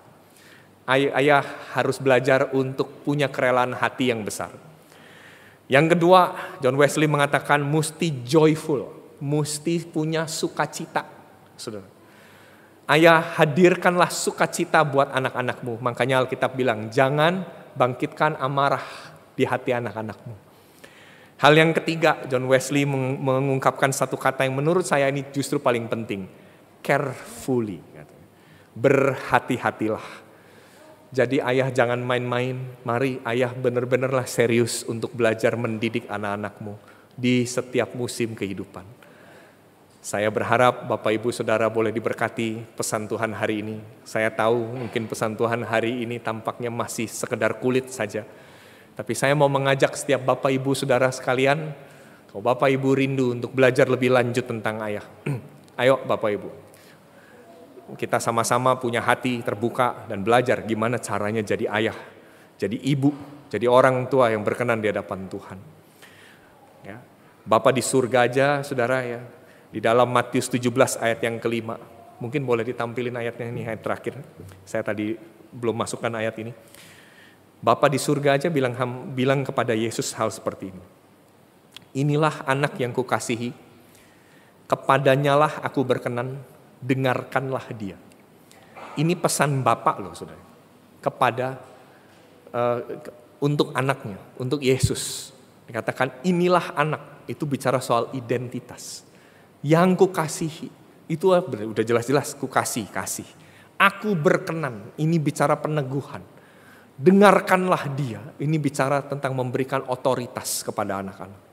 Ay 0.88 1.06
ayah 1.12 1.44
harus 1.76 2.00
belajar 2.02 2.50
untuk 2.50 3.04
punya 3.06 3.30
kerelaan 3.30 3.76
hati 3.76 4.10
yang 4.10 4.26
besar. 4.26 4.50
Yang 5.68 5.94
kedua, 5.94 6.32
John 6.64 6.80
Wesley 6.80 7.06
mengatakan 7.06 7.60
mesti 7.60 8.24
joyful, 8.24 8.88
mesti 9.20 9.84
punya 9.84 10.24
sukacita. 10.24 11.04
Saudara. 11.54 11.84
Ayah 12.88 13.20
hadirkanlah 13.20 14.08
sukacita 14.08 14.80
buat 14.80 15.12
anak-anakmu. 15.12 15.76
Makanya 15.84 16.24
Alkitab 16.24 16.56
bilang, 16.56 16.88
jangan 16.88 17.44
bangkitkan 17.76 18.40
amarah 18.40 18.82
di 19.36 19.44
hati 19.44 19.76
anak-anakmu. 19.76 20.47
Hal 21.38 21.54
yang 21.54 21.70
ketiga, 21.70 22.18
John 22.26 22.50
Wesley 22.50 22.82
mengungkapkan 22.82 23.94
satu 23.94 24.18
kata 24.18 24.42
yang 24.42 24.58
menurut 24.58 24.82
saya 24.82 25.06
ini 25.06 25.22
justru 25.30 25.62
paling 25.62 25.86
penting. 25.86 26.26
Carefully. 26.82 27.78
Berhati-hatilah. 28.74 30.26
Jadi 31.14 31.38
ayah 31.38 31.70
jangan 31.70 32.02
main-main, 32.02 32.58
mari 32.82 33.22
ayah 33.22 33.54
benar-benarlah 33.54 34.26
serius 34.26 34.82
untuk 34.82 35.14
belajar 35.14 35.54
mendidik 35.54 36.10
anak-anakmu 36.10 36.74
di 37.14 37.46
setiap 37.46 37.94
musim 37.94 38.34
kehidupan. 38.34 38.82
Saya 40.02 40.34
berharap 40.34 40.90
Bapak 40.90 41.22
Ibu 41.22 41.30
Saudara 41.30 41.70
boleh 41.70 41.94
diberkati 41.94 42.66
pesan 42.74 43.06
Tuhan 43.06 43.30
hari 43.30 43.62
ini. 43.62 43.76
Saya 44.02 44.34
tahu 44.34 44.74
mungkin 44.74 45.06
pesan 45.06 45.38
Tuhan 45.38 45.62
hari 45.62 46.02
ini 46.02 46.18
tampaknya 46.18 46.68
masih 46.68 47.06
sekedar 47.06 47.62
kulit 47.62 47.94
saja 47.94 48.26
tapi 48.98 49.14
saya 49.14 49.30
mau 49.38 49.46
mengajak 49.46 49.94
setiap 49.94 50.26
Bapak 50.26 50.50
Ibu 50.50 50.74
Saudara 50.74 51.06
sekalian, 51.14 51.70
kalau 52.34 52.42
Bapak 52.42 52.66
Ibu 52.66 52.98
rindu 52.98 53.30
untuk 53.30 53.54
belajar 53.54 53.86
lebih 53.86 54.10
lanjut 54.10 54.42
tentang 54.42 54.82
ayah. 54.82 55.06
Ayo 55.78 56.02
Bapak 56.02 56.34
Ibu, 56.34 56.50
kita 57.94 58.18
sama-sama 58.18 58.74
punya 58.74 58.98
hati 58.98 59.38
terbuka 59.46 60.02
dan 60.10 60.26
belajar 60.26 60.66
gimana 60.66 60.98
caranya 60.98 61.46
jadi 61.46 61.70
ayah, 61.78 61.94
jadi 62.58 62.74
ibu, 62.74 63.14
jadi 63.46 63.70
orang 63.70 64.10
tua 64.10 64.34
yang 64.34 64.42
berkenan 64.42 64.82
di 64.82 64.90
hadapan 64.90 65.30
Tuhan. 65.30 65.58
Ya. 66.82 66.98
Bapak 67.46 67.78
di 67.78 67.86
surga 67.86 68.26
aja, 68.26 68.66
saudara 68.66 69.06
ya, 69.06 69.22
di 69.70 69.78
dalam 69.78 70.10
Matius 70.10 70.50
17 70.50 70.98
ayat 70.98 71.22
yang 71.22 71.38
kelima. 71.38 71.78
Mungkin 72.18 72.42
boleh 72.42 72.66
ditampilin 72.66 73.14
ayatnya 73.14 73.46
ini 73.46 73.62
ayat 73.62 73.78
terakhir. 73.78 74.18
Saya 74.66 74.82
tadi 74.82 75.14
belum 75.54 75.78
masukkan 75.78 76.10
ayat 76.18 76.34
ini. 76.42 76.50
Bapak 77.58 77.90
di 77.90 77.98
surga 77.98 78.38
aja 78.38 78.48
bilang 78.54 78.74
bilang 79.10 79.42
kepada 79.42 79.74
Yesus 79.74 80.14
hal 80.14 80.30
seperti 80.30 80.70
ini. 80.70 80.84
Inilah 81.98 82.46
anak 82.46 82.78
yang 82.78 82.94
kukasihi, 82.94 83.50
kepadanyalah 84.70 85.66
aku 85.66 85.82
berkenan, 85.82 86.38
dengarkanlah 86.78 87.66
dia. 87.74 87.98
Ini 88.94 89.18
pesan 89.18 89.66
Bapak 89.66 89.98
loh 89.98 90.14
saudara, 90.14 90.38
kepada 91.02 91.58
uh, 92.54 92.78
untuk 93.42 93.74
anaknya, 93.74 94.22
untuk 94.38 94.62
Yesus. 94.62 95.34
Dikatakan 95.66 96.22
inilah 96.22 96.78
anak, 96.78 97.26
itu 97.26 97.42
bicara 97.42 97.82
soal 97.82 98.06
identitas. 98.14 99.02
Yang 99.66 100.06
kukasihi, 100.06 100.68
itu 101.10 101.26
udah 101.34 101.82
jelas-jelas 101.82 102.38
kukasih, 102.38 102.86
kasih. 102.94 103.26
Aku 103.74 104.14
berkenan, 104.14 104.94
ini 104.94 105.18
bicara 105.18 105.58
peneguhan 105.58 106.37
dengarkanlah 106.98 107.94
dia. 107.94 108.20
Ini 108.42 108.58
bicara 108.58 109.00
tentang 109.06 109.32
memberikan 109.38 109.86
otoritas 109.86 110.66
kepada 110.66 110.98
anak-anak. 110.98 111.46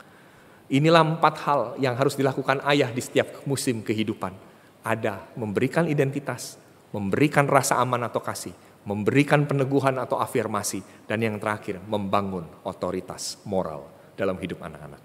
Inilah 0.74 1.06
empat 1.06 1.36
hal 1.46 1.62
yang 1.78 1.94
harus 1.94 2.18
dilakukan 2.18 2.66
ayah 2.66 2.90
di 2.90 2.98
setiap 2.98 3.46
musim 3.46 3.86
kehidupan. 3.86 4.34
Ada 4.82 5.38
memberikan 5.38 5.86
identitas, 5.86 6.58
memberikan 6.90 7.46
rasa 7.46 7.78
aman 7.78 8.02
atau 8.10 8.18
kasih, 8.18 8.54
memberikan 8.90 9.46
peneguhan 9.46 10.02
atau 10.02 10.18
afirmasi, 10.18 10.82
dan 11.06 11.22
yang 11.22 11.38
terakhir 11.38 11.78
membangun 11.86 12.50
otoritas 12.66 13.38
moral 13.46 13.86
dalam 14.18 14.42
hidup 14.42 14.66
anak-anak. 14.66 15.02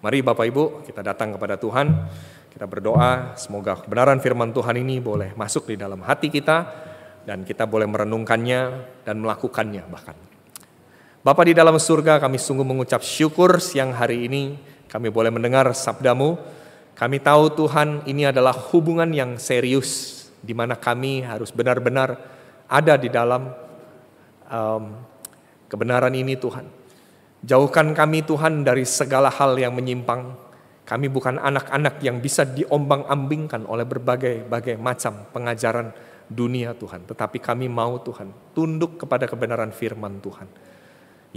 Mari 0.00 0.18
Bapak 0.24 0.46
Ibu 0.48 0.64
kita 0.88 1.04
datang 1.04 1.36
kepada 1.36 1.60
Tuhan, 1.60 1.92
kita 2.52 2.64
berdoa 2.64 3.36
semoga 3.36 3.80
kebenaran 3.84 4.20
firman 4.20 4.52
Tuhan 4.52 4.76
ini 4.80 5.00
boleh 5.00 5.36
masuk 5.36 5.68
di 5.68 5.76
dalam 5.76 6.00
hati 6.00 6.32
kita, 6.32 6.85
dan 7.26 7.42
kita 7.42 7.66
boleh 7.66 7.90
merenungkannya 7.90 8.60
dan 9.02 9.18
melakukannya 9.18 9.82
bahkan. 9.90 10.14
Bapa 11.26 11.42
di 11.42 11.58
dalam 11.58 11.74
surga 11.74 12.22
kami 12.22 12.38
sungguh 12.38 12.62
mengucap 12.62 13.02
syukur 13.02 13.58
siang 13.58 13.90
hari 13.90 14.30
ini 14.30 14.54
kami 14.86 15.10
boleh 15.10 15.34
mendengar 15.34 15.66
sabdamu. 15.74 16.38
Kami 16.96 17.20
tahu 17.20 17.52
Tuhan 17.52 18.08
ini 18.08 18.30
adalah 18.30 18.56
hubungan 18.72 19.10
yang 19.12 19.36
serius 19.36 20.24
di 20.40 20.56
mana 20.56 20.78
kami 20.78 21.26
harus 21.26 21.52
benar-benar 21.52 22.16
ada 22.70 22.94
di 22.96 23.12
dalam 23.12 23.52
um, 24.48 24.96
kebenaran 25.68 26.14
ini 26.14 26.38
Tuhan. 26.38 26.64
Jauhkan 27.44 27.92
kami 27.92 28.24
Tuhan 28.24 28.64
dari 28.64 28.86
segala 28.88 29.28
hal 29.28 29.58
yang 29.58 29.76
menyimpang. 29.76 30.46
Kami 30.86 31.10
bukan 31.10 31.42
anak-anak 31.42 31.98
yang 32.00 32.22
bisa 32.22 32.46
diombang-ambingkan 32.46 33.66
oleh 33.66 33.82
berbagai-bagai 33.82 34.78
macam 34.78 35.26
pengajaran 35.34 35.90
dunia 36.26 36.74
Tuhan, 36.74 37.06
tetapi 37.06 37.38
kami 37.38 37.70
mau 37.70 37.98
Tuhan 38.02 38.30
tunduk 38.52 39.02
kepada 39.02 39.30
kebenaran 39.30 39.70
firman 39.70 40.18
Tuhan. 40.18 40.48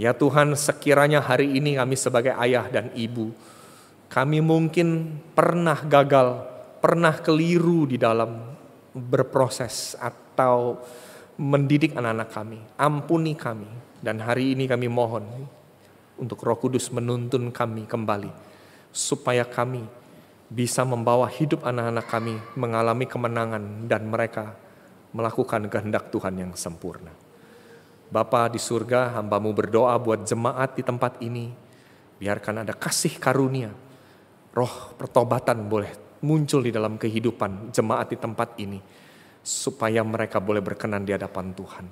Ya 0.00 0.16
Tuhan, 0.16 0.56
sekiranya 0.56 1.20
hari 1.20 1.60
ini 1.60 1.76
kami 1.76 1.92
sebagai 1.92 2.32
ayah 2.40 2.64
dan 2.72 2.88
ibu 2.96 3.36
Kami 4.10 4.42
mungkin 4.42 5.20
pernah 5.38 5.78
gagal, 5.86 6.42
pernah 6.82 7.14
keliru 7.14 7.86
di 7.86 7.94
dalam 7.94 8.42
berproses 8.90 9.94
atau 9.94 10.82
mendidik 11.38 11.94
anak-anak 11.94 12.28
kami. 12.34 12.58
Ampuni 12.74 13.38
kami. 13.38 13.70
Dan 14.02 14.18
hari 14.18 14.58
ini 14.58 14.66
kami 14.66 14.90
mohon 14.90 15.46
untuk 16.18 16.42
Roh 16.42 16.58
Kudus 16.58 16.90
menuntun 16.90 17.54
kami 17.54 17.86
kembali 17.86 18.32
supaya 18.90 19.46
kami 19.46 19.86
bisa 20.50 20.82
membawa 20.82 21.30
hidup 21.30 21.62
anak-anak 21.62 22.06
kami 22.10 22.34
mengalami 22.58 23.06
kemenangan 23.06 23.86
dan 23.86 24.10
mereka 24.10 24.58
melakukan 25.10 25.66
kehendak 25.66 26.10
Tuhan 26.14 26.34
yang 26.38 26.52
sempurna. 26.54 27.10
Bapa 28.10 28.50
di 28.50 28.58
surga, 28.58 29.18
hambamu 29.18 29.54
berdoa 29.54 29.94
buat 30.02 30.26
jemaat 30.26 30.74
di 30.74 30.82
tempat 30.82 31.22
ini. 31.22 31.54
Biarkan 32.18 32.66
ada 32.66 32.74
kasih 32.74 33.16
karunia, 33.22 33.70
roh 34.50 34.92
pertobatan 34.98 35.70
boleh 35.70 36.20
muncul 36.26 36.60
di 36.60 36.74
dalam 36.74 36.98
kehidupan 36.98 37.70
jemaat 37.70 38.10
di 38.10 38.18
tempat 38.18 38.58
ini. 38.58 38.82
Supaya 39.40 40.04
mereka 40.04 40.36
boleh 40.36 40.60
berkenan 40.60 41.06
di 41.06 41.16
hadapan 41.16 41.54
Tuhan. 41.56 41.86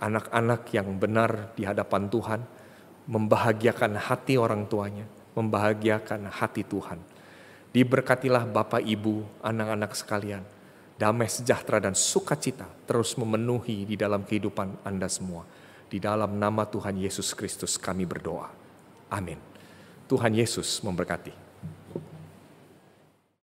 Anak-anak 0.00 0.68
yang 0.74 1.00
benar 1.00 1.54
di 1.56 1.64
hadapan 1.64 2.12
Tuhan, 2.12 2.40
membahagiakan 3.08 3.96
hati 3.96 4.36
orang 4.36 4.68
tuanya, 4.68 5.08
membahagiakan 5.32 6.28
hati 6.28 6.66
Tuhan. 6.66 7.00
Diberkatilah 7.70 8.44
Bapak 8.50 8.82
Ibu, 8.82 9.40
anak-anak 9.40 9.94
sekalian. 9.94 10.42
Damai 11.00 11.32
sejahtera 11.32 11.80
dan 11.80 11.96
sukacita 11.96 12.68
terus 12.84 13.16
memenuhi 13.16 13.88
di 13.88 13.96
dalam 13.96 14.20
kehidupan 14.20 14.84
Anda 14.84 15.08
semua. 15.08 15.48
Di 15.88 15.96
dalam 15.96 16.36
nama 16.36 16.68
Tuhan 16.68 17.00
Yesus 17.00 17.32
Kristus 17.32 17.80
kami 17.80 18.04
berdoa. 18.04 18.52
Amin. 19.08 19.40
Tuhan 20.04 20.36
Yesus 20.36 20.84
memberkati. 20.84 21.49